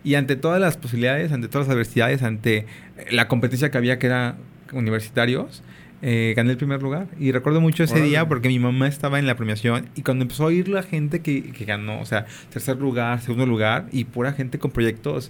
Y 0.08 0.16
ante 0.16 0.38
todas 0.38 0.62
las 0.62 0.78
posibilidades, 0.78 1.34
ante 1.34 1.50
todas 1.50 1.68
las 1.68 1.74
adversidades, 1.74 2.24
ante 2.24 2.66
la 3.12 3.28
competencia 3.28 3.72
que 3.72 3.78
había 3.78 4.00
que 4.00 4.08
era 4.08 4.38
universitarios, 4.72 5.64
eh, 6.02 6.34
gané 6.34 6.52
el 6.52 6.58
primer 6.58 6.82
lugar. 6.82 7.08
Y 7.20 7.34
recuerdo 7.34 7.60
mucho 7.60 7.84
ese 7.84 8.00
día 8.02 8.26
porque 8.26 8.48
mi 8.48 8.58
mamá 8.58 8.88
estaba 8.88 9.20
en 9.20 9.28
la 9.28 9.36
premiación 9.36 9.90
y 9.96 10.04
cuando 10.04 10.22
empezó 10.22 10.44
a 10.44 10.46
oír 10.46 10.70
la 10.70 10.82
gente 10.82 11.20
que, 11.20 11.52
que 11.52 11.66
ganó, 11.66 12.00
o 12.00 12.06
sea, 12.06 12.26
tercer 12.54 12.78
lugar, 12.78 13.20
segundo 13.20 13.46
lugar 13.46 13.88
y 13.92 14.06
pura 14.06 14.32
gente 14.32 14.60
con 14.60 14.72
proyectos 14.72 15.30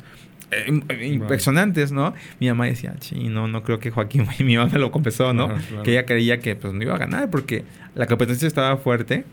eh, 0.51 0.79
eh, 0.89 1.07
impresionantes, 1.07 1.91
¿no? 1.91 2.13
Mi 2.39 2.47
mamá 2.47 2.67
decía, 2.67 2.93
sí, 2.99 3.29
no, 3.29 3.47
no 3.47 3.63
creo 3.63 3.79
que 3.79 3.89
Joaquín, 3.89 4.27
mi 4.45 4.57
mamá 4.57 4.69
me 4.71 4.77
lo 4.77 4.91
confesó, 4.91 5.33
¿no? 5.33 5.47
Claro, 5.47 5.63
claro. 5.67 5.83
Que 5.85 5.91
ella 5.93 6.05
creía 6.05 6.39
que 6.39 6.55
pues 6.55 6.71
no 6.75 6.83
iba 6.83 6.93
a 6.93 6.99
ganar 6.99 7.31
porque 7.31 7.63
la 7.95 8.05
competencia 8.05 8.47
estaba 8.47 8.77
fuerte 8.77 9.25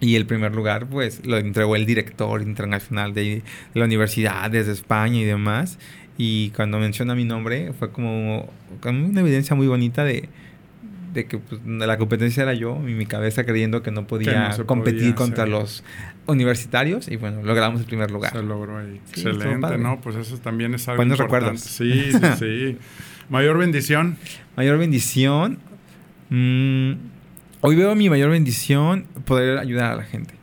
y 0.00 0.16
el 0.16 0.26
primer 0.26 0.54
lugar 0.54 0.86
pues 0.86 1.24
lo 1.26 1.36
entregó 1.36 1.76
el 1.76 1.86
director 1.86 2.40
internacional 2.42 3.12
de, 3.14 3.42
la 3.74 3.84
universidad 3.84 4.50
desde 4.50 4.72
España 4.72 5.20
y 5.20 5.24
demás. 5.24 5.78
Y 6.16 6.50
cuando 6.50 6.78
menciona 6.78 7.14
mi 7.14 7.24
nombre 7.24 7.72
fue 7.78 7.92
como, 7.92 8.50
como 8.80 9.06
una 9.06 9.20
evidencia 9.20 9.54
muy 9.56 9.66
bonita 9.66 10.04
de, 10.04 10.28
de 11.14 11.26
que 11.26 11.38
pues, 11.38 11.60
la 11.64 11.96
competencia 11.96 12.42
era 12.42 12.54
yo 12.54 12.76
y 12.86 12.92
mi 12.92 13.06
cabeza 13.06 13.44
creyendo 13.44 13.82
que 13.82 13.90
no 13.90 14.06
podía 14.06 14.50
no 14.56 14.66
competir 14.66 15.00
podía 15.00 15.14
contra 15.14 15.46
los 15.46 15.82
universitarios 16.26 17.08
y 17.08 17.16
bueno, 17.16 17.42
logramos 17.42 17.80
el 17.80 17.86
primer 17.86 18.10
lugar. 18.10 18.32
Se 18.32 18.42
logró 18.42 18.78
ahí. 18.78 19.00
Sí, 19.14 19.28
Excelente. 19.28 19.78
¿no? 19.78 20.00
Pues 20.00 20.16
eso 20.16 20.38
también 20.38 20.74
es 20.74 20.88
algo 20.88 20.98
Buenos 20.98 21.18
importante. 21.18 21.56
recuerdos. 21.56 21.60
Sí, 21.62 22.12
sí, 22.12 22.18
sí. 22.38 22.78
Mayor 23.28 23.58
bendición. 23.58 24.16
Mayor 24.56 24.78
bendición. 24.78 25.58
mm, 26.30 27.09
hoy 27.60 27.76
veo 27.76 27.94
mi 27.94 28.08
mayor 28.10 28.30
bendición 28.30 29.04
poder 29.24 29.58
ayudar 29.58 29.92
a 29.92 29.96
la 29.96 30.04
gente. 30.04 30.34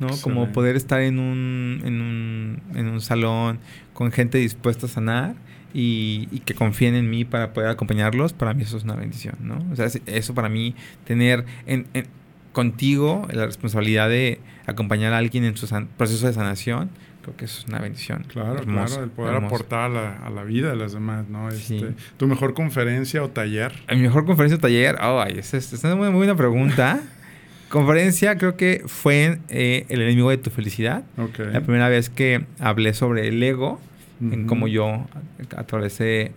¿no? 0.00 0.06
Como 0.22 0.42
poder 0.52 0.76
estar 0.76 1.00
en 1.00 1.18
un, 1.18 1.80
en, 1.84 2.00
un, 2.00 2.62
en 2.78 2.86
un 2.86 3.00
salón 3.00 3.58
con 3.94 4.12
gente 4.12 4.38
dispuesta 4.38 4.86
a 4.86 4.88
sanar 4.88 5.34
y, 5.74 6.28
y 6.30 6.38
que 6.40 6.54
confíen 6.54 6.94
en 6.94 7.10
mí 7.10 7.24
para 7.24 7.52
poder 7.52 7.68
acompañarlos, 7.70 8.32
para 8.32 8.54
mí 8.54 8.62
eso 8.62 8.76
es 8.76 8.84
una 8.84 8.94
bendición, 8.94 9.34
¿no? 9.40 9.58
O 9.72 9.76
sea, 9.76 9.86
es- 9.86 10.00
eso 10.06 10.34
para 10.34 10.48
mí, 10.48 10.74
tener 11.04 11.44
en, 11.66 11.86
en- 11.94 12.06
contigo 12.52 13.26
la 13.32 13.44
responsabilidad 13.46 14.08
de 14.08 14.40
acompañar 14.66 15.12
a 15.14 15.18
alguien 15.18 15.44
en 15.44 15.56
su 15.56 15.66
san- 15.66 15.88
proceso 15.88 16.26
de 16.28 16.32
sanación, 16.32 16.90
creo 17.28 17.36
que 17.36 17.44
eso 17.46 17.60
es 17.60 17.68
una 17.68 17.78
bendición. 17.80 18.24
Claro, 18.28 18.58
hermosa, 18.58 18.86
claro, 18.86 19.04
el 19.04 19.10
poder 19.10 19.34
hermosa. 19.34 19.54
aportar 19.54 19.80
a 19.80 19.88
la, 19.88 20.16
a 20.16 20.30
la 20.30 20.44
vida 20.44 20.70
de 20.70 20.76
las 20.76 20.92
demás, 20.92 21.28
¿no? 21.28 21.50
Sí. 21.50 21.76
Este, 21.76 21.94
¿Tu 22.16 22.26
mejor 22.26 22.54
conferencia 22.54 23.22
o 23.22 23.28
taller? 23.28 23.72
Mi 23.90 24.02
mejor 24.02 24.24
conferencia 24.24 24.56
o 24.56 24.60
taller, 24.60 24.96
ay, 25.00 25.36
esa 25.38 25.56
es, 25.56 25.72
una 25.84 25.94
muy 25.96 26.08
buena 26.10 26.34
pregunta. 26.36 27.00
conferencia 27.68 28.36
creo 28.38 28.56
que 28.56 28.82
fue 28.86 29.38
eh, 29.50 29.84
El 29.88 30.00
enemigo 30.02 30.30
de 30.30 30.38
tu 30.38 30.50
felicidad. 30.50 31.04
Ok. 31.18 31.38
La 31.52 31.60
primera 31.60 31.88
vez 31.88 32.08
que 32.10 32.44
hablé 32.58 32.94
sobre 32.94 33.28
el 33.28 33.42
ego, 33.42 33.80
en 34.20 34.40
Ujú. 34.40 34.46
cómo 34.48 34.68
yo 34.68 35.06
atravesé, 35.56 36.20
eh, 36.22 36.32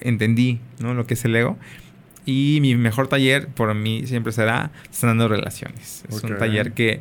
entendí 0.00 0.60
¿no? 0.80 0.92
lo 0.94 1.06
que 1.06 1.14
es 1.14 1.24
el 1.24 1.34
ego. 1.36 1.56
Y 2.26 2.58
mi 2.60 2.74
mejor 2.74 3.08
taller 3.08 3.48
por 3.48 3.74
mí 3.74 4.06
siempre 4.06 4.32
será 4.32 4.70
Sanando 4.90 5.26
Relaciones. 5.28 6.04
Es 6.08 6.22
un 6.22 6.32
Ok. 6.34 6.38
taller 6.38 6.72
que, 6.72 7.00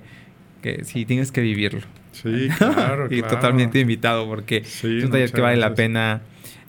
que 0.62 0.84
sí 0.86 1.06
tienes 1.06 1.32
que 1.32 1.42
vivirlo. 1.42 1.82
Sí, 2.22 2.48
claro, 2.58 3.08
y 3.10 3.20
claro. 3.22 3.36
totalmente 3.36 3.80
invitado 3.80 4.26
porque 4.28 4.64
Sí, 4.66 4.98
es 5.00 5.06
un 5.06 5.12
taller 5.12 5.32
que 5.32 5.42
vale 5.42 5.58
la 5.58 5.68
gracias. 5.70 5.78
pena 5.88 6.22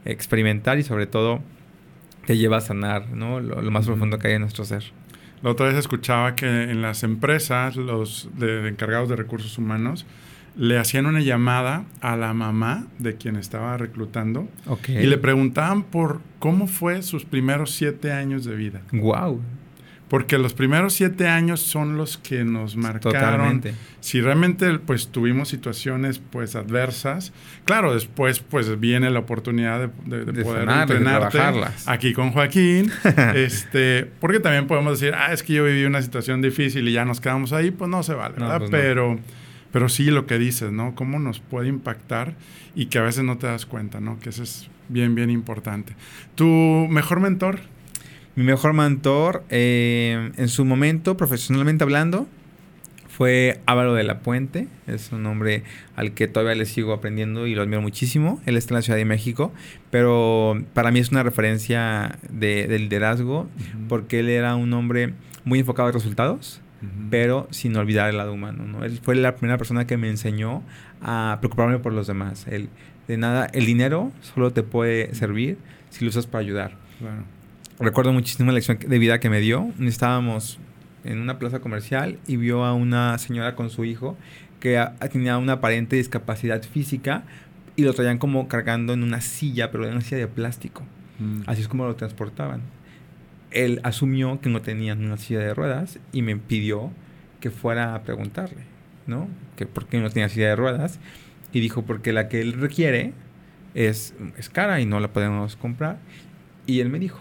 experimentar 0.04 0.78
y 0.78 0.82
sobre 0.82 1.06
todo 1.06 1.40
te 2.26 2.36
lleva 2.36 2.58
a 2.58 2.60
sanar 2.60 3.08
¿no? 3.10 3.40
lo, 3.40 3.60
lo 3.60 3.70
más 3.70 3.86
profundo 3.86 4.18
que 4.18 4.28
hay 4.28 4.34
en 4.34 4.42
nuestro 4.42 4.64
ser. 4.64 4.84
La 5.42 5.50
otra 5.50 5.66
vez 5.66 5.76
escuchaba 5.76 6.34
que 6.36 6.46
en 6.64 6.82
las 6.82 7.02
empresas, 7.02 7.76
los 7.76 8.28
de, 8.36 8.60
de 8.62 8.68
encargados 8.68 9.08
de 9.08 9.16
recursos 9.16 9.56
humanos, 9.58 10.04
le 10.56 10.78
hacían 10.78 11.06
una 11.06 11.20
llamada 11.20 11.84
a 12.02 12.16
la 12.16 12.34
mamá 12.34 12.86
de 12.98 13.16
quien 13.16 13.36
estaba 13.36 13.76
reclutando 13.78 14.48
Ok. 14.66 14.90
y 14.90 15.06
le 15.06 15.16
preguntaban 15.16 15.84
por 15.84 16.20
cómo 16.40 16.66
fue 16.66 17.02
sus 17.02 17.24
primeros 17.24 17.70
siete 17.70 18.12
años 18.12 18.44
de 18.44 18.54
vida. 18.56 18.82
Wow. 18.92 19.40
Porque 20.10 20.36
los 20.38 20.54
primeros 20.54 20.92
siete 20.92 21.28
años 21.28 21.60
son 21.60 21.96
los 21.96 22.18
que 22.18 22.42
nos 22.44 22.76
marcaron. 22.76 23.12
Totalmente. 23.14 23.74
Si 24.00 24.20
realmente 24.20 24.78
pues 24.80 25.08
tuvimos 25.08 25.48
situaciones 25.48 26.18
pues 26.18 26.56
adversas, 26.56 27.32
claro, 27.64 27.94
después 27.94 28.40
pues 28.40 28.78
viene 28.80 29.08
la 29.10 29.20
oportunidad 29.20 29.78
de, 29.78 29.88
de- 30.06 30.24
de 30.24 30.32
De 30.32 30.42
poder 30.42 30.64
sanarlas, 30.64 30.88
de 30.88 30.94
entrenarte 30.96 31.38
trabajarlas. 31.38 31.86
aquí 31.88 32.12
con 32.12 32.32
Joaquín, 32.32 32.90
este, 33.36 34.04
porque 34.20 34.40
también 34.40 34.66
podemos 34.66 34.98
decir, 35.00 35.14
ah, 35.16 35.32
es 35.32 35.42
que 35.44 35.54
yo 35.54 35.64
viví 35.64 35.84
una 35.84 36.02
situación 36.02 36.42
difícil 36.42 36.88
y 36.88 36.92
ya 36.92 37.04
nos 37.04 37.20
quedamos 37.20 37.52
ahí, 37.52 37.70
pues 37.70 37.88
no 37.88 38.02
se 38.02 38.14
vale, 38.14 38.34
No, 38.36 38.44
¿verdad? 38.46 38.58
pues 38.58 38.70
no. 38.72 38.76
pero, 38.78 39.18
pero 39.72 39.88
sí 39.88 40.10
lo 40.10 40.26
que 40.26 40.38
dices, 40.38 40.72
¿no? 40.72 40.94
Cómo 40.96 41.20
nos 41.20 41.38
puede 41.38 41.68
impactar 41.68 42.34
y 42.74 42.86
que 42.86 42.98
a 42.98 43.02
veces 43.02 43.22
no 43.22 43.38
te 43.38 43.46
das 43.46 43.64
cuenta, 43.64 44.00
¿no? 44.00 44.18
Que 44.18 44.30
eso 44.30 44.42
es 44.42 44.68
bien, 44.88 45.14
bien 45.14 45.30
importante. 45.30 45.94
¿Tu 46.34 46.44
mejor 46.90 47.20
mentor? 47.20 47.60
Mi 48.36 48.44
mejor 48.44 48.72
mentor, 48.72 49.44
eh, 49.50 50.30
en 50.36 50.48
su 50.48 50.64
momento, 50.64 51.16
profesionalmente 51.16 51.84
hablando, 51.84 52.26
fue 53.08 53.60
Álvaro 53.66 53.92
de 53.94 54.04
la 54.04 54.20
Puente. 54.20 54.68
Es 54.86 55.12
un 55.12 55.26
hombre 55.26 55.62
al 55.96 56.12
que 56.12 56.26
todavía 56.26 56.54
le 56.54 56.64
sigo 56.64 56.92
aprendiendo 56.92 57.46
y 57.46 57.54
lo 57.54 57.62
admiro 57.62 57.82
muchísimo. 57.82 58.40
Él 58.46 58.56
está 58.56 58.72
en 58.72 58.76
la 58.76 58.82
Ciudad 58.82 58.96
de 58.96 59.04
México, 59.04 59.52
pero 59.90 60.62
para 60.72 60.90
mí 60.90 61.00
es 61.00 61.10
una 61.10 61.22
referencia 61.22 62.18
de, 62.30 62.66
de 62.66 62.78
liderazgo 62.78 63.46
porque 63.88 64.20
él 64.20 64.28
era 64.30 64.54
un 64.54 64.72
hombre 64.72 65.12
muy 65.44 65.58
enfocado 65.58 65.88
en 65.88 65.94
resultados. 65.94 66.62
pero 67.10 67.46
sin 67.50 67.76
olvidar 67.76 68.08
el 68.08 68.16
lado 68.16 68.32
humano, 68.32 68.64
¿no? 68.64 68.84
Él 68.84 68.98
fue 69.02 69.14
la 69.14 69.34
primera 69.36 69.58
persona 69.58 69.86
que 69.86 69.98
me 69.98 70.08
enseñó 70.08 70.62
a 71.02 71.36
preocuparme 71.40 71.78
por 71.78 71.92
los 71.92 72.06
demás. 72.06 72.46
El, 72.48 72.70
de 73.06 73.18
nada, 73.18 73.46
el 73.52 73.66
dinero 73.66 74.12
solo 74.22 74.52
te 74.52 74.62
puede 74.62 75.14
servir 75.14 75.58
si 75.90 76.04
lo 76.04 76.08
usas 76.08 76.26
para 76.26 76.40
ayudar. 76.40 76.72
Recuerdo 77.80 78.12
muchísimo 78.12 78.50
la 78.50 78.56
lección 78.56 78.78
de 78.78 78.98
vida 78.98 79.20
que 79.20 79.30
me 79.30 79.40
dio. 79.40 79.72
Estábamos 79.80 80.58
en 81.02 81.18
una 81.18 81.38
plaza 81.38 81.60
comercial 81.60 82.18
y 82.26 82.36
vio 82.36 82.66
a 82.66 82.74
una 82.74 83.16
señora 83.16 83.54
con 83.54 83.70
su 83.70 83.86
hijo 83.86 84.18
que 84.60 84.86
tenía 85.10 85.38
una 85.38 85.54
aparente 85.54 85.96
discapacidad 85.96 86.62
física 86.62 87.22
y 87.76 87.84
lo 87.84 87.94
traían 87.94 88.18
como 88.18 88.48
cargando 88.48 88.92
en 88.92 89.02
una 89.02 89.22
silla, 89.22 89.70
pero 89.70 89.86
en 89.86 89.92
una 89.92 90.02
silla 90.02 90.18
de 90.18 90.26
plástico. 90.26 90.82
Mm. 91.20 91.44
Así 91.46 91.62
es 91.62 91.68
como 91.68 91.86
lo 91.86 91.96
transportaban. 91.96 92.60
Él 93.50 93.80
asumió 93.82 94.42
que 94.42 94.50
no 94.50 94.60
tenían 94.60 95.02
una 95.02 95.16
silla 95.16 95.40
de 95.40 95.54
ruedas 95.54 95.98
y 96.12 96.20
me 96.20 96.36
pidió 96.36 96.90
que 97.40 97.50
fuera 97.50 97.94
a 97.94 98.02
preguntarle, 98.02 98.64
¿no? 99.06 99.26
Que 99.56 99.64
por 99.64 99.86
qué 99.86 99.98
no 100.00 100.10
tenía 100.10 100.28
silla 100.28 100.48
de 100.48 100.56
ruedas. 100.56 101.00
Y 101.50 101.60
dijo, 101.60 101.80
porque 101.86 102.12
la 102.12 102.28
que 102.28 102.42
él 102.42 102.52
requiere 102.52 103.14
es, 103.72 104.14
es 104.36 104.50
cara 104.50 104.82
y 104.82 104.84
no 104.84 105.00
la 105.00 105.14
podemos 105.14 105.56
comprar. 105.56 105.98
Y 106.66 106.80
él 106.80 106.90
me 106.90 106.98
dijo, 106.98 107.20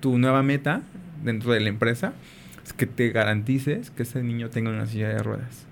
tu 0.00 0.18
nueva 0.18 0.42
meta 0.42 0.82
dentro 1.24 1.52
de 1.52 1.60
la 1.60 1.68
empresa 1.68 2.12
es 2.64 2.72
que 2.72 2.86
te 2.86 3.10
garantices 3.10 3.90
que 3.90 4.02
ese 4.04 4.22
niño 4.22 4.50
tenga 4.50 4.70
una 4.70 4.86
silla 4.86 5.08
de 5.08 5.22
ruedas. 5.22 5.66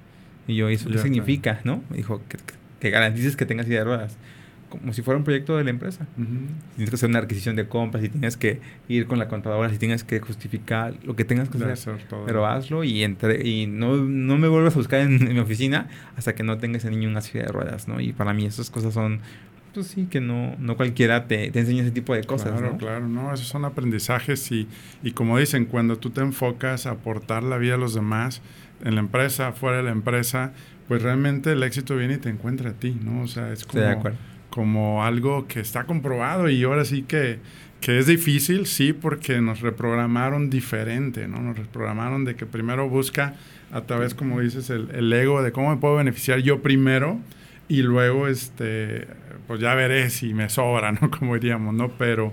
Y 0.46 0.56
yo, 0.56 0.68
¿eso 0.68 0.88
qué 0.90 0.98
significa? 0.98 1.60
¿No? 1.64 1.82
Me 1.90 1.98
dijo, 1.98 2.22
que, 2.28 2.38
que, 2.80 2.90
garantices 2.90 3.36
que 3.36 3.46
tenga 3.46 3.64
silla 3.64 3.78
de 3.78 3.84
ruedas. 3.84 4.16
Como 4.70 4.92
si 4.92 5.00
fuera 5.00 5.16
un 5.16 5.24
proyecto 5.24 5.56
de 5.56 5.64
la 5.64 5.70
empresa. 5.70 6.06
Tienes 6.76 6.90
que 6.90 6.96
hacer 6.96 7.08
una 7.08 7.20
adquisición 7.20 7.56
de 7.56 7.68
compras, 7.68 8.04
y 8.04 8.08
tienes 8.10 8.36
que 8.36 8.60
ir 8.88 9.06
con 9.06 9.18
la 9.18 9.28
contadora, 9.28 9.70
si 9.70 9.78
tienes 9.78 10.04
que 10.04 10.20
justificar 10.20 10.94
lo 11.04 11.16
que 11.16 11.24
tengas 11.24 11.48
que 11.48 11.62
hacer. 11.62 11.96
Pero 12.26 12.46
hazlo 12.46 12.84
y, 12.84 13.02
entre, 13.02 13.46
y 13.46 13.66
no, 13.66 13.96
no 13.96 14.36
me 14.36 14.48
vuelvas 14.48 14.74
a 14.74 14.78
buscar 14.78 15.00
en, 15.00 15.26
en, 15.26 15.34
mi 15.34 15.38
oficina 15.38 15.88
hasta 16.16 16.34
que 16.34 16.42
no 16.42 16.58
tenga 16.58 16.78
ese 16.78 16.90
niño 16.90 17.08
una 17.08 17.22
silla 17.22 17.44
de 17.44 17.52
ruedas, 17.52 17.88
¿no? 17.88 18.00
Y 18.00 18.12
para 18.12 18.34
mí 18.34 18.44
esas 18.44 18.68
cosas 18.68 18.92
son 18.92 19.20
pues 19.78 19.92
sí, 19.92 20.08
que 20.10 20.20
no, 20.20 20.56
no 20.58 20.76
cualquiera 20.76 21.28
te, 21.28 21.52
te 21.52 21.60
enseña 21.60 21.82
ese 21.82 21.92
tipo 21.92 22.12
de 22.12 22.24
cosas. 22.24 22.50
Claro, 22.50 22.72
¿no? 22.72 22.78
claro, 22.78 23.08
no, 23.08 23.32
esos 23.32 23.46
son 23.46 23.64
aprendizajes 23.64 24.50
y, 24.50 24.66
y 25.04 25.12
como 25.12 25.38
dicen, 25.38 25.66
cuando 25.66 25.98
tú 25.98 26.10
te 26.10 26.20
enfocas 26.20 26.86
a 26.86 26.90
aportar 26.90 27.44
la 27.44 27.58
vida 27.58 27.74
a 27.74 27.78
los 27.78 27.94
demás, 27.94 28.42
en 28.84 28.96
la 28.96 29.00
empresa, 29.00 29.52
fuera 29.52 29.76
de 29.76 29.84
la 29.84 29.92
empresa, 29.92 30.52
pues 30.88 31.02
realmente 31.02 31.52
el 31.52 31.62
éxito 31.62 31.96
viene 31.96 32.14
y 32.14 32.18
te 32.18 32.28
encuentra 32.28 32.70
a 32.70 32.72
ti, 32.72 32.98
¿no? 33.00 33.22
O 33.22 33.28
sea, 33.28 33.52
es 33.52 33.64
como, 33.64 34.02
como 34.50 35.04
algo 35.04 35.46
que 35.46 35.60
está 35.60 35.84
comprobado 35.84 36.48
y 36.48 36.64
ahora 36.64 36.84
sí 36.84 37.02
que, 37.02 37.38
que 37.80 38.00
es 38.00 38.08
difícil, 38.08 38.66
sí, 38.66 38.92
porque 38.92 39.40
nos 39.40 39.60
reprogramaron 39.60 40.50
diferente, 40.50 41.28
¿no? 41.28 41.40
Nos 41.40 41.56
reprogramaron 41.56 42.24
de 42.24 42.34
que 42.34 42.46
primero 42.46 42.88
busca 42.88 43.34
a 43.70 43.82
través, 43.82 44.14
como 44.14 44.40
dices, 44.40 44.70
el, 44.70 44.90
el 44.92 45.12
ego 45.12 45.40
de 45.40 45.52
cómo 45.52 45.70
me 45.70 45.76
puedo 45.76 45.94
beneficiar 45.94 46.40
yo 46.40 46.62
primero 46.62 47.20
y 47.68 47.82
luego, 47.82 48.28
este, 48.28 49.06
pues 49.48 49.60
ya 49.60 49.74
veré 49.74 50.10
si 50.10 50.34
me 50.34 50.48
sobra, 50.48 50.92
¿no? 50.92 51.10
Como 51.18 51.34
diríamos, 51.34 51.74
¿no? 51.74 51.88
Pero, 51.88 52.32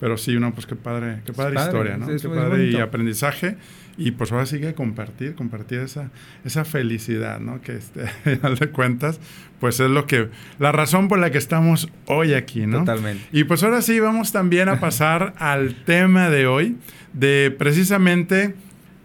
pero 0.00 0.16
sí, 0.16 0.36
no, 0.40 0.52
pues 0.52 0.66
qué 0.66 0.74
padre, 0.74 1.20
qué 1.24 1.32
padre, 1.32 1.60
historia, 1.60 1.96
¿no? 1.96 2.08
qué 2.08 2.28
padre 2.28 2.66
y 2.70 2.76
aprendizaje. 2.76 3.56
Y 3.96 4.10
pues 4.10 4.32
ahora 4.32 4.44
sí 4.44 4.58
que 4.58 4.74
compartir, 4.74 5.36
compartir 5.36 5.78
esa, 5.78 6.10
esa 6.44 6.64
felicidad, 6.64 7.38
¿no? 7.38 7.60
Que 7.60 7.76
este, 7.76 8.00
al 8.24 8.36
final 8.38 8.56
de 8.56 8.70
cuentas, 8.70 9.20
pues 9.60 9.78
es 9.78 9.90
lo 9.90 10.06
que, 10.06 10.30
la 10.58 10.72
razón 10.72 11.06
por 11.06 11.20
la 11.20 11.30
que 11.30 11.38
estamos 11.38 11.88
hoy 12.06 12.32
aquí, 12.32 12.66
¿no? 12.66 12.80
Totalmente. 12.80 13.24
Y 13.30 13.44
pues 13.44 13.62
ahora 13.62 13.82
sí 13.82 14.00
vamos 14.00 14.32
también 14.32 14.68
a 14.68 14.80
pasar 14.80 15.34
al 15.38 15.76
tema 15.84 16.30
de 16.30 16.46
hoy, 16.46 16.76
de 17.12 17.54
precisamente 17.56 18.54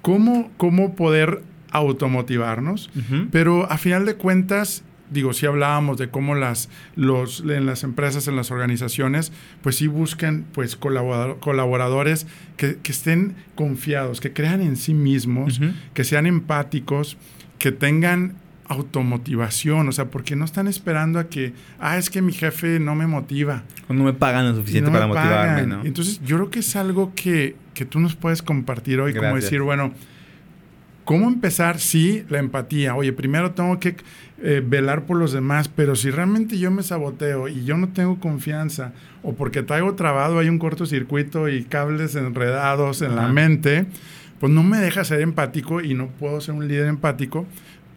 cómo, 0.01 0.49
cómo 0.57 0.95
poder 0.95 1.43
automotivarnos, 1.71 2.89
pero 3.31 3.71
a 3.71 3.77
final 3.77 4.05
de 4.07 4.15
cuentas 4.15 4.83
digo, 5.09 5.33
si 5.33 5.45
hablábamos 5.45 5.97
de 5.97 6.09
cómo 6.09 6.35
las, 6.35 6.69
los, 6.95 7.41
en 7.41 7.65
las 7.65 7.83
empresas, 7.83 8.27
en 8.27 8.35
las 8.35 8.51
organizaciones, 8.51 9.31
pues 9.61 9.77
sí 9.77 9.87
buscan 9.87 10.45
pues 10.53 10.75
colaboradores 10.75 12.27
que, 12.57 12.77
estén 12.83 13.35
confiados, 13.55 14.21
que 14.21 14.33
crean 14.33 14.61
en 14.61 14.75
sí 14.75 14.93
mismos, 14.93 15.61
que 15.93 16.03
sean 16.03 16.25
empáticos, 16.25 17.17
que 17.57 17.71
tengan 17.71 18.35
automotivación, 18.69 19.89
o 19.89 19.91
sea, 19.91 20.05
porque 20.05 20.35
no 20.35 20.45
están 20.45 20.67
esperando 20.67 21.19
a 21.19 21.27
que, 21.27 21.53
ah, 21.79 21.97
es 21.97 22.11
que 22.11 22.21
mi 22.21 22.33
jefe 22.33 22.79
no 22.79 22.93
me 22.93 23.07
motiva. 23.07 23.63
O 23.87 23.93
no 23.93 24.03
me 24.03 24.13
pagan 24.13 24.47
lo 24.47 24.55
suficiente 24.55 24.91
para 24.91 25.07
motivarme, 25.07 25.65
¿no? 25.65 25.83
Entonces, 25.83 26.21
yo 26.23 26.37
creo 26.37 26.49
que 26.51 26.59
es 26.59 26.75
algo 26.75 27.11
que, 27.15 27.55
que 27.73 27.85
tú 27.85 27.99
nos 27.99 28.15
puedes 28.15 28.43
compartir 28.43 28.99
hoy, 28.99 29.13
como 29.15 29.35
decir, 29.35 29.61
bueno, 29.61 29.91
¿Cómo 31.09 31.27
empezar? 31.27 31.79
Sí, 31.79 32.23
la 32.29 32.37
empatía. 32.37 32.93
Oye, 32.93 33.11
primero 33.13 33.49
tengo 33.53 33.79
que 33.79 33.95
eh, 34.43 34.61
velar 34.63 35.07
por 35.07 35.17
los 35.17 35.33
demás, 35.33 35.67
pero 35.67 35.95
si 35.95 36.11
realmente 36.11 36.59
yo 36.59 36.69
me 36.69 36.83
saboteo 36.83 37.47
y 37.47 37.65
yo 37.65 37.77
no 37.77 37.89
tengo 37.89 38.19
confianza, 38.19 38.93
o 39.23 39.33
porque 39.33 39.63
traigo 39.63 39.95
trabado, 39.95 40.37
hay 40.37 40.49
un 40.49 40.59
cortocircuito 40.59 41.49
y 41.49 41.63
cables 41.63 42.13
enredados 42.13 43.01
en 43.01 43.15
la 43.15 43.27
mente, 43.27 43.87
pues 44.39 44.53
no 44.53 44.61
me 44.61 44.77
deja 44.77 45.03
ser 45.03 45.21
empático 45.21 45.81
y 45.81 45.95
no 45.95 46.09
puedo 46.09 46.41
ser 46.41 46.53
un 46.53 46.67
líder 46.67 46.85
empático 46.85 47.47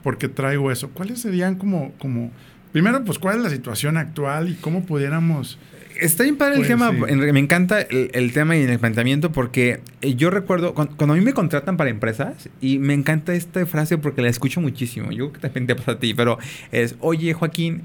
porque 0.02 0.28
traigo 0.28 0.72
eso. 0.72 0.88
¿Cuáles 0.88 1.20
serían 1.20 1.56
como, 1.56 1.92
como, 1.98 2.30
primero, 2.72 3.04
pues 3.04 3.18
cuál 3.18 3.36
es 3.36 3.42
la 3.42 3.50
situación 3.50 3.98
actual 3.98 4.48
y 4.48 4.54
cómo 4.54 4.86
pudiéramos 4.86 5.58
Está 6.00 6.24
bien 6.24 6.36
padre 6.36 6.54
el 6.54 6.60
pues 6.60 6.68
tema. 6.68 6.92
Me 6.92 7.40
encanta 7.40 7.80
el, 7.80 8.32
tema 8.32 8.56
y 8.56 8.62
el 8.62 8.78
planteamiento 8.78 9.32
porque 9.32 9.80
eh, 10.00 10.14
yo 10.14 10.30
recuerdo 10.30 10.74
cuando, 10.74 11.12
a 11.12 11.16
mí 11.16 11.22
me 11.22 11.32
contratan 11.32 11.76
para 11.76 11.90
empresas 11.90 12.48
y 12.60 12.78
me 12.78 12.94
encanta 12.94 13.34
esta 13.34 13.64
frase 13.66 13.98
porque 13.98 14.22
la 14.22 14.28
escucho 14.28 14.60
muchísimo. 14.60 15.10
Yo 15.10 15.30
creo 15.30 15.32
que 15.32 15.40
también 15.40 15.66
te 15.66 15.74
pasa 15.74 15.92
a 15.92 15.98
ti, 15.98 16.14
pero 16.14 16.38
es, 16.70 16.96
oye 17.00 17.32
Joaquín, 17.32 17.82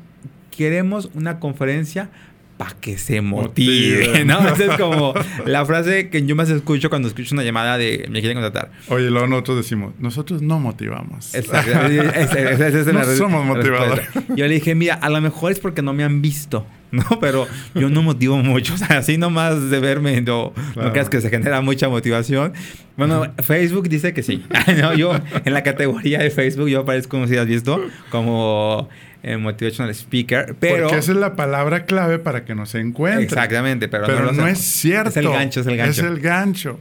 queremos 0.52 1.10
una 1.13 1.39
conferencia 1.39 2.10
para 2.58 2.72
que 2.72 2.98
se 2.98 3.22
motive, 3.22 4.24
¿no? 4.26 4.39
Esa 4.48 4.65
es 4.65 4.78
como 4.78 5.13
la 5.46 5.65
frase 5.65 6.10
que 6.10 6.26
yo 6.26 6.36
más 6.36 6.50
escucho 6.50 6.89
cuando 6.89 7.08
escucho 7.08 7.36
una 7.36 7.43
llamada 7.43 7.78
de 7.78 8.08
me 8.10 8.20
quieren 8.20 8.41
contratar. 8.41 8.72
Oye, 8.89 9.10
luego 9.10 9.28
nosotros 9.28 9.58
decimos, 9.58 9.93
nosotros 10.00 10.41
no 10.41 10.60
motivamos. 10.60 11.34
Exacto. 11.36 11.72
no 12.93 13.04
somos 13.15 13.46
motivadores. 13.46 14.08
Yo 14.36 14.48
le 14.48 14.56
dije, 14.56 14.76
mira, 14.76 14.96
a 14.96 15.10
lo 15.10 15.22
mejor 15.22 15.52
es 15.52 15.60
porque 15.60 15.82
no 15.82 15.93
me 15.93 16.04
han 16.04 16.22
visto. 16.22 16.65
¿no? 16.91 17.04
Pero 17.19 17.47
yo 17.76 17.89
no 17.89 18.02
motivo 18.02 18.38
mucho, 18.38 18.73
o 18.76 18.78
sea, 18.78 19.00
así 19.00 19.17
nomás 19.17 19.69
de 19.69 19.80
verme, 19.80 20.21
no, 20.21 20.54
no 20.76 20.91
creas 20.91 21.10
que 21.10 21.21
se 21.21 21.30
genera 21.30 21.62
mucha 21.62 21.89
motivación. 21.89 22.54
Bueno, 22.95 23.32
Facebook 23.43 23.89
dice 23.89 24.13
que 24.13 24.23
sí. 24.23 24.43
no, 24.82 24.93
yo 24.95 25.13
en 25.45 25.54
la 25.54 25.63
categoría 25.63 26.19
de 26.19 26.32
Facebook 26.32 26.69
yo 26.69 26.82
aparezco, 26.82 27.12
como 27.12 27.28
si 27.28 27.38
has 27.38 27.45
visto, 27.45 27.82
como 28.10 28.89
eh, 29.23 29.38
motivational 29.38 29.91
speaker, 29.91 30.56
pero... 30.60 30.88
Porque 30.88 31.00
esa 31.00 31.12
es 31.12 31.17
la 31.17 31.36
palabra 31.36 31.86
clave 31.86 32.19
para 32.19 32.45
que 32.45 32.56
nos 32.56 32.73
encuentre. 32.76 33.23
Exactamente, 33.23 33.88
pero, 33.88 34.06
pero 34.06 34.32
no, 34.32 34.47
es 34.47 34.60
cierto. 34.60 35.10
Es 35.10 35.17
el 35.17 35.30
gancho, 35.30 35.62
es 35.62 35.67
el 35.67 35.78
gancho. 35.78 35.91
Es 35.91 36.08
el 36.08 36.19
gancho. 36.19 36.80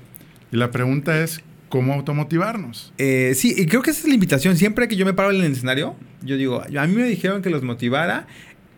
Y 0.53 0.57
la 0.57 0.71
pregunta 0.71 1.21
es, 1.23 1.43
¿cómo 1.69 1.93
automotivarnos? 1.93 2.93
Eh, 2.99 3.33
sí, 3.35 3.55
y 3.57 3.67
creo 3.67 3.83
que 3.83 3.91
esa 3.91 4.01
es 4.01 4.09
la 4.09 4.15
invitación. 4.15 4.57
Siempre 4.57 4.89
que 4.89 4.97
yo 4.97 5.05
me 5.05 5.13
paro 5.13 5.33
en 5.33 5.43
el 5.43 5.53
escenario, 5.53 5.97
yo 6.23 6.37
digo, 6.37 6.63
a 6.63 6.87
mí 6.87 6.95
me 6.95 7.05
dijeron 7.05 7.43
que 7.43 7.51
los 7.51 7.63
motivara 7.63 8.27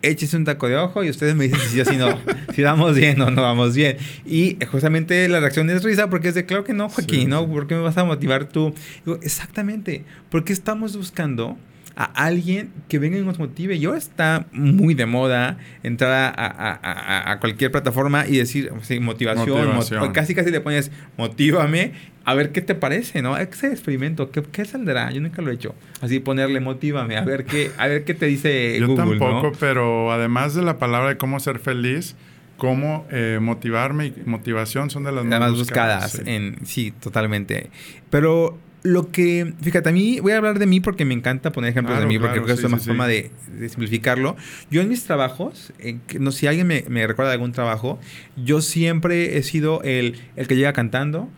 échese 0.02 0.36
un 0.36 0.44
taco 0.44 0.68
de 0.68 0.76
ojo 0.76 1.04
y 1.04 1.10
ustedes 1.10 1.34
me 1.34 1.44
dicen 1.44 1.60
si 1.60 1.84
sí 1.84 1.96
o 1.96 1.98
no, 1.98 2.18
si 2.54 2.62
vamos 2.62 2.94
bien 2.96 3.20
o 3.20 3.30
no 3.30 3.42
vamos 3.42 3.74
bien. 3.74 3.96
Y 4.24 4.56
justamente 4.70 5.28
la 5.28 5.40
reacción 5.40 5.68
es 5.70 5.82
risa 5.82 6.08
porque 6.08 6.28
es 6.28 6.34
de, 6.34 6.46
claro 6.46 6.64
que 6.64 6.72
no, 6.72 6.88
Joaquín, 6.88 7.30
¿no? 7.30 7.48
¿Por 7.48 7.66
qué 7.66 7.74
me 7.74 7.80
vas 7.80 7.96
a 7.96 8.04
motivar 8.04 8.48
tú? 8.48 8.74
Digo, 9.04 9.18
exactamente, 9.22 10.04
porque 10.30 10.52
estamos 10.52 10.96
buscando 10.96 11.56
a 11.98 12.04
alguien 12.04 12.70
que 12.88 13.00
venga 13.00 13.18
y 13.18 13.22
nos 13.22 13.40
motive. 13.40 13.74
Y 13.74 13.84
ahora 13.84 13.98
está 13.98 14.46
muy 14.52 14.94
de 14.94 15.04
moda 15.04 15.58
entrar 15.82 16.32
a, 16.36 17.38
cualquier 17.40 17.72
plataforma 17.72 18.24
y 18.24 18.36
decir 18.36 18.70
motivación, 19.00 20.12
casi 20.12 20.32
casi 20.32 20.52
le 20.52 20.60
pones 20.60 20.92
motívame, 21.16 21.92
a 22.24 22.34
ver 22.34 22.52
qué 22.52 22.62
te 22.62 22.76
parece, 22.76 23.20
¿no? 23.20 23.36
Ese 23.36 23.72
experimento, 23.72 24.30
¿qué, 24.30 24.44
¿qué, 24.44 24.64
saldrá? 24.64 25.10
Yo 25.10 25.20
nunca 25.20 25.42
lo 25.42 25.50
he 25.50 25.54
hecho. 25.54 25.74
Así 26.00 26.20
ponerle 26.20 26.60
motívame, 26.60 27.16
a 27.16 27.24
ver 27.24 27.44
qué, 27.44 27.72
a 27.78 27.88
ver 27.88 28.04
qué 28.04 28.14
te 28.14 28.26
dice 28.26 28.78
Yo 28.78 28.94
tampoco, 28.94 29.50
pero 29.58 30.12
además 30.12 30.54
de 30.54 30.62
la 30.62 30.78
palabra 30.78 31.08
de 31.08 31.16
cómo 31.16 31.40
ser 31.40 31.58
feliz, 31.58 32.14
cómo 32.58 33.08
eh, 33.10 33.40
motivarme 33.42 34.06
y 34.06 34.14
motivación 34.24 34.88
son 34.90 35.02
de 35.02 35.10
las, 35.10 35.24
más 35.24 35.52
buscadas. 35.52 36.22
En, 36.24 36.64
sí, 36.64 36.92
totalmente. 36.92 37.70
Pero 38.08 38.56
lo 38.82 39.10
que, 39.10 39.54
fíjate, 39.60 39.88
a 39.88 39.92
mí 39.92 40.20
voy 40.20 40.32
a 40.32 40.36
hablar 40.36 40.58
de 40.58 40.66
mí 40.66 40.80
porque 40.80 41.04
me 41.04 41.14
encanta 41.14 41.52
poner 41.52 41.70
ejemplos 41.70 41.98
de 41.98 42.06
mí, 42.06 42.18
porque 42.18 42.42
creo 42.42 42.46
que 42.46 42.52
es 42.52 42.64
una 42.64 42.78
forma 42.78 43.06
de, 43.06 43.30
simplificarlo. 43.68 44.36
Yo 44.70 44.80
en 44.80 44.88
mis 44.88 45.04
trabajos, 45.04 45.72
no 46.18 46.30
si 46.32 46.46
alguien 46.46 46.66
me, 46.66 47.06
recuerda 47.06 47.30
de 47.30 47.34
algún 47.34 47.52
trabajo, 47.52 47.98
yo 48.36 48.60
siempre 48.60 49.36
he 49.36 49.42
sido 49.42 49.82
el, 49.82 50.20
el 50.36 50.46
que 50.46 50.56
llega 50.56 50.72
cantando, 50.72 51.28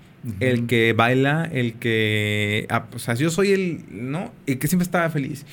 el 0.40 0.66
que 0.66 0.92
baila, 0.92 1.48
el 1.50 1.74
que, 1.74 2.66
ah, 2.68 2.86
o 2.94 2.98
sea, 2.98 3.14
yo 3.14 3.30
soy 3.30 3.52
el, 3.52 3.84
¿no? 3.90 4.32
El 4.46 4.58
que 4.58 4.68
siempre 4.68 4.84
estaba 4.84 5.08
feliz. 5.08 5.46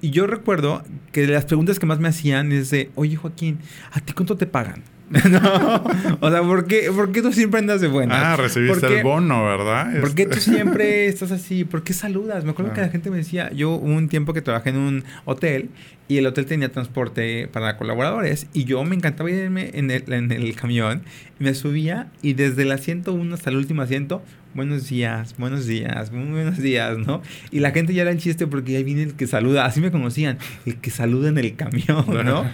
Y 0.00 0.10
yo 0.10 0.26
recuerdo 0.26 0.82
que 1.12 1.26
las 1.26 1.44
preguntas 1.44 1.78
que 1.78 1.86
más 1.86 1.98
me 1.98 2.08
hacían 2.08 2.52
es 2.52 2.70
de, 2.70 2.90
oye 2.94 3.16
Joaquín, 3.16 3.58
¿a 3.92 4.00
ti 4.00 4.12
cuánto 4.12 4.36
te 4.36 4.46
pagan? 4.46 4.82
no, 5.30 5.84
o 6.20 6.30
sea, 6.30 6.42
¿por 6.42 6.66
qué, 6.66 6.90
¿por 6.94 7.12
qué 7.12 7.20
tú 7.20 7.32
siempre 7.32 7.60
andas 7.60 7.82
de 7.82 7.88
buena? 7.88 8.32
Ah, 8.32 8.36
recibiste 8.36 8.86
el 8.86 9.02
bono, 9.02 9.44
¿verdad? 9.44 10.00
¿Por 10.00 10.14
qué 10.14 10.24
tú 10.24 10.38
este. 10.38 10.52
siempre 10.52 11.06
estás 11.08 11.32
así? 11.32 11.64
¿Por 11.64 11.82
qué 11.82 11.92
saludas? 11.92 12.44
Me 12.44 12.52
acuerdo 12.52 12.72
que 12.72 12.80
la 12.80 12.88
gente 12.88 13.10
me 13.10 13.18
decía, 13.18 13.52
yo 13.52 13.72
hubo 13.72 13.94
un 13.94 14.08
tiempo 14.08 14.32
que 14.32 14.40
trabajé 14.40 14.70
en 14.70 14.76
un 14.76 15.04
hotel 15.26 15.68
y 16.08 16.16
el 16.18 16.26
hotel 16.26 16.46
tenía 16.46 16.72
transporte 16.72 17.48
para 17.48 17.76
colaboradores 17.76 18.46
y 18.54 18.64
yo 18.64 18.82
me 18.84 18.96
encantaba 18.96 19.30
irme 19.30 19.70
en 19.74 19.90
el, 19.90 20.10
en 20.12 20.32
el 20.32 20.54
camión 20.54 21.02
y 21.38 21.44
me 21.44 21.54
subía 21.54 22.10
y 22.22 22.32
desde 22.32 22.62
el 22.62 22.72
asiento 22.72 23.12
1 23.12 23.34
hasta 23.34 23.50
el 23.50 23.56
último 23.56 23.82
asiento, 23.82 24.22
buenos 24.54 24.88
días, 24.88 25.34
buenos 25.38 25.66
días, 25.66 26.10
muy 26.10 26.32
buenos 26.32 26.58
días, 26.58 26.98
¿no? 26.98 27.22
Y 27.50 27.60
la 27.60 27.70
gente 27.72 27.92
ya 27.92 28.02
era 28.02 28.10
el 28.10 28.18
chiste 28.18 28.46
porque 28.46 28.76
ahí 28.76 28.84
viene 28.84 29.02
el 29.02 29.14
que 29.14 29.26
saluda, 29.26 29.66
así 29.66 29.80
me 29.80 29.90
conocían, 29.90 30.38
el 30.64 30.76
que 30.76 30.90
saluda 30.90 31.28
en 31.28 31.38
el 31.38 31.54
camión, 31.54 32.06
¿no? 32.24 32.44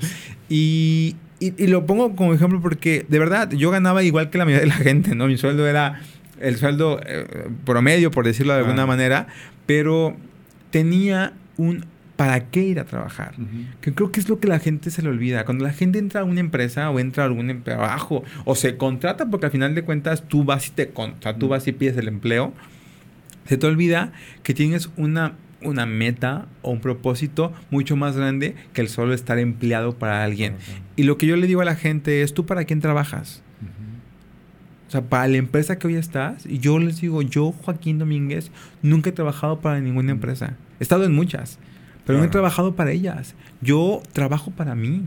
y, 0.49 1.17
y, 1.41 1.67
lo 1.69 1.87
pongo 1.87 2.17
como 2.17 2.35
ejemplo 2.35 2.61
porque 2.61 3.07
de 3.09 3.19
verdad 3.19 3.51
yo 3.51 3.71
ganaba 3.71 4.03
igual 4.03 4.31
que 4.31 4.39
la 4.39 4.45
mayoría 4.45 4.63
de 4.63 4.69
la 4.69 4.75
gente, 4.75 5.15
¿no? 5.15 5.27
Mi 5.27 5.37
sueldo 5.37 5.67
era 5.67 6.01
el 6.41 6.57
sueldo 6.57 7.01
eh, 7.05 7.49
promedio, 7.65 8.11
por 8.11 8.25
decirlo 8.25 8.53
de 8.55 8.61
alguna 8.61 8.87
manera, 8.87 9.29
pero 9.67 10.17
tenía 10.71 11.33
un 11.57 11.85
para 12.17 12.51
qué 12.51 12.65
ir 12.65 12.81
a 12.81 12.85
trabajar. 12.85 13.35
Que 13.81 13.95
creo 13.95 14.11
que 14.11 14.19
es 14.19 14.29
lo 14.29 14.41
que 14.41 14.49
la 14.49 14.59
gente 14.59 14.91
se 14.91 15.03
le 15.03 15.09
olvida. 15.09 15.45
Cuando 15.45 15.65
la 15.65 15.73
gente 15.73 16.01
entra 16.01 16.23
a 16.23 16.25
una 16.25 16.41
empresa 16.41 16.91
o 16.91 16.99
entra 16.99 17.23
a 17.23 17.27
algún 17.27 17.63
trabajo 17.63 18.25
o 18.45 18.57
se 18.57 18.77
contrata, 18.77 19.31
porque 19.31 19.47
al 19.47 19.53
final 19.53 19.77
de 19.77 19.85
cuentas 19.85 20.25
tú 20.27 20.43
vas 20.43 20.67
y 20.67 20.71
te 20.73 20.93
o 20.97 21.35
tú 21.37 21.47
vas 21.47 21.69
y 21.69 21.73
pides 21.73 21.97
el 21.97 22.09
empleo, 22.09 22.53
se 23.47 23.57
te 23.57 23.65
olvida 23.69 24.13
que 24.43 24.53
tienes 24.53 24.91
una 24.97 25.35
una 25.63 25.87
meta 25.87 26.47
o 26.63 26.71
un 26.71 26.81
propósito 26.81 27.53
mucho 27.71 27.97
más 27.97 28.17
grande 28.17 28.55
que 28.73 28.81
el 28.81 28.89
solo 28.89 29.15
estar 29.15 29.39
empleado 29.39 29.99
para 29.99 30.23
alguien. 30.23 30.57
Y 30.97 31.03
lo 31.05 31.19
que 31.19 31.27
yo 31.27 31.37
le 31.37 31.47
digo 31.47 31.61
a 31.61 31.65
la 31.65 31.77
gente 31.77 32.23
es, 32.23 32.35
¿tú 32.35 32.47
para 32.47 32.65
quién 32.65 32.81
trabajas? 32.81 33.43
O 34.89 34.91
sea, 34.91 35.03
para 35.03 35.29
la 35.29 35.37
empresa 35.37 35.79
que 35.79 35.87
hoy 35.87 35.97
estás, 35.97 36.47
y 36.47 36.61
yo 36.61 36.79
les 36.79 37.01
digo, 37.03 37.21
yo, 37.21 37.53
Joaquín 37.53 37.99
Domínguez, 37.99 38.51
nunca 38.81 39.11
he 39.11 39.13
trabajado 39.13 39.61
para 39.61 39.81
ninguna 39.81 40.13
empresa. 40.13 40.57
He 40.81 40.83
estado 40.83 41.05
en 41.05 41.15
muchas, 41.15 41.59
pero 42.07 42.19
no 42.19 42.25
he 42.25 42.29
trabajado 42.29 42.75
para 42.75 42.93
ellas. 42.93 43.35
Yo 43.61 44.01
trabajo 44.13 44.51
para 44.51 44.75
mí. 44.75 45.03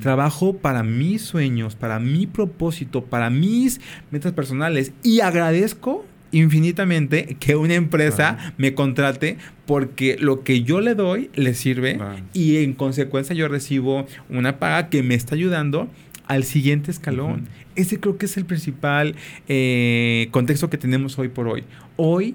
Trabajo 0.00 0.58
para 0.58 0.82
mis 0.82 1.22
sueños, 1.22 1.76
para 1.76 2.00
mi 2.00 2.26
propósito, 2.26 3.04
para 3.04 3.30
mis 3.30 3.80
metas 4.10 4.32
personales. 4.32 4.92
Y 5.04 5.20
agradezco 5.20 6.04
infinitamente 6.34 7.36
que 7.38 7.56
una 7.56 7.74
empresa 7.74 8.54
me 8.58 8.74
contrate 8.74 9.38
porque 9.66 10.16
lo 10.18 10.42
que 10.42 10.62
yo 10.62 10.80
le 10.80 10.94
doy 10.94 11.30
le 11.34 11.54
sirve 11.54 11.98
y 12.32 12.58
en 12.58 12.74
consecuencia 12.74 13.34
yo 13.34 13.48
recibo 13.48 14.06
una 14.28 14.58
paga 14.58 14.88
que 14.88 15.02
me 15.02 15.14
está 15.14 15.34
ayudando 15.36 15.88
al 16.26 16.44
siguiente 16.44 16.90
escalón. 16.90 17.48
Ese 17.76 18.00
creo 18.00 18.18
que 18.18 18.26
es 18.26 18.36
el 18.36 18.44
principal 18.44 19.14
eh, 19.48 20.28
contexto 20.30 20.70
que 20.70 20.78
tenemos 20.78 21.18
hoy 21.18 21.28
por 21.28 21.48
hoy. 21.48 21.64
Hoy, 21.96 22.34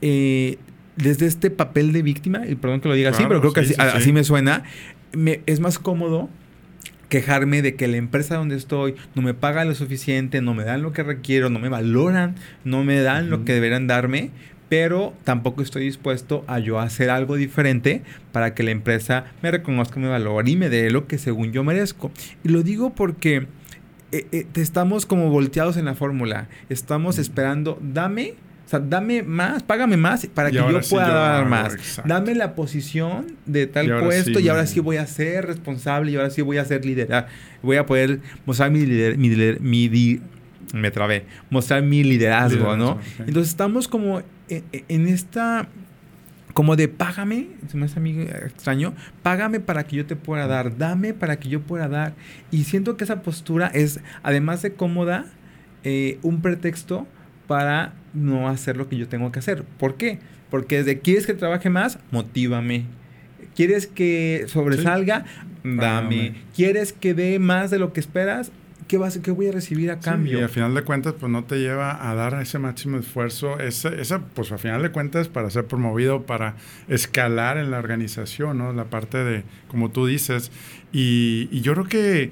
eh, 0.00 0.58
desde 0.96 1.26
este 1.26 1.50
papel 1.50 1.92
de 1.92 2.02
víctima, 2.02 2.46
y 2.46 2.54
perdón 2.54 2.80
que 2.80 2.88
lo 2.88 2.94
diga 2.94 3.10
así, 3.10 3.24
pero 3.28 3.40
creo 3.40 3.52
que 3.52 3.60
así, 3.78 4.12
me 4.12 4.24
suena, 4.24 4.64
es 5.46 5.60
más 5.60 5.78
cómodo 5.78 6.28
quejarme 7.08 7.62
de 7.62 7.74
que 7.74 7.88
la 7.88 7.96
empresa 7.96 8.36
donde 8.36 8.56
estoy 8.56 8.94
no 9.14 9.22
me 9.22 9.34
paga 9.34 9.64
lo 9.64 9.74
suficiente, 9.74 10.40
no 10.40 10.54
me 10.54 10.64
dan 10.64 10.82
lo 10.82 10.92
que 10.92 11.02
requiero, 11.02 11.50
no 11.50 11.58
me 11.58 11.68
valoran, 11.68 12.36
no 12.64 12.84
me 12.84 13.00
dan 13.00 13.30
lo 13.30 13.44
que 13.44 13.54
deberían 13.54 13.86
darme, 13.86 14.30
pero 14.68 15.14
tampoco 15.24 15.62
estoy 15.62 15.84
dispuesto 15.84 16.44
a 16.48 16.58
yo 16.58 16.80
hacer 16.80 17.10
algo 17.10 17.36
diferente 17.36 18.02
para 18.32 18.54
que 18.54 18.62
la 18.62 18.72
empresa 18.72 19.26
me 19.42 19.50
reconozca, 19.50 20.00
me 20.00 20.08
valore 20.08 20.50
y 20.50 20.56
me 20.56 20.68
dé 20.68 20.90
lo 20.90 21.06
que 21.06 21.18
según 21.18 21.52
yo 21.52 21.62
merezco. 21.62 22.10
Y 22.42 22.48
lo 22.48 22.62
digo 22.62 22.94
porque 22.94 23.46
eh, 24.12 24.26
eh, 24.32 24.46
estamos 24.54 25.06
como 25.06 25.30
volteados 25.30 25.76
en 25.76 25.84
la 25.84 25.94
fórmula, 25.94 26.48
estamos 26.68 27.18
esperando, 27.18 27.78
dame 27.80 28.34
o 28.66 28.68
sea, 28.68 28.80
dame 28.80 29.22
más, 29.22 29.62
págame 29.62 29.96
más 29.96 30.26
para 30.26 30.50
que 30.50 30.56
yo 30.56 30.80
pueda 30.90 31.08
dar 31.08 31.46
más. 31.46 32.02
Dame 32.04 32.34
la 32.34 32.56
posición 32.56 33.36
de 33.46 33.68
tal 33.68 34.00
puesto 34.00 34.40
y 34.40 34.48
ahora 34.48 34.66
sí 34.66 34.80
voy 34.80 34.96
a 34.96 35.06
ser 35.06 35.46
responsable 35.46 36.10
y 36.10 36.16
ahora 36.16 36.30
sí 36.30 36.42
voy 36.42 36.58
a 36.58 36.64
ser 36.64 36.84
liderar. 36.84 37.28
Voy 37.62 37.76
a 37.76 37.86
poder 37.86 38.18
mostrar 38.44 38.72
mi 38.72 38.84
liderazgo, 38.84 39.62
mi, 39.62 40.20
me 40.74 40.90
trabé, 40.90 41.26
mostrar 41.48 41.80
mi 41.82 42.02
liderazgo, 42.02 42.76
¿no? 42.76 42.98
Entonces 43.20 43.50
estamos 43.50 43.86
como 43.86 44.22
en, 44.48 45.06
esta 45.06 45.68
como 46.52 46.74
de 46.74 46.88
págame, 46.88 47.50
se 47.68 47.76
me 47.76 47.84
hace 47.84 48.00
a 48.00 48.02
mí 48.02 48.20
extraño, 48.46 48.94
págame 49.22 49.60
para 49.60 49.86
que 49.86 49.94
yo 49.94 50.06
te 50.06 50.16
pueda 50.16 50.48
dar, 50.48 50.76
dame 50.76 51.14
para 51.14 51.38
que 51.38 51.48
yo 51.48 51.60
pueda 51.60 51.86
dar. 51.86 52.14
Y 52.50 52.64
siento 52.64 52.96
que 52.96 53.04
esa 53.04 53.22
postura 53.22 53.68
es, 53.68 54.00
además 54.24 54.62
de 54.62 54.72
cómoda, 54.72 55.26
eh, 55.84 56.18
un 56.22 56.42
pretexto 56.42 57.06
para 57.46 57.94
no 58.14 58.48
hacer 58.48 58.76
lo 58.76 58.88
que 58.88 58.96
yo 58.96 59.08
tengo 59.08 59.32
que 59.32 59.38
hacer. 59.38 59.64
¿Por 59.78 59.96
qué? 59.96 60.18
Porque 60.50 60.78
desde 60.78 61.00
quieres 61.00 61.26
que 61.26 61.34
trabaje 61.34 61.70
más, 61.70 61.98
motívame. 62.10 62.84
¿Quieres 63.54 63.86
que 63.86 64.44
sobresalga? 64.48 65.24
Dame. 65.64 66.34
¿Quieres 66.54 66.92
que 66.92 67.14
dé 67.14 67.38
más 67.38 67.70
de 67.70 67.78
lo 67.78 67.92
que 67.92 68.00
esperas? 68.00 68.52
¿Qué, 68.86 68.98
vas, 68.98 69.18
¿Qué 69.18 69.32
voy 69.32 69.48
a 69.48 69.52
recibir 69.52 69.90
a 69.90 69.98
cambio? 69.98 70.38
y 70.38 70.42
al 70.42 70.48
final 70.48 70.72
de 70.74 70.82
cuentas, 70.82 71.14
pues 71.18 71.32
no 71.32 71.42
te 71.42 71.56
lleva 71.58 72.08
a 72.08 72.14
dar 72.14 72.40
ese 72.40 72.60
máximo 72.60 72.98
esfuerzo. 72.98 73.58
Esa, 73.58 73.88
esa, 73.88 74.20
pues 74.20 74.52
al 74.52 74.60
final 74.60 74.82
de 74.82 74.90
cuentas, 74.90 75.28
para 75.28 75.50
ser 75.50 75.66
promovido, 75.66 76.22
para 76.22 76.54
escalar 76.86 77.56
en 77.56 77.72
la 77.72 77.78
organización, 77.78 78.58
¿no? 78.58 78.72
La 78.72 78.84
parte 78.84 79.18
de, 79.24 79.42
como 79.66 79.90
tú 79.90 80.06
dices. 80.06 80.52
Y, 80.92 81.48
y 81.50 81.62
yo 81.62 81.72
creo 81.72 81.86
que 81.86 82.30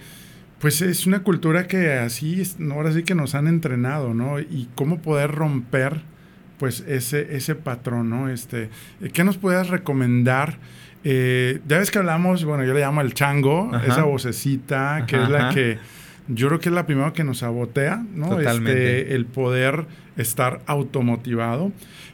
pues 0.64 0.80
es 0.80 1.06
una 1.06 1.22
cultura 1.22 1.66
que 1.66 1.92
así, 1.92 2.42
ahora 2.72 2.90
sí 2.90 3.02
que 3.02 3.14
nos 3.14 3.34
han 3.34 3.48
entrenado, 3.48 4.14
¿no? 4.14 4.40
Y 4.40 4.66
cómo 4.74 5.02
poder 5.02 5.30
romper, 5.30 6.00
pues, 6.56 6.82
ese, 6.88 7.36
ese 7.36 7.54
patrón, 7.54 8.08
¿no? 8.08 8.30
Este, 8.30 8.70
¿Qué 9.12 9.24
nos 9.24 9.36
puedes 9.36 9.68
recomendar? 9.68 10.56
Eh, 11.04 11.60
ya 11.68 11.76
ves 11.76 11.90
que 11.90 11.98
hablamos, 11.98 12.46
bueno, 12.46 12.64
yo 12.64 12.72
le 12.72 12.80
llamo 12.80 13.02
el 13.02 13.12
chango, 13.12 13.72
esa 13.86 14.04
vocecita, 14.04 15.04
que 15.06 15.22
es 15.22 15.28
la 15.28 15.50
que 15.50 15.76
yo 16.28 16.48
creo 16.48 16.60
que 16.60 16.70
es 16.70 16.74
la 16.74 16.86
primera 16.86 17.12
que 17.12 17.24
nos 17.24 17.40
sabotea, 17.40 18.02
¿no? 18.14 18.30
Totalmente. 18.30 19.02
Este, 19.02 19.14
el 19.16 19.26
poder 19.26 19.84
estar 20.16 20.62
automotivado. 20.64 21.72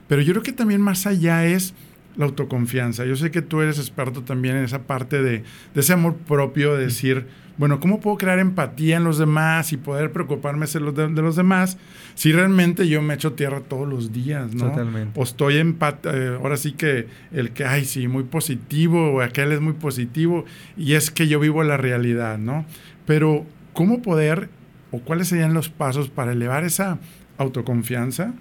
Pero 0.08 0.22
yo 0.22 0.32
creo 0.32 0.42
que 0.42 0.52
también 0.52 0.80
más 0.80 1.06
allá 1.06 1.46
es 1.46 1.72
la 2.16 2.26
autoconfianza. 2.26 3.04
Yo 3.04 3.16
sé 3.16 3.30
que 3.30 3.42
tú 3.42 3.60
eres 3.60 3.78
experto 3.78 4.22
también 4.22 4.56
en 4.56 4.64
esa 4.64 4.82
parte 4.82 5.22
de, 5.22 5.44
de 5.74 5.80
ese 5.80 5.92
amor 5.92 6.16
propio, 6.16 6.76
de 6.76 6.84
decir, 6.84 7.26
bueno, 7.60 7.78
¿cómo 7.78 8.00
puedo 8.00 8.16
crear 8.16 8.38
empatía 8.38 8.96
en 8.96 9.04
los 9.04 9.18
demás 9.18 9.74
y 9.74 9.76
poder 9.76 10.12
preocuparme 10.12 10.64
de 10.64 10.80
los, 10.80 10.94
de, 10.94 11.08
los 11.10 11.36
demás 11.36 11.76
si 12.14 12.32
realmente 12.32 12.88
yo 12.88 13.02
me 13.02 13.12
echo 13.12 13.34
tierra 13.34 13.60
todos 13.60 13.86
los 13.86 14.14
días, 14.14 14.54
¿no? 14.54 14.70
Totalmente. 14.70 15.20
O 15.20 15.24
estoy 15.24 15.58
en, 15.58 15.76
eh, 16.04 16.38
ahora 16.40 16.56
sí 16.56 16.72
que 16.72 17.08
el 17.32 17.50
que, 17.50 17.66
ay, 17.66 17.84
sí, 17.84 18.08
muy 18.08 18.22
positivo, 18.22 19.12
o 19.12 19.20
aquel 19.20 19.52
es 19.52 19.60
muy 19.60 19.74
positivo, 19.74 20.46
y 20.78 20.94
es 20.94 21.10
que 21.10 21.28
yo 21.28 21.38
vivo 21.38 21.62
la 21.62 21.76
realidad, 21.76 22.38
¿no? 22.38 22.64
Pero, 23.04 23.44
¿cómo 23.74 24.00
poder, 24.00 24.48
o 24.90 25.00
cuáles 25.00 25.28
serían 25.28 25.52
los 25.52 25.68
pasos 25.68 26.08
para 26.08 26.32
elevar 26.32 26.64
esa 26.64 26.98
autoconfianza? 27.36 28.32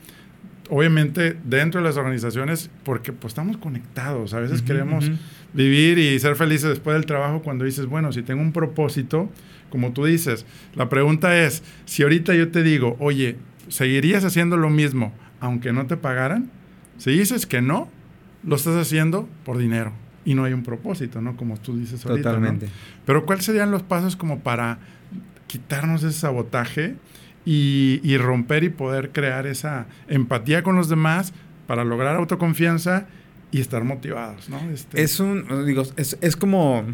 Obviamente, 0.69 1.35
dentro 1.43 1.81
de 1.81 1.87
las 1.87 1.97
organizaciones, 1.97 2.69
porque 2.83 3.11
pues 3.11 3.31
estamos 3.31 3.57
conectados, 3.57 4.33
a 4.33 4.39
veces 4.39 4.61
queremos 4.61 5.11
vivir 5.53 5.97
y 5.97 6.19
ser 6.19 6.35
felices 6.35 6.69
después 6.69 6.95
del 6.95 7.05
trabajo 7.05 7.41
cuando 7.41 7.65
dices, 7.65 7.87
bueno, 7.87 8.11
si 8.11 8.21
tengo 8.21 8.41
un 8.41 8.53
propósito, 8.53 9.29
como 9.69 9.93
tú 9.93 10.05
dices, 10.05 10.45
la 10.75 10.87
pregunta 10.89 11.37
es, 11.43 11.63
si 11.85 12.03
ahorita 12.03 12.35
yo 12.35 12.49
te 12.49 12.61
digo, 12.63 12.95
oye, 12.99 13.37
¿seguirías 13.67 14.23
haciendo 14.25 14.57
lo 14.57 14.69
mismo 14.69 15.13
aunque 15.39 15.73
no 15.73 15.87
te 15.87 15.97
pagaran? 15.97 16.51
Si 16.97 17.11
dices 17.11 17.45
que 17.45 17.61
no, 17.61 17.89
lo 18.43 18.55
estás 18.55 18.75
haciendo 18.75 19.27
por 19.45 19.57
dinero 19.57 19.93
y 20.25 20.35
no 20.35 20.43
hay 20.43 20.53
un 20.53 20.63
propósito, 20.63 21.21
¿no? 21.21 21.35
Como 21.35 21.57
tú 21.57 21.77
dices 21.77 22.05
ahorita. 22.05 22.29
Totalmente. 22.29 22.69
Pero 23.05 23.25
¿cuáles 23.25 23.45
serían 23.45 23.71
los 23.71 23.83
pasos 23.83 24.15
como 24.15 24.39
para 24.39 24.79
quitarnos 25.47 26.03
ese 26.03 26.19
sabotaje 26.19 26.95
y, 27.45 27.99
y 28.03 28.17
romper 28.17 28.63
y 28.63 28.69
poder 28.69 29.11
crear 29.11 29.47
esa 29.47 29.87
empatía 30.07 30.63
con 30.63 30.75
los 30.75 30.89
demás 30.89 31.33
para 31.67 31.83
lograr 31.83 32.15
autoconfianza 32.15 33.07
y 33.51 33.61
estar 33.61 33.83
motivados, 33.83 34.49
¿no? 34.49 34.59
Este... 34.71 35.01
Es 35.01 35.19
un, 35.19 35.65
digo, 35.65 35.83
es, 35.95 36.17
es 36.21 36.35
como 36.35 36.85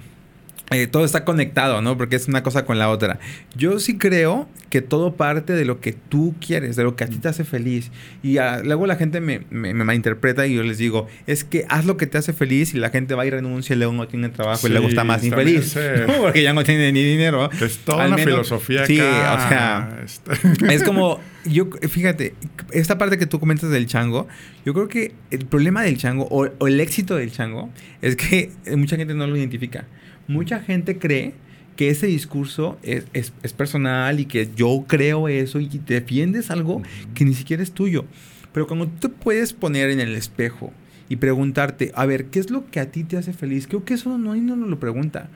eh, 0.72 0.88
todo 0.88 1.06
está 1.06 1.26
conectado, 1.26 1.82
¿no? 1.82 1.96
Porque 1.96 2.16
es 2.16 2.28
una 2.28 2.42
cosa 2.42 2.66
con 2.66 2.80
la 2.80 2.90
otra. 2.90 3.20
Yo 3.56 3.80
sí 3.80 3.98
creo 3.98 4.48
que 4.72 4.82
todo 4.82 5.16
parte 5.16 5.54
de 5.54 5.64
lo 5.64 5.80
que 5.80 5.94
tú 5.94 6.34
quieres, 6.46 6.76
de 6.76 6.84
lo 6.84 6.96
que 6.96 7.04
a 7.04 7.08
ti 7.08 7.18
te 7.18 7.28
hace 7.28 7.44
feliz. 7.44 7.92
Y 8.24 8.38
luego 8.64 8.88
la 8.88 8.96
gente 8.96 9.22
me, 9.22 9.42
me, 9.52 9.74
malinterpreta 9.76 10.48
y 10.48 10.56
yo 10.56 10.64
les 10.64 10.80
digo, 10.80 11.08
es 11.28 11.44
que 11.44 11.66
haz 11.70 11.86
lo 11.86 11.98
que 11.98 12.08
te 12.08 12.18
hace 12.18 12.34
feliz 12.34 12.74
y 12.74 12.80
la 12.80 12.90
gente 12.90 13.14
va 13.14 13.28
y 13.28 13.30
renuncia 13.30 13.76
y 13.76 13.78
luego 13.78 13.94
no 13.94 14.08
tiene 14.08 14.30
trabajo 14.30 14.68
y 14.68 14.72
luego 14.72 14.88
está 14.88 15.04
más 15.04 15.24
infeliz. 15.24 15.78
Porque 16.20 16.42
ya 16.42 16.54
no 16.54 16.64
tiene 16.64 16.92
ni 16.92 17.04
dinero. 17.04 17.50
Es 17.62 17.78
toda 17.80 18.08
una 18.08 18.18
filosofía 18.18 18.86
Sí, 18.88 19.00
o 19.00 19.04
sea, 19.04 20.00
este. 20.04 20.32
es 20.74 20.84
como, 20.84 21.20
yo, 21.46 21.70
fíjate, 21.88 22.34
esta 22.72 22.98
parte 22.98 23.20
que 23.20 23.28
tú 23.28 23.40
comentas 23.40 23.70
del 23.70 23.86
chango, 23.86 24.28
yo 24.66 24.74
creo 24.74 24.88
que 24.88 25.14
el 25.30 25.46
problema 25.46 25.84
del 25.84 25.98
chango 25.98 26.28
o, 26.32 26.50
o 26.58 26.68
el 26.68 26.80
éxito 26.80 27.16
del 27.16 27.32
chango 27.32 27.70
es 28.02 28.16
que 28.16 28.52
mucha 28.76 28.98
gente 28.98 29.14
no 29.14 29.28
lo 29.28 29.38
identifica 29.38 29.86
mucha 30.28 30.60
gente 30.60 30.98
cree 30.98 31.34
que 31.76 31.90
ese 31.90 32.08
discurso 32.08 32.78
es, 32.84 33.06
es, 33.14 33.34
es 33.44 33.54
personal 33.54 34.20
y 34.20 34.26
que 34.26 34.50
yo 34.56 34.86
creo 34.88 35.28
eso 35.28 35.60
y 35.60 35.68
defiendes 35.68 36.50
algo 36.52 36.82
que 37.14 37.26
ni 37.26 37.34
siquiera 37.34 37.62
es 37.64 37.72
tuyo. 37.72 38.06
Pero 38.54 38.68
cuando 38.68 38.88
tú 38.88 39.10
te 39.10 39.10
puedes 39.10 39.52
poner 39.52 39.90
en 39.90 40.00
el 40.00 40.16
espejo 40.16 40.72
y 41.10 41.18
preguntarte, 41.18 41.92
a 41.94 42.06
ver, 42.06 42.28
¿qué 42.28 42.40
es 42.40 42.50
lo 42.50 42.66
que 42.68 42.80
a 42.80 42.90
ti 42.90 43.04
te 43.04 43.18
hace 43.18 43.34
feliz? 43.34 43.68
Creo 43.68 43.84
que 43.84 43.96
eso 43.96 44.18
no, 44.18 44.34
no 44.36 44.56
nos 44.56 44.70
lo 44.70 44.80
pregunta. 44.80 45.30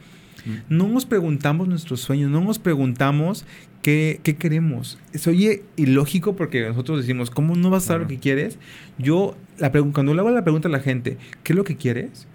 No 0.69 0.87
nos 0.87 1.05
preguntamos 1.05 1.67
nuestros 1.67 1.99
sueños, 1.99 2.31
no 2.31 2.41
nos 2.41 2.59
preguntamos 2.59 3.45
qué, 3.81 4.21
qué 4.23 4.37
queremos. 4.37 4.97
Eso 5.11 5.31
oye 5.31 5.63
ilógico 5.75 6.37
porque 6.37 6.65
nosotros 6.65 7.01
decimos, 7.01 7.29
¿cómo 7.29 7.57
no 7.57 7.69
vas 7.69 7.83
a 7.83 7.87
saber 7.87 8.03
lo 8.03 8.07
que 8.07 8.19
quieres? 8.19 8.57
Yo, 8.97 9.35
la 9.57 9.69
cuando 9.69 10.13
le 10.13 10.21
hago 10.21 10.31
la 10.31 10.43
pregunta 10.43 10.69
a 10.69 10.71
la 10.71 10.79
gente, 10.79 11.17
¿qué 11.43 11.51
es 11.51 11.57
lo 11.57 11.65
que 11.65 11.75
quieres? 11.75 12.25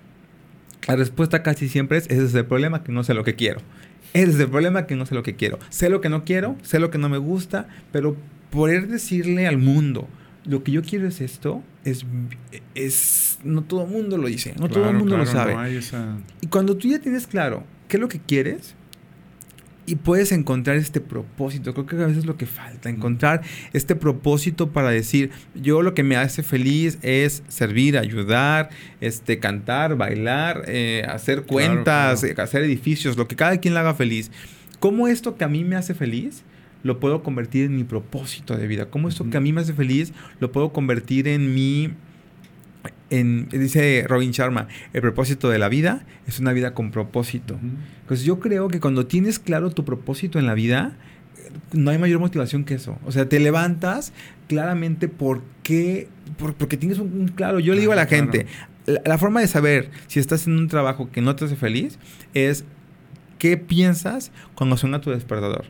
La 0.86 0.96
respuesta 0.96 1.42
casi 1.42 1.68
siempre 1.68 1.98
es, 1.98 2.04
ese 2.06 2.24
es 2.24 2.34
el 2.34 2.46
problema, 2.46 2.82
que 2.82 2.92
no 2.92 3.04
sé 3.04 3.14
lo 3.14 3.24
que 3.24 3.34
quiero. 3.34 3.60
Ese 4.12 4.30
es 4.30 4.40
el 4.40 4.48
problema, 4.48 4.86
que 4.86 4.96
no 4.96 5.06
sé 5.06 5.14
lo 5.14 5.22
que 5.22 5.34
quiero. 5.34 5.58
Sé 5.70 5.88
lo 5.88 6.00
que 6.00 6.08
no 6.08 6.24
quiero, 6.24 6.56
sé 6.62 6.78
lo 6.78 6.90
que 6.90 6.98
no 6.98 7.08
me 7.08 7.18
gusta, 7.18 7.68
pero 7.90 8.16
poder 8.50 8.86
decirle 8.88 9.46
al 9.46 9.58
mundo, 9.58 10.08
lo 10.44 10.62
que 10.62 10.72
yo 10.72 10.82
quiero 10.82 11.08
es 11.08 11.20
esto, 11.20 11.62
es, 11.84 12.04
es 12.74 13.38
no 13.42 13.62
todo 13.62 13.84
el 13.84 13.90
mundo 13.90 14.18
lo 14.18 14.28
dice, 14.28 14.54
no 14.58 14.68
todo 14.68 14.88
el 14.90 14.96
mundo 14.96 15.16
lo 15.16 15.26
sabe. 15.26 15.56
Y 16.40 16.46
cuando 16.46 16.76
tú 16.76 16.88
ya 16.88 17.00
tienes 17.00 17.26
claro 17.26 17.64
qué 17.88 17.96
es 17.96 18.00
lo 18.00 18.08
que 18.08 18.20
quieres 18.20 18.74
y 19.86 19.96
puedes 19.96 20.32
encontrar 20.32 20.76
este 20.76 21.00
propósito. 21.00 21.74
Creo 21.74 21.86
que 21.86 21.96
a 21.96 22.06
veces 22.06 22.18
es 22.18 22.26
lo 22.26 22.36
que 22.36 22.46
falta, 22.46 22.88
encontrar 22.88 23.42
este 23.72 23.94
propósito 23.94 24.70
para 24.70 24.90
decir, 24.90 25.30
yo 25.54 25.82
lo 25.82 25.94
que 25.94 26.02
me 26.02 26.16
hace 26.16 26.42
feliz 26.42 26.98
es 27.02 27.42
servir, 27.48 27.98
ayudar, 27.98 28.70
este, 29.00 29.38
cantar, 29.38 29.96
bailar, 29.96 30.64
eh, 30.66 31.04
hacer 31.08 31.42
cuentas, 31.42 32.24
hacer 32.38 32.62
edificios, 32.62 33.16
lo 33.16 33.28
que 33.28 33.36
cada 33.36 33.58
quien 33.58 33.74
le 33.74 33.80
haga 33.80 33.94
feliz. 33.94 34.30
¿Cómo 34.80 35.08
esto 35.08 35.36
que 35.36 35.44
a 35.44 35.48
mí 35.48 35.64
me 35.64 35.76
hace 35.76 35.94
feliz? 35.94 36.44
lo 36.82 37.00
puedo 37.00 37.22
convertir 37.22 37.64
en 37.64 37.76
mi 37.76 37.82
propósito 37.82 38.56
de 38.56 38.66
vida. 38.66 38.90
¿Cómo 38.90 39.08
esto 39.08 39.28
que 39.28 39.38
a 39.38 39.40
mí 39.40 39.52
me 39.52 39.62
hace 39.62 39.72
feliz 39.72 40.12
lo 40.38 40.52
puedo 40.52 40.72
convertir 40.72 41.26
en 41.26 41.54
mi 41.54 41.94
en, 43.10 43.48
dice 43.48 44.04
Robin 44.08 44.30
Sharma, 44.30 44.68
el 44.92 45.00
propósito 45.00 45.50
de 45.50 45.58
la 45.58 45.68
vida 45.68 46.04
es 46.26 46.40
una 46.40 46.52
vida 46.52 46.74
con 46.74 46.90
propósito. 46.90 47.58
Entonces 48.00 48.24
yo 48.24 48.40
creo 48.40 48.68
que 48.68 48.80
cuando 48.80 49.06
tienes 49.06 49.38
claro 49.38 49.70
tu 49.70 49.84
propósito 49.84 50.38
en 50.38 50.46
la 50.46 50.54
vida, 50.54 50.96
no 51.72 51.90
hay 51.90 51.98
mayor 51.98 52.20
motivación 52.20 52.64
que 52.64 52.74
eso. 52.74 52.98
O 53.04 53.12
sea, 53.12 53.28
te 53.28 53.38
levantas 53.40 54.12
claramente 54.48 55.08
porque, 55.08 56.08
porque 56.58 56.76
tienes 56.76 56.98
un, 56.98 57.28
claro. 57.28 57.60
Yo 57.60 57.74
le 57.74 57.80
digo 57.80 57.92
a 57.92 57.96
la 57.96 58.06
gente, 58.06 58.46
la, 58.86 59.18
forma 59.18 59.40
de 59.40 59.48
saber 59.48 59.90
si 60.06 60.20
estás 60.20 60.46
en 60.46 60.58
un 60.58 60.68
trabajo 60.68 61.10
que 61.10 61.20
no 61.20 61.36
te 61.36 61.44
hace 61.44 61.56
feliz 61.56 61.98
es 62.32 62.64
qué 63.38 63.56
piensas 63.56 64.32
cuando 64.54 64.76
suena 64.76 65.00
tu 65.00 65.10
despertador. 65.10 65.66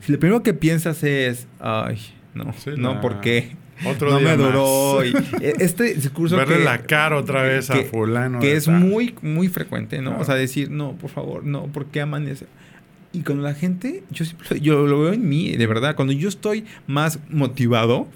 Si 0.00 0.12
lo 0.12 0.18
primero 0.18 0.42
que 0.42 0.54
piensas 0.54 1.02
es, 1.02 1.46
ay, 1.60 1.98
no, 2.34 2.54
no, 2.76 3.00
¿por 3.00 3.20
qué? 3.20 3.56
Otro 3.84 4.10
no 4.10 4.20
me 4.20 4.36
duró. 4.36 5.02
E, 5.02 5.12
este 5.58 5.94
discurso 5.94 6.36
Verle 6.36 6.62
la 6.62 6.82
cara 6.82 7.16
otra 7.16 7.42
vez 7.42 7.70
a 7.70 7.82
fulano. 7.84 8.40
Que 8.40 8.54
es 8.54 8.68
muy, 8.68 9.14
muy 9.22 9.48
frecuente, 9.48 10.00
¿no? 10.00 10.18
O 10.18 10.24
sea, 10.24 10.34
decir, 10.34 10.70
no, 10.70 10.92
por 10.92 11.10
favor, 11.10 11.44
no, 11.44 11.66
¿por 11.66 11.86
qué 11.86 12.00
amanece? 12.00 12.46
Y 13.12 13.22
cuando 13.22 13.44
la 13.44 13.54
gente, 13.54 14.04
yo, 14.10 14.24
yo 14.60 14.86
lo 14.86 15.00
veo 15.00 15.12
en 15.12 15.28
mí, 15.28 15.52
de 15.52 15.66
verdad, 15.66 15.96
cuando 15.96 16.12
yo 16.14 16.28
estoy 16.28 16.64
más 16.86 17.18
motivado, 17.28 18.08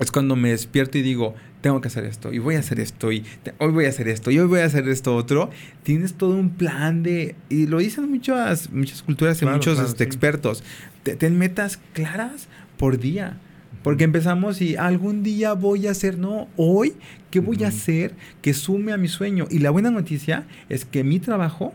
es 0.00 0.10
cuando 0.10 0.36
me 0.36 0.50
despierto 0.50 0.96
y 0.96 1.02
digo, 1.02 1.34
tengo 1.60 1.80
que 1.80 1.88
hacer 1.88 2.04
esto, 2.04 2.32
y 2.32 2.38
voy 2.38 2.54
a 2.54 2.60
hacer 2.60 2.80
esto, 2.80 3.12
y 3.12 3.24
hoy 3.58 3.72
voy 3.72 3.86
a 3.86 3.88
hacer 3.88 4.08
esto, 4.08 4.30
y 4.30 4.38
hoy 4.38 4.46
voy 4.46 4.60
a 4.60 4.66
hacer 4.66 4.88
esto 4.88 5.16
otro. 5.16 5.50
Tienes 5.82 6.14
todo 6.14 6.34
un 6.36 6.50
plan 6.50 7.02
de, 7.02 7.34
y 7.48 7.66
lo 7.66 7.78
dicen 7.78 8.08
muchas, 8.08 8.70
muchas 8.70 9.02
culturas 9.02 9.42
y 9.42 9.46
muchos 9.46 9.78
este, 9.80 10.04
expertos, 10.04 10.62
ten 11.02 11.36
metas 11.36 11.78
claras 11.92 12.48
por 12.78 12.98
día. 12.98 13.38
Porque 13.86 14.02
empezamos 14.02 14.60
y 14.62 14.74
algún 14.74 15.22
día 15.22 15.52
voy 15.52 15.86
a 15.86 15.92
hacer, 15.92 16.18
no, 16.18 16.48
hoy, 16.56 16.94
¿qué 17.30 17.38
voy 17.38 17.62
a 17.62 17.68
hacer 17.68 18.16
que 18.42 18.52
sume 18.52 18.92
a 18.92 18.96
mi 18.96 19.06
sueño? 19.06 19.46
Y 19.48 19.60
la 19.60 19.70
buena 19.70 19.92
noticia 19.92 20.44
es 20.68 20.84
que 20.84 21.04
mi 21.04 21.20
trabajo, 21.20 21.72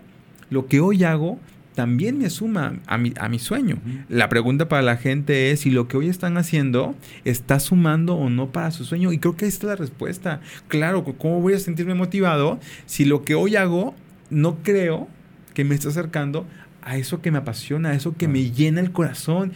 lo 0.49 0.67
que 0.67 0.81
hoy 0.81 1.05
hago, 1.05 1.39
también 1.73 2.17
me 2.17 2.29
suma 2.29 2.81
a 2.85 2.97
mi, 2.97 3.13
a 3.17 3.29
mi 3.29 3.39
sueño. 3.39 3.77
La 4.09 4.27
pregunta 4.27 4.67
para 4.67 4.81
la 4.81 4.97
gente 4.97 5.51
es 5.51 5.61
si 5.61 5.69
lo 5.69 5.87
que 5.87 5.95
hoy 5.95 6.09
están 6.09 6.35
haciendo 6.37 6.95
está 7.23 7.61
sumando 7.61 8.15
o 8.15 8.29
no 8.29 8.51
para 8.51 8.71
su 8.71 8.83
sueño. 8.83 9.13
Y 9.13 9.17
creo 9.17 9.37
que 9.37 9.45
ahí 9.45 9.49
está 9.49 9.67
la 9.67 9.77
respuesta. 9.77 10.41
Claro, 10.67 11.05
¿cómo 11.17 11.39
voy 11.39 11.53
a 11.53 11.59
sentirme 11.59 11.93
motivado 11.93 12.59
si 12.87 13.05
lo 13.05 13.23
que 13.23 13.35
hoy 13.35 13.55
hago 13.55 13.95
no 14.29 14.57
creo 14.63 15.07
que 15.53 15.63
me 15.63 15.75
está 15.75 15.87
acercando 15.87 16.45
a 16.81 16.97
eso 16.97 17.21
que 17.21 17.31
me 17.31 17.37
apasiona, 17.37 17.91
a 17.91 17.93
eso 17.93 18.17
que 18.17 18.27
me 18.27 18.51
llena 18.51 18.81
el 18.81 18.91
corazón? 18.91 19.53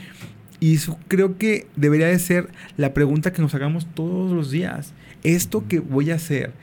Y 0.59 0.75
eso 0.75 0.97
creo 1.07 1.37
que 1.37 1.67
debería 1.75 2.07
de 2.07 2.19
ser 2.19 2.49
la 2.77 2.93
pregunta 2.93 3.33
que 3.33 3.41
nos 3.41 3.53
hagamos 3.55 3.87
todos 3.93 4.31
los 4.31 4.51
días. 4.51 4.93
¿Esto 5.23 5.67
que 5.67 5.79
voy 5.79 6.11
a 6.11 6.15
hacer 6.15 6.53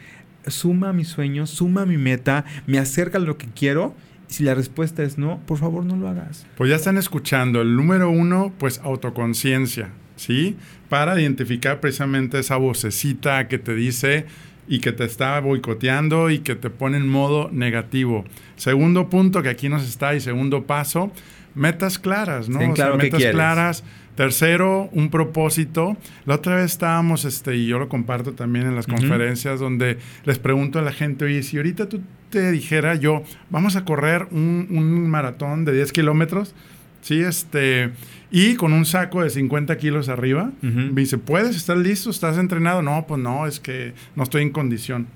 suma 0.47 0.93
mi 0.93 1.05
sueño, 1.05 1.47
suma 1.47 1.87
mi 1.87 1.99
meta, 1.99 2.45
me 2.67 2.79
acerca 2.79 3.19
a 3.19 3.21
lo 3.21 3.39
que 3.39 3.49
quiero? 3.49 3.95
Si 4.27 4.45
la 4.45 4.55
respuesta 4.55 5.03
es 5.03 5.19
no, 5.19 5.41
por 5.47 5.59
favor 5.59 5.85
no 5.85 5.97
lo 5.97 6.09
hagas. 6.09 6.47
Pues 6.57 6.71
ya 6.71 6.77
están 6.77 6.97
escuchando. 6.97 7.61
El 7.61 7.77
número 7.77 8.09
uno, 8.11 8.53
pues 8.59 8.81
autoconciencia, 8.83 9.91
¿sí? 10.17 10.57
Para 10.89 11.21
identificar 11.21 11.81
precisamente 11.81 12.39
esa 12.39 12.57
vocecita 12.57 13.47
que 13.49 13.59
te 13.59 13.75
dice 13.75 14.25
y 14.69 14.79
que 14.79 14.93
te 14.93 15.05
está 15.05 15.39
boicoteando 15.41 16.31
y 16.31 16.39
que 16.39 16.55
te 16.55 16.71
pone 16.71 16.97
en 16.97 17.09
modo 17.09 17.51
negativo. 17.53 18.25
Segundo 18.57 19.11
punto 19.11 19.43
que 19.43 19.51
aquí 19.51 19.69
nos 19.69 19.87
está 19.87 20.15
y 20.15 20.21
segundo 20.21 20.67
paso, 20.67 21.13
metas 21.55 21.99
claras, 21.99 22.49
¿no? 22.49 22.59
metas 22.59 23.25
claras. 23.31 23.85
Tercero, 24.15 24.91
un 24.93 25.09
propósito. 25.09 25.97
La 26.27 26.35
otra 26.35 26.57
vez 26.57 26.73
estábamos, 26.73 27.25
este, 27.25 27.57
y 27.57 27.67
yo 27.67 27.79
lo 27.79 27.89
comparto 27.89 28.33
también 28.33 28.67
en 28.67 28.75
las 28.75 28.87
conferencias, 28.87 29.59
donde 29.59 29.97
les 30.25 30.39
pregunto 30.39 30.79
a 30.79 30.83
la 30.83 30.93
gente, 30.93 31.25
oye, 31.25 31.43
si 31.43 31.57
ahorita 31.57 31.89
tú 31.89 32.03
te 32.29 32.51
dijera 32.51 32.95
yo, 32.95 33.23
vamos 33.49 33.75
a 33.77 33.87
correr 33.87 34.29
un, 34.31 35.09
maratón 35.09 35.65
de 35.65 35.73
10 35.73 35.93
kilómetros, 35.93 36.55
¿sí? 37.01 37.21
Este, 37.21 37.93
y 38.31 38.57
con 38.57 38.75
un 38.75 38.85
saco 38.85 39.23
de 39.23 39.31
50 39.31 39.79
kilos 39.79 40.11
arriba, 40.11 40.53
me 40.61 41.01
dice, 41.01 41.17
¿puedes? 41.17 41.57
¿Estás 41.57 41.79
listo? 41.79 42.11
¿Estás 42.11 42.37
entrenado? 42.37 42.83
No, 42.83 43.07
pues 43.07 43.21
no, 43.21 43.47
es 43.47 43.61
que 43.61 43.95
no 44.15 44.25
estoy 44.25 44.43
en 44.43 44.51
condición. 44.51 45.07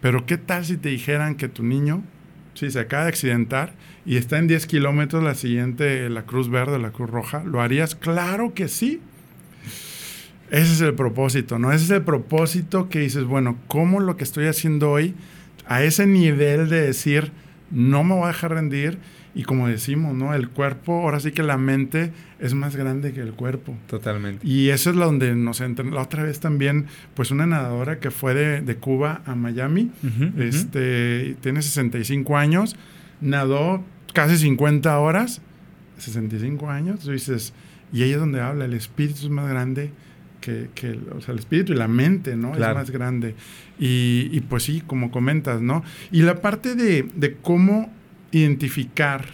Pero 0.00 0.24
¿qué 0.24 0.38
tal 0.38 0.64
si 0.64 0.78
te 0.78 0.88
dijeran 0.88 1.34
que 1.34 1.48
tu 1.48 1.62
niño, 1.62 2.02
sí, 2.54 2.70
se 2.70 2.80
acaba 2.80 3.04
de 3.04 3.10
accidentar 3.10 3.72
y 4.06 4.16
está 4.16 4.38
en 4.38 4.46
10 4.46 4.66
kilómetros 4.66 5.22
la 5.22 5.34
siguiente, 5.34 6.08
la 6.10 6.22
Cruz 6.22 6.50
Verde, 6.50 6.78
la 6.78 6.90
Cruz 6.90 7.10
Roja, 7.10 7.42
¿lo 7.44 7.60
harías? 7.60 7.94
Claro 7.94 8.52
que 8.54 8.68
sí. 8.68 9.00
Ese 10.50 10.72
es 10.72 10.80
el 10.82 10.94
propósito, 10.94 11.58
¿no? 11.58 11.72
Ese 11.72 11.84
es 11.84 11.90
el 11.90 12.02
propósito 12.02 12.88
que 12.88 13.00
dices, 13.00 13.24
bueno, 13.24 13.56
¿cómo 13.66 14.00
lo 14.00 14.16
que 14.16 14.24
estoy 14.24 14.46
haciendo 14.46 14.90
hoy, 14.90 15.14
a 15.66 15.82
ese 15.82 16.06
nivel 16.06 16.68
de 16.68 16.82
decir, 16.82 17.32
no 17.70 18.04
me 18.04 18.14
voy 18.14 18.24
a 18.24 18.28
dejar 18.28 18.52
rendir? 18.52 18.98
Y 19.34 19.42
como 19.42 19.66
decimos, 19.66 20.14
¿no? 20.14 20.32
El 20.32 20.48
cuerpo, 20.48 20.92
ahora 20.92 21.18
sí 21.18 21.32
que 21.32 21.42
la 21.42 21.56
mente 21.56 22.12
es 22.38 22.54
más 22.54 22.76
grande 22.76 23.12
que 23.12 23.20
el 23.20 23.32
cuerpo. 23.32 23.76
Totalmente. 23.88 24.46
Y 24.46 24.68
eso 24.68 24.90
es 24.90 24.96
donde 24.96 25.34
nos 25.34 25.60
entra. 25.60 25.84
La 25.84 26.02
otra 26.02 26.22
vez 26.22 26.38
también, 26.38 26.86
pues 27.14 27.32
una 27.32 27.46
nadadora 27.46 27.98
que 27.98 28.12
fue 28.12 28.34
de, 28.34 28.76
Cuba 28.76 29.22
a 29.26 29.34
Miami, 29.34 29.90
este, 30.38 31.36
tiene 31.40 31.62
65 31.62 32.36
años, 32.36 32.76
nadó 33.24 33.82
casi 34.12 34.36
50 34.36 34.98
horas, 34.98 35.40
65 35.98 36.70
años, 36.70 37.00
tú 37.00 37.10
dices, 37.10 37.52
y 37.92 38.02
ahí 38.02 38.12
es 38.12 38.18
donde 38.18 38.40
habla, 38.40 38.66
el 38.66 38.74
espíritu 38.74 39.24
es 39.24 39.30
más 39.30 39.48
grande 39.48 39.90
que, 40.40 40.68
que 40.74 40.98
o 41.16 41.20
sea, 41.20 41.32
el 41.32 41.38
espíritu 41.38 41.72
y 41.72 41.76
la 41.76 41.88
mente, 41.88 42.36
¿no? 42.36 42.52
Es 42.54 42.60
más 42.60 42.90
grande. 42.90 43.34
Y, 43.78 44.28
y, 44.30 44.40
pues 44.40 44.64
sí, 44.64 44.82
como 44.86 45.10
comentas, 45.10 45.62
¿no? 45.62 45.82
Y 46.12 46.22
la 46.22 46.42
parte 46.42 46.74
de, 46.74 47.08
de 47.14 47.34
cómo 47.34 47.90
identificar 48.30 49.24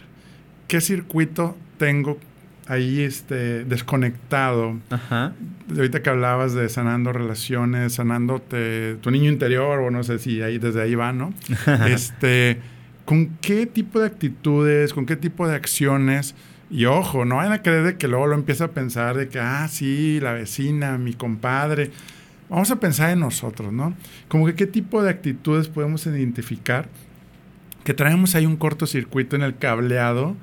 qué 0.68 0.80
circuito 0.80 1.56
tengo 1.78 2.18
ahí 2.68 3.00
este, 3.00 3.64
desconectado. 3.64 4.78
Ajá. 4.90 5.34
Ahorita 5.74 6.02
que 6.02 6.10
hablabas 6.10 6.54
de 6.54 6.68
sanando 6.68 7.12
relaciones, 7.12 7.94
sanando 7.94 8.40
tu 8.40 9.10
niño 9.10 9.30
interior, 9.30 9.80
o 9.80 9.90
no 9.90 10.04
sé 10.04 10.20
si 10.20 10.40
ahí 10.42 10.58
desde 10.58 10.82
ahí 10.82 10.94
va, 10.94 11.12
¿no? 11.12 11.34
este 11.88 12.60
¿Con 13.10 13.26
qué 13.40 13.66
tipo 13.66 13.98
de 13.98 14.06
actitudes, 14.06 14.94
con 14.94 15.04
qué 15.04 15.16
tipo 15.16 15.48
de 15.48 15.56
acciones? 15.56 16.36
Y 16.70 16.84
ojo, 16.84 17.24
no 17.24 17.38
vayan 17.38 17.54
a 17.54 17.60
creer 17.60 17.82
de 17.82 17.96
que 17.96 18.06
luego 18.06 18.28
lo 18.28 18.36
empieza 18.36 18.66
a 18.66 18.70
pensar 18.70 19.16
de 19.16 19.28
que, 19.28 19.40
ah, 19.40 19.66
sí, 19.66 20.20
la 20.20 20.32
vecina, 20.34 20.96
mi 20.96 21.14
compadre. 21.14 21.90
Vamos 22.48 22.70
a 22.70 22.78
pensar 22.78 23.10
en 23.10 23.18
nosotros, 23.18 23.72
¿no? 23.72 23.94
Como 24.28 24.46
que 24.46 24.54
qué 24.54 24.68
tipo 24.68 25.02
de 25.02 25.10
actitudes 25.10 25.66
podemos 25.66 26.06
identificar 26.06 26.88
que 27.82 27.94
traemos 27.94 28.36
ahí 28.36 28.46
un 28.46 28.56
cortocircuito 28.56 29.34
en 29.34 29.42
el 29.42 29.58
cableado 29.58 30.36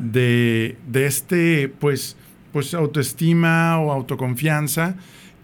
de, 0.00 0.78
de, 0.88 1.04
este, 1.04 1.68
pues, 1.78 2.16
pues, 2.54 2.72
autoestima 2.72 3.78
o 3.80 3.92
autoconfianza 3.92 4.94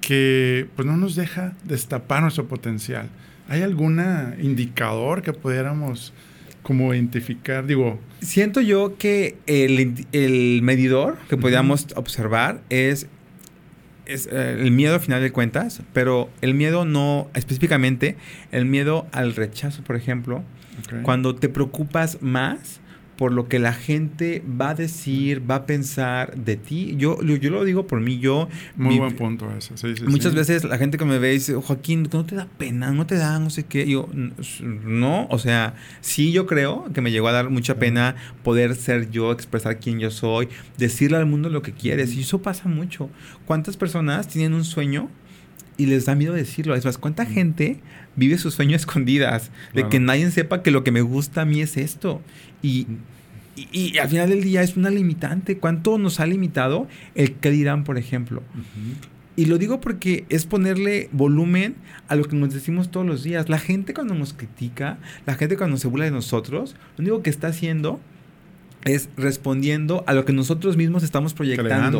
que 0.00 0.66
pues 0.76 0.86
no 0.86 0.96
nos 0.96 1.14
deja 1.14 1.52
destapar 1.62 2.22
nuestro 2.22 2.48
potencial. 2.48 3.10
¿Hay 3.50 3.60
algún 3.60 4.02
indicador 4.40 5.20
que 5.20 5.34
pudiéramos 5.34 6.14
como 6.62 6.92
identificar, 6.94 7.66
digo... 7.66 7.98
Siento 8.20 8.60
yo 8.60 8.96
que 8.98 9.36
el, 9.46 10.06
el 10.12 10.60
medidor 10.62 11.16
que 11.28 11.36
podíamos 11.36 11.86
observar 11.96 12.60
es, 12.68 13.06
es 14.06 14.28
eh, 14.30 14.56
el 14.60 14.70
miedo 14.70 14.94
al 14.94 15.00
final 15.00 15.22
de 15.22 15.32
cuentas, 15.32 15.82
pero 15.92 16.28
el 16.42 16.54
miedo 16.54 16.84
no, 16.84 17.28
específicamente, 17.34 18.16
el 18.52 18.66
miedo 18.66 19.06
al 19.12 19.34
rechazo, 19.34 19.82
por 19.82 19.96
ejemplo, 19.96 20.42
cuando 21.02 21.34
te 21.34 21.48
preocupas 21.48 22.22
más 22.22 22.79
por 23.20 23.32
lo 23.32 23.48
que 23.48 23.58
la 23.58 23.74
gente 23.74 24.42
va 24.58 24.70
a 24.70 24.74
decir, 24.74 25.42
va 25.48 25.56
a 25.56 25.66
pensar 25.66 26.34
de 26.36 26.56
ti. 26.56 26.94
Yo, 26.96 27.20
yo, 27.22 27.36
yo 27.36 27.50
lo 27.50 27.64
digo 27.64 27.86
por 27.86 28.00
mí, 28.00 28.18
yo... 28.18 28.48
Muy 28.76 28.94
mi- 28.94 28.98
buen 28.98 29.14
punto 29.14 29.46
ese. 29.58 29.76
Sí, 29.76 29.94
sí, 29.94 30.04
Muchas 30.06 30.32
sí. 30.32 30.38
veces 30.38 30.64
la 30.64 30.78
gente 30.78 30.96
que 30.96 31.04
me 31.04 31.18
ve 31.18 31.30
dice, 31.32 31.52
Joaquín, 31.54 32.08
¿no 32.10 32.24
te 32.24 32.34
da 32.34 32.48
pena? 32.56 32.92
¿No 32.92 33.04
te 33.06 33.16
da 33.16 33.38
no 33.38 33.50
sé 33.50 33.64
qué? 33.64 33.86
Yo, 33.86 34.08
"N- 34.14 34.32
no, 34.86 35.26
o 35.28 35.38
sea, 35.38 35.74
sí 36.00 36.32
yo 36.32 36.46
creo 36.46 36.86
que 36.94 37.02
me 37.02 37.10
llegó 37.10 37.28
a 37.28 37.32
dar 37.32 37.50
mucha 37.50 37.74
pena 37.78 38.16
poder 38.42 38.74
ser 38.74 39.10
yo, 39.10 39.32
expresar 39.32 39.80
quién 39.80 39.98
yo 40.00 40.10
soy, 40.10 40.48
decirle 40.78 41.18
al 41.18 41.26
mundo 41.26 41.50
lo 41.50 41.60
que 41.60 41.72
quieres. 41.72 42.14
Y 42.14 42.20
eso 42.22 42.40
pasa 42.40 42.70
mucho. 42.70 43.10
¿Cuántas 43.44 43.76
personas 43.76 44.28
tienen 44.28 44.54
un 44.54 44.64
sueño 44.64 45.10
y 45.76 45.84
les 45.84 46.06
da 46.06 46.14
miedo 46.14 46.32
decirlo? 46.32 46.74
Es 46.74 46.86
más, 46.86 46.96
¿cuánta 46.96 47.26
gente 47.26 47.80
vive 48.16 48.38
su 48.38 48.50
sueño 48.50 48.72
a 48.72 48.76
escondidas? 48.76 49.50
De 49.74 49.82
Claro. 49.82 49.88
que 49.90 50.00
nadie 50.00 50.30
sepa 50.30 50.62
que 50.62 50.70
lo 50.70 50.84
que 50.84 50.90
me 50.90 51.02
gusta 51.02 51.42
a 51.42 51.44
mí 51.44 51.60
es 51.60 51.76
esto. 51.76 52.22
Y... 52.62 52.86
Y, 53.56 53.94
y 53.94 53.98
al 53.98 54.08
final 54.08 54.30
del 54.30 54.42
día 54.42 54.62
es 54.62 54.76
una 54.76 54.88
limitante. 54.88 55.58
¿Cuánto 55.58 55.98
nos 55.98 56.20
ha 56.20 56.26
limitado 56.26 56.86
el 57.14 57.34
qué 57.34 57.50
dirán, 57.50 57.84
por 57.84 57.98
ejemplo? 57.98 58.42
Y 59.36 59.46
lo 59.46 59.58
digo 59.58 59.80
porque 59.80 60.24
es 60.28 60.46
ponerle 60.46 61.08
volumen 61.12 61.74
a 62.08 62.16
lo 62.16 62.24
que 62.24 62.36
nos 62.36 62.54
decimos 62.54 62.90
todos 62.90 63.06
los 63.06 63.22
días. 63.22 63.48
La 63.48 63.58
gente 63.58 63.92
cuando 63.92 64.14
nos 64.14 64.32
critica, 64.32 64.98
la 65.26 65.34
gente 65.34 65.56
cuando 65.56 65.76
se 65.76 65.88
burla 65.88 66.06
de 66.06 66.10
nosotros, 66.10 66.74
lo 66.96 67.02
único 67.02 67.22
que 67.22 67.30
está 67.30 67.48
haciendo 67.48 68.00
es 68.84 69.08
respondiendo 69.16 70.04
a 70.06 70.14
lo 70.14 70.24
que 70.24 70.32
nosotros 70.32 70.76
mismos 70.76 71.02
estamos 71.02 71.34
proyectando. 71.34 71.98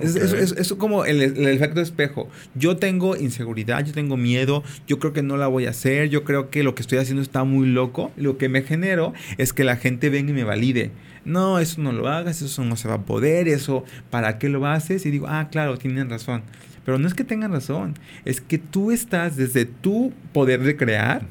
Es, 0.00 0.14
Ok. 0.16 0.22
es- 0.22 0.32
es- 0.32 0.52
es 0.52 0.72
como 0.74 1.04
el, 1.04 1.20
el 1.22 1.46
efecto 1.48 1.80
espejo. 1.80 2.28
Yo 2.54 2.76
tengo 2.76 3.16
inseguridad, 3.16 3.84
yo 3.84 3.92
tengo 3.92 4.16
miedo, 4.16 4.62
yo 4.86 4.98
creo 4.98 5.12
que 5.12 5.22
no 5.22 5.36
la 5.36 5.48
voy 5.48 5.66
a 5.66 5.70
hacer, 5.70 6.08
yo 6.08 6.22
creo 6.24 6.50
que 6.50 6.62
lo 6.62 6.74
que 6.74 6.82
estoy 6.82 6.98
haciendo 6.98 7.22
está 7.22 7.44
muy 7.44 7.66
loco. 7.68 8.12
Lo 8.16 8.38
que 8.38 8.48
me 8.48 8.62
genero 8.62 9.12
es 9.38 9.52
que 9.52 9.64
la 9.64 9.76
gente 9.76 10.08
venga 10.10 10.30
y 10.30 10.34
me 10.34 10.44
valide. 10.44 10.92
No, 11.24 11.58
eso 11.58 11.82
no 11.82 11.92
lo 11.92 12.08
hagas, 12.08 12.40
eso 12.42 12.64
no 12.64 12.76
se 12.76 12.88
va 12.88 12.94
a 12.94 13.02
poder, 13.02 13.46
eso, 13.48 13.84
¿para 14.10 14.38
qué 14.38 14.48
lo 14.48 14.66
haces? 14.66 15.04
Y 15.06 15.10
digo, 15.10 15.26
ah, 15.28 15.48
claro, 15.50 15.76
tienen 15.78 16.08
razón. 16.08 16.42
Pero 16.84 16.98
no 16.98 17.06
es 17.06 17.12
que 17.14 17.24
tengan 17.24 17.52
razón, 17.52 17.94
es 18.24 18.40
que 18.40 18.56
tú 18.56 18.90
estás 18.90 19.36
desde 19.36 19.66
tu 19.66 20.12
poder 20.32 20.62
de 20.62 20.76
crear. 20.76 21.26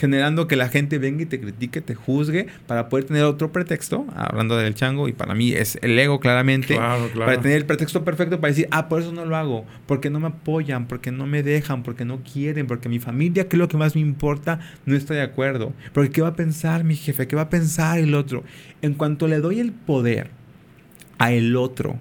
Generando 0.00 0.48
que 0.48 0.56
la 0.56 0.68
gente 0.70 0.98
venga 0.98 1.22
y 1.22 1.26
te 1.26 1.38
critique, 1.38 1.82
te 1.82 1.94
juzgue, 1.94 2.46
para 2.66 2.88
poder 2.88 3.04
tener 3.04 3.24
otro 3.24 3.52
pretexto, 3.52 4.06
hablando 4.16 4.56
del 4.56 4.74
chango, 4.74 5.08
y 5.08 5.12
para 5.12 5.34
mí 5.34 5.52
es 5.52 5.78
el 5.82 5.98
ego 5.98 6.18
claramente, 6.20 6.74
Claro, 6.74 7.08
claro. 7.12 7.26
para 7.30 7.40
tener 7.42 7.58
el 7.58 7.66
pretexto 7.66 8.02
perfecto 8.02 8.40
para 8.40 8.50
decir, 8.50 8.66
ah, 8.70 8.88
por 8.88 9.02
eso 9.02 9.12
no 9.12 9.26
lo 9.26 9.36
hago, 9.36 9.66
porque 9.86 10.08
no 10.08 10.18
me 10.18 10.28
apoyan, 10.28 10.86
porque 10.86 11.12
no 11.12 11.26
me 11.26 11.42
dejan, 11.42 11.82
porque 11.82 12.06
no 12.06 12.20
quieren, 12.22 12.66
porque 12.66 12.88
mi 12.88 12.98
familia, 12.98 13.46
que 13.46 13.56
es 13.56 13.58
lo 13.60 13.68
que 13.68 13.76
más 13.76 13.94
me 13.94 14.00
importa, 14.00 14.58
no 14.86 14.96
está 14.96 15.12
de 15.12 15.22
acuerdo, 15.22 15.74
porque 15.92 16.10
qué 16.10 16.22
va 16.22 16.28
a 16.28 16.36
pensar 16.36 16.82
mi 16.82 16.96
jefe, 16.96 17.28
qué 17.28 17.36
va 17.36 17.42
a 17.42 17.50
pensar 17.50 17.98
el 17.98 18.14
otro. 18.14 18.42
En 18.80 18.94
cuanto 18.94 19.28
le 19.28 19.40
doy 19.40 19.60
el 19.60 19.72
poder 19.72 20.30
a 21.18 21.32
el 21.32 21.54
otro, 21.56 21.98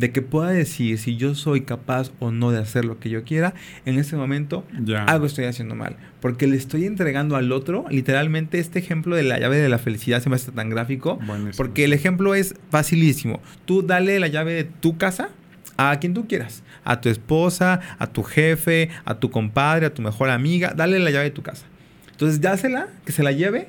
de 0.00 0.10
que 0.12 0.22
pueda 0.22 0.50
decir 0.50 0.98
si 0.98 1.16
yo 1.16 1.34
soy 1.34 1.60
capaz 1.60 2.10
o 2.18 2.30
no 2.30 2.50
de 2.50 2.58
hacer 2.58 2.84
lo 2.84 2.98
que 2.98 3.10
yo 3.10 3.22
quiera, 3.22 3.54
en 3.84 3.98
ese 3.98 4.16
momento 4.16 4.64
algo 5.06 5.26
estoy 5.26 5.44
haciendo 5.44 5.74
mal. 5.74 5.96
Porque 6.20 6.46
le 6.46 6.56
estoy 6.56 6.86
entregando 6.86 7.36
al 7.36 7.52
otro, 7.52 7.84
literalmente, 7.90 8.58
este 8.58 8.78
ejemplo 8.78 9.14
de 9.14 9.22
la 9.22 9.38
llave 9.38 9.58
de 9.58 9.68
la 9.68 9.78
felicidad 9.78 10.22
se 10.22 10.30
me 10.30 10.36
hace 10.36 10.52
tan 10.52 10.70
gráfico. 10.70 11.16
Buenísimo. 11.16 11.54
Porque 11.56 11.84
el 11.84 11.92
ejemplo 11.92 12.34
es 12.34 12.54
facilísimo. 12.70 13.40
Tú 13.66 13.82
dale 13.82 14.18
la 14.18 14.28
llave 14.28 14.54
de 14.54 14.64
tu 14.64 14.96
casa 14.96 15.28
a 15.76 15.98
quien 15.98 16.14
tú 16.14 16.26
quieras. 16.26 16.62
A 16.84 17.00
tu 17.00 17.08
esposa, 17.08 17.80
a 17.98 18.06
tu 18.06 18.22
jefe, 18.22 18.88
a 19.04 19.18
tu 19.18 19.30
compadre, 19.30 19.86
a 19.86 19.94
tu 19.94 20.02
mejor 20.02 20.30
amiga. 20.30 20.72
Dale 20.74 20.98
la 20.98 21.10
llave 21.10 21.24
de 21.24 21.30
tu 21.30 21.42
casa. 21.42 21.66
Entonces, 22.12 22.40
dásela, 22.40 22.88
que 23.04 23.12
se 23.12 23.22
la 23.22 23.32
lleve. 23.32 23.68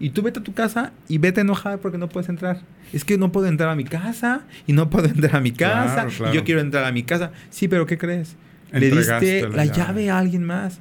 Y 0.00 0.10
tú 0.10 0.22
vete 0.22 0.40
a 0.40 0.42
tu 0.42 0.54
casa 0.54 0.92
y 1.08 1.18
vete 1.18 1.42
enojada 1.42 1.76
porque 1.76 1.98
no 1.98 2.08
puedes 2.08 2.30
entrar. 2.30 2.62
Es 2.92 3.04
que 3.04 3.18
no 3.18 3.30
puedo 3.30 3.46
entrar 3.46 3.68
a 3.68 3.76
mi 3.76 3.84
casa 3.84 4.42
y 4.66 4.72
no 4.72 4.88
puedo 4.88 5.06
entrar 5.14 5.36
a 5.36 5.40
mi 5.40 5.52
casa. 5.52 5.94
Claro, 5.94 6.10
claro. 6.10 6.32
Y 6.32 6.36
yo 6.36 6.44
quiero 6.44 6.60
entrar 6.62 6.84
a 6.84 6.90
mi 6.90 7.02
casa. 7.02 7.32
Sí, 7.50 7.68
pero 7.68 7.84
¿qué 7.86 7.98
crees? 7.98 8.36
Le 8.72 8.90
diste 8.90 9.42
la 9.42 9.48
la, 9.48 9.64
llave. 9.66 9.76
llave. 9.76 10.10
a 10.10 10.18
alguien 10.18 10.44
más. 10.44 10.80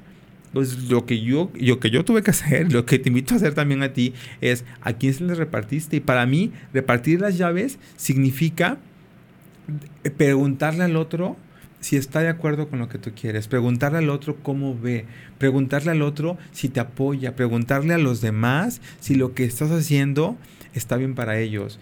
Pues 0.53 0.89
lo 0.89 1.05
que 1.05 1.21
yo, 1.21 1.51
lo 1.53 1.79
que 1.79 1.89
yo 1.89 2.05
tuve 2.05 2.23
que 2.23 2.31
hacer, 2.31 2.71
lo 2.71 2.85
que 2.85 2.97
te 2.97 3.09
invito 3.09 3.33
a 3.33 3.37
hacer 3.37 3.53
también 3.53 3.83
a 3.83 3.93
ti, 3.93 4.13
es 4.39 4.63
a 4.81 4.93
quién 4.93 5.13
se 5.13 5.25
les 5.25 5.37
repartiste. 5.37 5.97
Y 5.97 5.99
para 5.99 6.25
mí, 6.25 6.53
repartir 6.73 7.19
las 7.19 7.37
llaves 7.37 7.77
significa 7.97 8.77
preguntarle 10.17 10.83
al 10.83 10.95
otro 10.95 11.37
si 11.79 11.95
está 11.97 12.19
de 12.21 12.29
acuerdo 12.29 12.67
con 12.69 12.79
lo 12.79 12.89
que 12.89 12.97
tú 12.97 13.11
quieres, 13.19 13.47
preguntarle 13.47 13.99
al 13.99 14.09
otro 14.09 14.35
cómo 14.43 14.77
ve, 14.77 15.05
preguntarle 15.37 15.91
al 15.91 16.01
otro 16.01 16.37
si 16.51 16.69
te 16.69 16.79
apoya, 16.79 17.35
preguntarle 17.35 17.93
a 17.93 17.97
los 17.97 18.21
demás 18.21 18.81
si 18.99 19.15
lo 19.15 19.33
que 19.33 19.45
estás 19.45 19.71
haciendo 19.71 20.37
está 20.73 20.97
bien 20.97 21.15
para 21.15 21.39
ellos. 21.39 21.79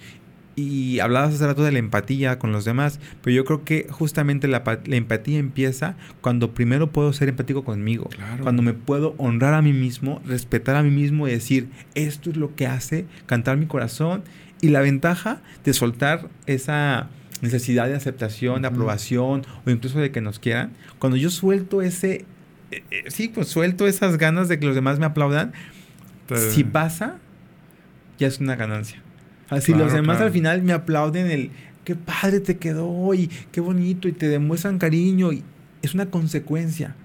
Y 0.60 1.00
hablabas 1.02 1.36
hace 1.36 1.46
rato 1.46 1.64
de 1.64 1.72
la 1.72 1.78
empatía 1.78 2.40
con 2.40 2.52
los 2.52 2.66
demás, 2.66 3.00
pero 3.22 3.36
yo 3.36 3.46
creo 3.46 3.64
que 3.64 3.86
justamente 3.92 4.48
la, 4.48 4.64
pa- 4.64 4.80
la 4.86 4.96
empatía 4.96 5.38
empieza 5.38 5.96
cuando 6.22 6.56
primero 6.56 6.92
puedo 6.92 7.14
ser 7.14 7.30
empático 7.30 7.64
conmigo, 7.64 8.10
Claro. 8.10 8.42
cuando 8.44 8.64
me 8.64 8.74
puedo 8.74 9.14
honrar 9.20 9.54
a 9.54 9.62
mí 9.62 9.72
mismo, 9.72 10.20
respetar 10.26 10.76
a 10.76 10.82
mí 10.82 10.90
mismo 10.90 11.28
y 11.28 11.32
decir, 11.32 11.70
esto 11.94 12.32
es 12.32 12.38
lo 12.38 12.56
que 12.56 12.66
hace 12.66 13.06
cantar 13.28 13.58
mi 13.58 13.68
corazón 13.68 14.24
y 14.60 14.70
la 14.70 14.80
ventaja 14.82 15.42
de 15.64 15.74
soltar 15.74 16.28
esa 16.48 17.08
necesidad 17.42 17.88
de 17.88 17.96
aceptación, 17.96 18.62
de 18.62 18.68
aprobación 18.70 19.44
o 19.66 19.70
incluso 19.70 20.00
de 20.00 20.12
que 20.12 20.22
nos 20.22 20.40
quieran, 20.40 20.72
cuando 21.00 21.18
yo 21.18 21.30
suelto 21.30 21.82
ese, 21.82 22.26
eh, 22.72 22.84
eh, 22.92 23.04
sí, 23.08 23.28
pues 23.28 23.48
suelto 23.48 23.88
esas 23.88 24.18
ganas 24.18 24.48
de 24.50 24.60
que 24.60 24.66
los 24.66 24.76
demás 24.76 25.00
me 25.00 25.06
aplaudan, 25.06 25.54
Te- 26.28 26.52
si 26.52 26.64
pasa, 26.64 27.18
ya 28.20 28.28
es 28.28 28.40
una 28.40 28.56
ganancia. 28.56 29.02
Así 29.50 29.72
Claro, 29.72 29.86
los 29.86 29.94
demás 29.94 30.18
claro. 30.18 30.28
al 30.28 30.34
final 30.34 30.62
me 30.64 30.74
aplauden 30.74 31.32
el 31.32 31.52
qué 31.86 31.96
padre 31.96 32.40
te 32.42 32.58
quedó 32.58 33.14
y 33.14 33.28
qué 33.52 33.62
bonito 33.62 34.08
y 34.10 34.12
te 34.12 34.28
demuestran 34.28 34.78
cariño 34.78 35.32
y 35.32 35.44
es 35.82 35.94
una 35.94 36.08
consecuencia 36.08 36.96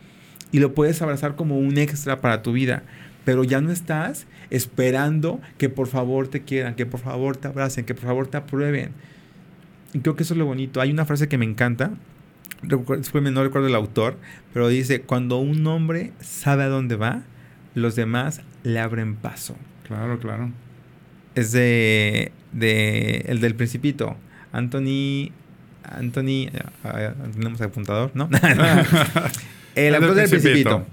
y 0.50 0.58
lo 0.58 0.74
puedes 0.74 1.00
abrazar 1.02 1.36
como 1.36 1.56
un 1.58 1.78
extra 1.78 2.20
para 2.20 2.42
tu 2.42 2.52
vida, 2.52 2.82
pero 3.24 3.44
ya 3.44 3.60
no 3.60 3.70
estás 3.70 4.26
esperando 4.50 5.40
que 5.56 5.68
por 5.68 5.86
favor 5.86 6.26
te 6.28 6.42
quieran, 6.42 6.74
que 6.74 6.84
por 6.84 6.98
favor 7.00 7.36
te 7.36 7.46
abracen, 7.48 7.84
que 7.84 7.94
por 7.94 8.04
favor 8.04 8.26
te 8.26 8.38
aprueben. 8.38 8.90
Y 9.94 10.00
creo 10.00 10.16
que 10.16 10.22
eso 10.22 10.34
es 10.34 10.38
lo 10.38 10.46
bonito. 10.46 10.80
Hay 10.80 10.90
una 10.90 11.04
frase 11.04 11.28
que 11.28 11.36
me 11.38 11.44
encanta, 11.44 11.90
disculpe, 12.62 13.30
no 13.30 13.42
recuerdo 13.42 13.68
el 13.68 13.74
autor, 13.74 14.16
pero 14.52 14.68
dice, 14.68 15.02
cuando 15.02 15.38
un 15.38 15.66
hombre 15.66 16.12
sabe 16.20 16.62
a 16.64 16.68
dónde 16.68 16.96
va, 16.96 17.22
los 17.74 17.94
demás 17.96 18.40
le 18.64 18.78
abren 18.80 19.16
paso 19.16 19.56
Claro, 19.86 20.18
claro. 20.18 20.50
es 21.34 21.52
de, 21.52 22.32
de 22.52 23.24
el 23.28 23.40
del 23.40 23.54
Principito. 23.54 24.16
Anthony. 24.52 25.30
Anthony. 25.84 26.48
ah, 26.84 27.12
Tenemos 27.34 27.60
apuntador, 27.60 28.12
¿no? 28.14 28.28
el 29.74 29.94
autor 29.94 30.14
del 30.14 30.28
Principito. 30.30 30.86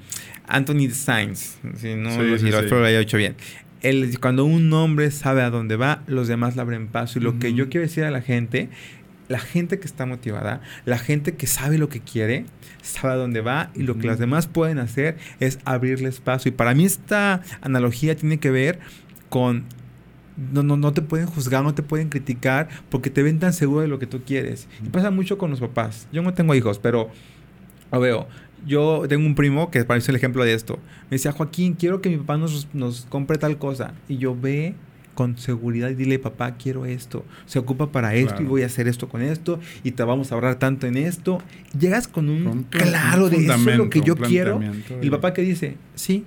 Anthony 0.47 0.89
Sainz. 0.91 1.57
Si 1.77 1.93
no, 1.95 2.09
Sí, 2.11 2.17
lo- 2.17 2.37
sí, 2.39 2.49
lo 2.49 2.63
sí. 2.63 2.69
lo 2.69 2.83
haya 2.85 2.99
hecho 2.99 3.17
bien. 3.17 3.35
El- 3.81 4.19
cuando 4.19 4.45
un 4.45 4.71
hombre 4.73 5.09
sabe 5.11 5.41
a 5.41 5.49
dónde 5.49 5.75
va, 5.75 6.03
los 6.07 6.27
demás 6.27 6.55
le 6.55 6.61
abren 6.61 6.87
paso. 6.87 7.19
Y 7.19 7.21
lo 7.21 7.39
que 7.39 7.53
yo 7.53 7.69
quiero 7.69 7.85
decir 7.87 8.03
a 8.03 8.11
la 8.11 8.21
gente, 8.21 8.69
la 9.29 9.39
gente 9.39 9.79
que 9.79 9.85
está 9.85 10.05
motivada, 10.05 10.61
la 10.85 10.97
gente 10.97 11.35
que 11.35 11.47
sabe 11.47 11.77
lo 11.77 11.87
que 11.87 11.99
quiere, 12.01 12.45
sabe 12.81 13.13
a 13.13 13.17
dónde 13.17 13.41
va 13.41 13.71
y 13.75 13.83
lo 13.83 13.93
que 13.93 13.99
Ujú. 13.99 14.07
las 14.07 14.19
demás 14.19 14.47
pueden 14.47 14.79
hacer 14.79 15.17
es 15.39 15.59
abrirles 15.65 16.19
paso. 16.19 16.49
Y 16.49 16.51
para 16.51 16.73
mí 16.73 16.85
esta 16.85 17.41
analogía 17.61 18.15
tiene 18.15 18.39
que 18.39 18.49
ver 18.51 18.79
con 19.29 19.63
no, 20.53 20.63
no, 20.63 20.77
no 20.77 20.93
te 20.93 21.01
pueden 21.01 21.27
juzgar, 21.27 21.63
no 21.63 21.75
te 21.75 21.83
pueden 21.83 22.07
criticar 22.07 22.69
porque 22.89 23.09
te 23.09 23.21
ven 23.23 23.39
tan 23.39 23.51
seguro 23.53 23.81
de 23.81 23.87
lo 23.89 23.99
que 23.99 24.07
tú 24.07 24.21
quieres. 24.25 24.67
Y 24.83 24.87
pasa 24.89 25.11
mucho 25.11 25.37
con 25.37 25.51
los 25.51 25.59
papás. 25.59 26.07
Yo 26.13 26.21
no 26.21 26.33
tengo 26.33 26.55
hijos, 26.55 26.79
pero 26.79 27.09
lo 27.91 27.99
veo. 27.99 28.27
Yo 28.65 29.03
tengo 29.07 29.25
un 29.25 29.35
primo 29.35 29.71
que 29.71 29.83
parece 29.85 30.11
el 30.11 30.17
ejemplo 30.17 30.43
de 30.43 30.53
esto. 30.53 30.77
Me 31.09 31.15
decía, 31.15 31.31
Joaquín, 31.31 31.73
quiero 31.73 32.01
que 32.01 32.09
mi 32.09 32.17
papá 32.17 32.37
nos, 32.37 32.67
nos 32.73 33.05
compre 33.09 33.37
tal 33.37 33.57
cosa. 33.57 33.93
Y 34.07 34.17
yo 34.17 34.35
ve 34.39 34.73
con 35.15 35.37
seguridad 35.37 35.89
y 35.89 35.95
dile, 35.95 36.17
papá, 36.19 36.55
quiero 36.55 36.85
esto. 36.85 37.25
Se 37.45 37.59
ocupa 37.59 37.91
para 37.91 38.15
esto 38.15 38.41
y 38.41 38.45
voy 38.45 38.63
a 38.63 38.67
hacer 38.67 38.87
esto 38.87 39.09
con 39.09 39.21
esto 39.21 39.59
y 39.83 39.91
te 39.91 40.03
vamos 40.03 40.31
a 40.31 40.35
ahorrar 40.35 40.55
tanto 40.59 40.87
en 40.87 40.95
esto. 40.97 41.41
Llegas 41.77 42.07
con 42.07 42.29
un 42.29 42.63
claro 42.63 43.29
de 43.29 43.37
eso 43.45 43.69
es 43.69 43.77
lo 43.77 43.89
que 43.89 44.01
yo 44.01 44.15
quiero. 44.15 44.61
Y 45.01 45.05
el 45.05 45.11
papá 45.11 45.33
que 45.33 45.41
dice, 45.41 45.75
sí. 45.95 46.25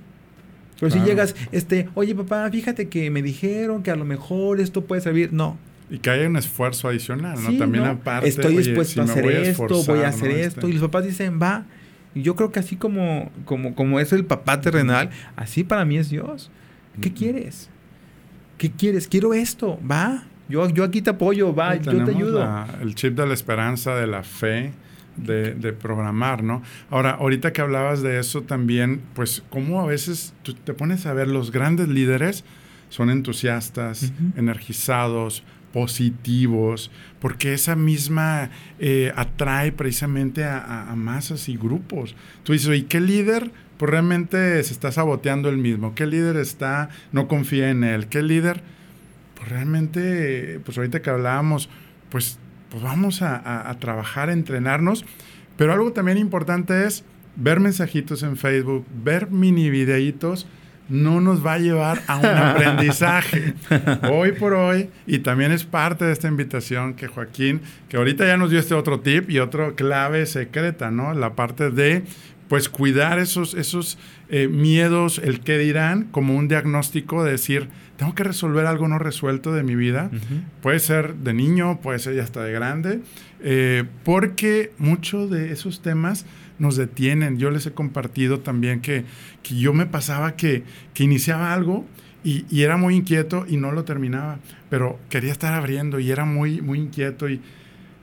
Pero 0.79 0.91
Claro. 0.91 1.05
si 1.07 1.11
llegas, 1.11 1.37
este, 1.53 1.89
oye 1.95 2.13
papá, 2.15 2.51
fíjate 2.51 2.89
que 2.89 3.09
me 3.11 3.23
dijeron 3.23 3.83
que 3.85 3.93
a 3.93 3.97
lo 3.97 4.05
mejor 4.05 4.59
esto 4.61 4.85
puede 4.85 5.01
servir. 5.01 5.33
No. 5.33 5.57
Y 5.91 5.99
que 5.99 6.11
haya 6.11 6.27
un 6.27 6.37
esfuerzo 6.37 6.89
adicional, 6.89 7.41
¿no? 7.41 7.51
Sí, 7.51 7.59
También 7.59 7.85
no. 7.85 7.91
aparte. 7.91 8.29
Estoy 8.29 8.57
oye, 8.57 8.67
dispuesto 8.67 8.95
si 8.95 9.01
a 9.01 9.05
hacer 9.05 9.23
voy 9.23 9.33
esto, 9.35 9.63
voy 9.69 9.79
esforzar, 9.79 10.05
a 10.05 10.09
hacer 10.09 10.29
¿no? 10.31 10.37
esto. 10.37 10.61
Este- 10.61 10.69
Y 10.71 10.73
los 10.73 10.83
papás 10.83 11.05
dicen, 11.07 11.39
va. 11.41 11.67
Y 12.15 12.23
yo 12.23 12.37
creo 12.37 12.53
que 12.53 12.61
así 12.61 12.77
como, 12.77 13.31
como, 13.45 13.75
como 13.75 14.01
es 14.01 14.13
el 14.13 14.25
papá 14.25 14.61
terrenal, 14.61 15.11
así 15.37 15.65
para 15.65 15.85
mí 15.85 15.97
es 15.97 16.11
Dios. 16.11 16.51
¿Qué 17.01 17.13
quieres? 17.13 17.71
¿Qué 18.59 18.71
quieres? 18.71 19.09
Quiero 19.09 19.35
esto, 19.35 19.79
va. 19.89 20.25
Yo, 20.49 20.69
yo 20.69 20.85
aquí 20.85 21.01
te 21.01 21.11
apoyo, 21.11 21.55
va, 21.55 21.77
yo 21.77 22.05
te 22.05 22.11
ayudo. 22.11 22.67
el 22.83 22.95
chip 22.95 23.17
de 23.17 23.27
la 23.27 23.33
esperanza, 23.33 23.95
de 23.97 24.07
la 24.07 24.23
fe, 24.23 24.73
de, 25.17 25.55
de, 25.55 25.73
programar, 25.73 26.43
¿no? 26.43 26.63
Ahora, 26.91 27.13
ahorita 27.13 27.53
que 27.53 27.63
hablabas 27.63 28.03
de 28.03 28.19
eso 28.19 28.43
también, 28.43 29.01
pues 29.15 29.43
cómo 29.49 29.81
a 29.81 29.87
veces 29.87 30.35
tú 30.43 30.53
te 30.55 30.75
pones 30.75 31.07
a 31.07 31.15
ver 31.15 31.29
los 31.29 31.53
grandes 31.53 31.89
líderes 31.89 32.45
son 32.93 33.09
entusiastas, 33.09 34.13
energizados, 34.37 35.45
positivos, 35.73 36.91
porque 37.21 37.55
esa 37.55 37.77
misma 37.77 38.51
eh, 38.79 39.13
atrae 39.17 39.73
precisamente 39.73 40.45
a, 40.45 40.93
masas 40.97 41.49
y 41.49 41.57
grupos. 41.57 42.15
Tú 42.45 42.53
dices, 42.53 42.77
¿y 42.79 42.83
qué 42.83 43.01
líder? 43.01 43.51
Pues 43.79 43.91
realmente 43.91 44.63
se 44.63 44.73
está 44.73 44.93
saboteando 44.93 45.49
el 45.49 45.59
mismo. 45.59 45.95
¿Qué 45.95 46.07
líder 46.07 46.37
está, 46.37 46.91
no 47.11 47.27
confía 47.27 47.71
en 47.71 47.85
él? 47.85 48.07
¿Qué 48.07 48.23
líder? 48.23 48.63
Pues 49.35 49.49
realmente, 49.49 50.61
pues 50.65 50.77
ahorita 50.79 51.03
que 51.03 51.11
hablábamos, 51.11 51.69
pues, 52.11 52.39
pues 52.71 52.83
vamos 52.83 53.23
a, 53.23 53.69
a 53.69 53.79
trabajar, 53.79 54.29
a 54.29 54.33
entrenarnos. 54.33 55.05
Pero 55.57 55.73
algo 55.73 55.93
también 55.93 56.19
importante 56.19 56.87
es 56.87 57.05
ver 57.35 57.61
mensajitos 57.61 58.23
en 58.23 58.37
Facebook, 58.37 58.87
ver 59.03 59.31
mini 59.31 59.71
videitos 59.71 60.47
no 60.93 61.23
nos 61.23 61.45
va 61.45 61.55
a 61.55 61.59
llevar 61.59 62.03
a 62.07 62.19
un 62.19 62.27
aprendizaje. 62.27 63.55
hoy 64.11 64.33
por 64.33 64.53
hoy, 64.53 64.91
y 65.07 65.21
también 65.21 65.51
es 65.51 65.65
parte 65.65 66.05
de 66.05 66.13
esta 66.13 66.29
invitación 66.29 66.95
que 66.95 67.09
Joaquín, 67.09 67.63
que 67.89 67.97
ahorita 67.97 68.27
ya 68.27 68.37
nos 68.37 68.51
dio 68.51 68.61
este 68.61 68.75
otro 68.75 69.01
tip 69.01 69.31
y 69.31 69.39
otro 69.39 69.75
clave 69.75 70.27
secreta, 70.27 70.91
¿no? 70.91 71.15
La 71.15 71.35
parte 71.35 71.71
de, 71.71 72.05
pues, 72.49 72.69
cuidar 72.69 73.19
esos, 73.19 73.55
esos 73.55 73.99
eh, 74.29 74.49
miedos, 74.49 75.19
el 75.19 75.41
qué 75.41 75.57
dirán, 75.57 76.05
como 76.11 76.37
un 76.37 76.47
diagnóstico 76.47 77.25
de 77.25 77.33
decir, 77.33 77.69
tengo 77.97 78.15
que 78.15 78.25
resolver 78.25 78.67
algo 78.67 78.87
no 78.87 78.99
resuelto 78.99 79.53
de 79.53 79.63
mi 79.63 79.75
vida. 79.75 80.11
Puede 80.61 80.79
ser 80.79 81.15
de 81.15 81.33
niño, 81.33 81.81
puede 81.81 82.01
ser 82.01 82.17
ya 82.17 82.23
hasta 82.23 82.43
de 82.43 82.53
grande, 82.53 83.01
eh, 83.41 83.85
porque 84.05 84.73
muchos 84.77 85.31
de 85.31 85.53
esos 85.53 85.81
temas 85.81 86.27
nos 86.63 86.77
detienen. 86.77 87.39
Yo 87.39 87.51
les 87.51 87.67
he 87.67 87.73
compartido 87.73 88.39
también 88.39 88.81
que, 88.81 89.05
que 89.43 89.57
yo 89.57 89.75
me 89.75 89.85
pasaba 89.85 90.37
que, 90.37 90.63
que 90.95 91.03
iniciaba 91.03 91.53
algo 91.53 91.85
y, 92.23 92.47
y, 92.49 92.63
era 92.63 92.77
muy 92.77 92.95
inquieto 92.95 93.45
y 93.49 93.57
no 93.57 93.73
lo 93.73 93.83
terminaba, 93.83 94.39
pero 94.71 94.99
quería 95.11 95.33
estar 95.33 95.53
abriendo 95.55 95.99
y 95.99 96.13
era 96.13 96.25
muy, 96.25 96.63
muy 96.63 96.79
inquieto 96.79 97.29
y 97.29 97.41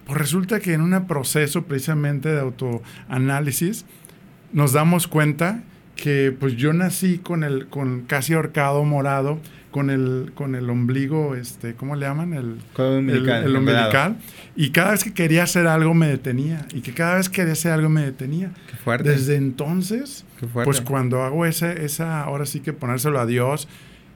pues 0.05 0.17
resulta 0.17 0.59
que 0.59 0.73
en 0.73 0.81
un 0.81 1.07
proceso 1.07 1.63
precisamente 1.63 2.27
de 2.27 2.41
autoanálisis 2.41 3.85
nos 4.51 4.73
damos 4.73 5.07
cuenta 5.07 5.63
que 5.95 6.35
pues 6.37 6.57
yo 6.57 6.73
nací 6.73 7.19
con 7.19 7.45
el 7.45 7.67
con 7.67 8.01
casi 8.01 8.33
ahorcado 8.33 8.83
morado 8.83 9.39
con 9.71 9.89
el, 9.89 10.31
con 10.33 10.55
el 10.55 10.69
ombligo, 10.69 11.35
este, 11.35 11.75
¿cómo 11.75 11.95
le 11.95 12.05
llaman? 12.05 12.33
El, 12.33 12.57
umbilical, 12.77 13.43
el, 13.43 13.55
umbilical. 13.55 14.17
Y 14.55 14.71
cada 14.71 14.91
vez 14.91 15.03
que 15.03 15.13
quería 15.13 15.43
hacer 15.43 15.67
algo 15.67 15.93
me 15.93 16.07
detenía. 16.07 16.65
Y 16.73 16.81
que 16.81 16.93
cada 16.93 17.15
vez 17.15 17.29
que 17.29 17.37
quería 17.37 17.53
hacer 17.53 17.71
algo 17.71 17.89
me 17.89 18.01
detenía. 18.01 18.51
Qué 18.69 18.77
fuerte. 18.77 19.09
Desde 19.09 19.35
entonces, 19.35 20.25
pues 20.63 20.81
cuando 20.81 21.23
hago 21.23 21.45
esa, 21.45 21.71
esa, 21.71 22.23
ahora 22.23 22.45
sí 22.45 22.61
que 22.61 22.73
ponérselo 22.73 23.19
a 23.19 23.25
Dios, 23.25 23.67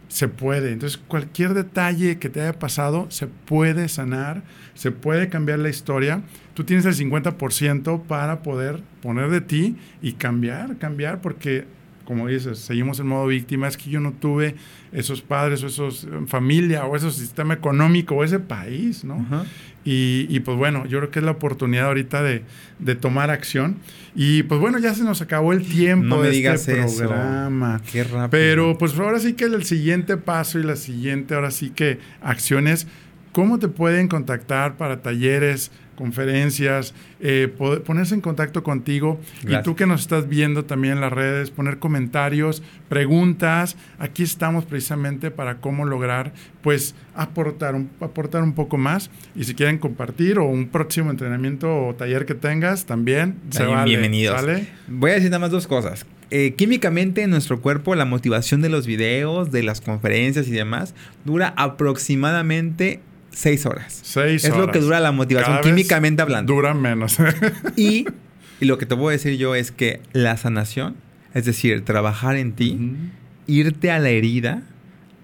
se 0.08 0.28
puede. 0.28 0.72
Entonces, 0.72 1.00
cualquier 1.08 1.54
detalle 1.54 2.20
que 2.20 2.30
te 2.30 2.42
haya 2.42 2.60
pasado 2.60 3.08
se 3.10 3.28
puede 3.28 3.90
sanar, 3.90 4.44
se 4.76 4.92
puede 4.92 5.30
cambiar 5.30 5.60
la 5.60 5.70
historia. 5.70 6.22
Tú 6.54 6.64
tienes 6.64 6.86
el 6.86 6.96
50% 6.96 8.04
para 8.04 8.44
poder 8.44 8.82
poner 9.02 9.30
de 9.30 9.42
ti 9.42 9.76
y 10.02 10.14
cambiar, 10.14 10.78
cambiar, 10.78 11.22
porque 11.22 11.66
como 12.06 12.28
dices, 12.28 12.60
seguimos 12.60 13.00
en 13.00 13.08
modo 13.08 13.28
víctima, 13.28 13.68
es 13.68 13.78
que 13.78 13.90
yo 13.90 14.00
no 14.00 14.12
tuve 14.12 14.56
esos 14.92 15.22
padres 15.22 15.64
o 15.64 15.68
esos 15.68 16.04
eh, 16.04 16.08
familia 16.28 16.86
o 16.86 16.96
ese 16.96 17.12
sistema 17.12 17.54
económico 17.54 18.16
o 18.16 18.24
ese 18.24 18.40
país, 18.40 19.04
¿no? 19.04 19.26
y, 19.86 20.28
y, 20.30 20.40
pues 20.42 20.58
bueno, 20.58 20.86
yo 20.86 21.00
creo 21.00 21.12
que 21.12 21.20
es 21.20 21.26
la 21.26 21.32
oportunidad 21.32 21.88
ahorita 21.88 22.24
de, 22.24 22.44
de, 22.80 22.96
tomar 22.96 23.30
acción. 23.32 23.78
Y 24.16 24.44
pues 24.44 24.62
bueno, 24.62 24.80
ya 24.80 24.94
se 24.94 25.04
nos 25.04 25.22
acabó 25.22 25.52
el 25.52 25.66
tiempo 25.68 26.22
de 26.22 26.54
este 26.54 26.86
programa. 26.98 27.82
Qué 27.92 28.04
rápido. 28.04 28.30
Pero 28.30 28.78
pues 28.78 28.98
ahora 28.98 29.20
sí 29.20 29.34
que 29.34 29.46
el 29.46 29.64
siguiente 29.66 30.16
paso 30.16 30.60
y 30.60 30.64
la 30.64 30.78
siguiente, 30.78 31.36
ahora 31.36 31.52
sí 31.52 31.70
que 31.70 32.00
acciones, 32.22 32.88
¿cómo 33.34 33.60
te 33.60 33.68
pueden 33.68 34.08
contactar 34.08 34.78
para 34.78 35.02
talleres? 35.02 35.72
Conferencias, 35.96 36.94
eh, 37.20 37.48
ponerse 37.86 38.16
en 38.16 38.22
contacto 38.22 38.64
contigo 38.64 39.20
y 39.48 39.62
tú 39.64 39.76
que 39.76 39.86
nos 39.86 40.02
estás 40.02 40.28
viendo 40.28 40.66
también 40.66 40.96
en 40.96 41.02
las 41.02 41.14
redes, 41.14 41.52
poner 41.52 41.80
comentarios, 41.80 42.64
preguntas. 42.90 43.76
Aquí 44.00 44.24
estamos 44.24 44.66
precisamente 44.66 45.32
para 45.32 45.58
cómo 45.58 45.86
lograr, 45.86 46.34
pues, 46.62 46.96
aportar 47.16 47.76
un, 47.76 47.90
aportar 48.00 48.44
un 48.44 48.54
poco 48.54 48.78
más. 48.78 49.10
Y 49.36 49.44
si 49.44 49.56
quieren 49.56 49.78
compartir 49.78 50.40
o 50.40 50.46
un 50.46 50.68
próximo 50.68 51.12
entrenamiento 51.12 51.88
o 51.88 51.96
taller 51.96 52.26
que 52.26 52.36
tengas, 52.36 52.86
también 52.86 53.36
se 53.50 53.66
vale. 53.66 53.90
Bienvenidos. 53.90 54.42
Voy 54.88 55.12
a 55.12 55.14
decir 55.16 55.30
nada 55.30 55.40
más 55.40 55.52
dos 55.52 55.68
cosas. 55.68 56.06
Eh, 56.36 56.56
químicamente 56.56 57.22
en 57.22 57.30
nuestro 57.30 57.62
cuerpo 57.62 57.94
la 57.94 58.06
motivación 58.06 58.62
de 58.62 58.70
los 58.70 58.88
videos, 58.88 59.52
de 59.52 59.62
las 59.62 59.82
conferencias 59.82 60.48
y 60.48 60.52
demás 60.52 60.96
dura 61.26 61.54
aproximadamente 61.58 63.02
seis 63.34 63.66
horas. 63.66 64.00
Seis 64.04 64.44
es 64.46 64.52
horas. 64.52 64.68
lo 64.68 64.72
que 64.72 64.80
dura 64.80 65.00
la 65.00 65.12
motivación 65.12 65.62
químicamente 65.62 66.22
hablando. 66.22 66.54
Dura 66.54 66.74
menos. 66.74 67.18
y, 67.76 68.06
lo 68.60 68.78
que 68.78 68.86
te 68.86 68.96
voy 68.96 69.10
a 69.10 69.12
decir 69.14 69.38
yo 69.38 69.56
es 69.56 69.72
que 69.72 70.00
la 70.14 70.38
sanación, 70.38 70.96
es 71.34 71.46
decir, 71.46 71.84
trabajar 71.84 72.38
en 72.38 72.54
ti, 72.54 72.96
irte 73.46 73.92
a 73.92 74.00
la 74.00 74.10
herida, 74.10 74.64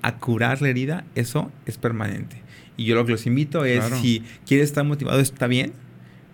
a 0.01 0.17
curar 0.17 0.61
la 0.61 0.67
herida, 0.69 1.05
eso 1.15 1.51
es 1.65 1.77
permanente. 1.77 2.41
Y 2.75 2.85
yo 2.85 2.95
lo 2.95 3.05
que 3.05 3.13
los 3.13 3.25
invito 3.25 3.63
es, 3.63 3.85
si 4.01 4.23
quieres 4.45 4.67
estar 4.67 4.83
motivado, 4.83 5.19
está 5.19 5.47
bien, 5.47 5.71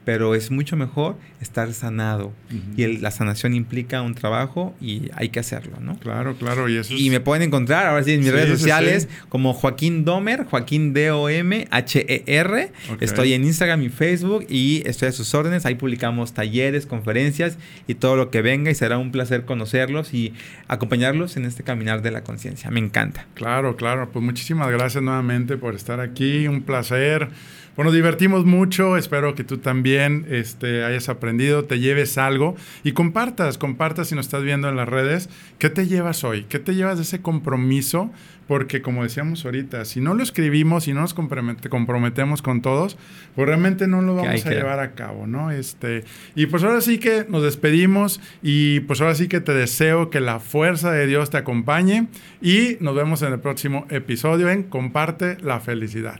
pero 0.05 0.35
es 0.35 0.51
mucho 0.51 0.77
mejor 0.77 1.17
estar 1.41 1.73
sanado. 1.73 2.31
Y 2.77 2.85
la 2.99 3.11
sanación 3.11 3.53
implica 3.53 4.01
un 4.03 4.13
trabajo 4.13 4.75
y 4.79 5.09
hay 5.15 5.29
que 5.29 5.39
hacerlo, 5.39 5.77
¿no? 5.81 5.97
Claro, 5.97 6.35
claro. 6.35 6.69
Y, 6.69 6.77
eso 6.77 6.93
y 6.93 7.09
me 7.09 7.19
pueden 7.19 7.41
encontrar 7.41 7.87
ahora 7.87 8.03
sí 8.03 8.13
en 8.13 8.21
mis 8.21 8.31
redes 8.31 8.59
sociales 8.59 9.09
como 9.29 9.53
Joaquín 9.53 10.05
Domer, 10.05 10.45
Joaquín 10.45 10.93
D-O-M-H-E-R. 10.93 12.71
Estoy 13.01 13.33
en 13.33 13.43
Instagram 13.43 13.81
y 13.81 13.89
Facebook 13.89 14.45
y 14.47 14.83
estoy 14.85 15.09
a 15.09 15.11
sus 15.11 15.33
órdenes. 15.33 15.65
Ahí 15.65 15.75
publicamos 15.75 16.33
talleres, 16.33 16.85
conferencias 16.85 17.57
y 17.87 17.95
todo 17.95 18.15
lo 18.15 18.29
que 18.29 18.41
venga 18.43 18.69
y 18.69 18.75
será 18.75 18.99
un 18.99 19.11
placer 19.11 19.45
conocerlos 19.45 20.13
y 20.13 20.33
acompañarlos 20.67 21.35
en 21.35 21.45
este 21.45 21.63
caminar 21.63 22.03
de 22.03 22.11
la 22.11 22.23
conciencia. 22.23 22.69
Me 22.69 22.79
encanta. 22.79 23.25
Claro, 23.33 23.75
claro. 23.75 24.09
Pues 24.11 24.23
muchísimas 24.23 24.69
gracias 24.69 25.03
nuevamente 25.03 25.57
por 25.57 25.73
estar 25.73 25.99
aquí. 25.99 26.47
Un 26.47 26.61
placer. 26.61 27.29
Bueno, 27.75 27.91
divertimos 27.91 28.45
mucho, 28.45 28.95
espero 28.95 29.35
que 29.35 29.43
tú 29.43 29.57
también 29.57 29.94
este, 29.97 30.83
hayas 30.83 31.09
aprendido, 31.09 31.65
te 31.65 31.79
lleves 31.79 32.17
algo 32.17 32.55
y 32.83 32.91
compartas, 32.91 33.57
compartas 33.57 34.09
si 34.09 34.15
nos 34.15 34.25
estás 34.25 34.43
viendo 34.43 34.69
en 34.69 34.75
las 34.75 34.87
redes, 34.87 35.29
¿qué 35.59 35.69
te 35.69 35.87
llevas 35.87 36.23
hoy? 36.23 36.45
¿Qué 36.49 36.59
te 36.59 36.75
llevas 36.75 36.97
de 36.97 37.03
ese 37.03 37.21
compromiso? 37.21 38.11
Porque 38.47 38.81
como 38.81 39.03
decíamos 39.03 39.43
ahorita, 39.43 39.85
si 39.85 40.01
no 40.01 40.13
lo 40.13 40.21
escribimos 40.21 40.87
y 40.87 40.93
no 40.93 41.01
nos 41.01 41.15
comprometemos 41.15 42.41
con 42.43 42.61
todos, 42.61 42.97
pues 43.35 43.47
realmente 43.47 43.87
no 43.87 44.01
lo 44.01 44.15
vamos 44.15 44.45
a 44.45 44.49
llevar 44.51 44.79
a 44.79 44.91
cabo, 44.93 45.25
¿no? 45.25 45.49
Este, 45.49 46.03
y 46.35 46.45
pues 46.45 46.63
ahora 46.63 46.81
sí 46.81 46.99
que 46.99 47.25
nos 47.27 47.41
despedimos 47.41 48.21
y 48.43 48.81
pues 48.81 49.01
ahora 49.01 49.15
sí 49.15 49.27
que 49.27 49.41
te 49.41 49.53
deseo 49.53 50.11
que 50.11 50.19
la 50.19 50.39
fuerza 50.39 50.91
de 50.91 51.07
Dios 51.07 51.31
te 51.31 51.37
acompañe 51.37 52.07
y 52.41 52.77
nos 52.81 52.95
vemos 52.95 53.23
en 53.23 53.33
el 53.33 53.39
próximo 53.39 53.87
episodio 53.89 54.49
en 54.49 54.63
Comparte 54.63 55.37
la 55.41 55.59
felicidad. 55.59 56.19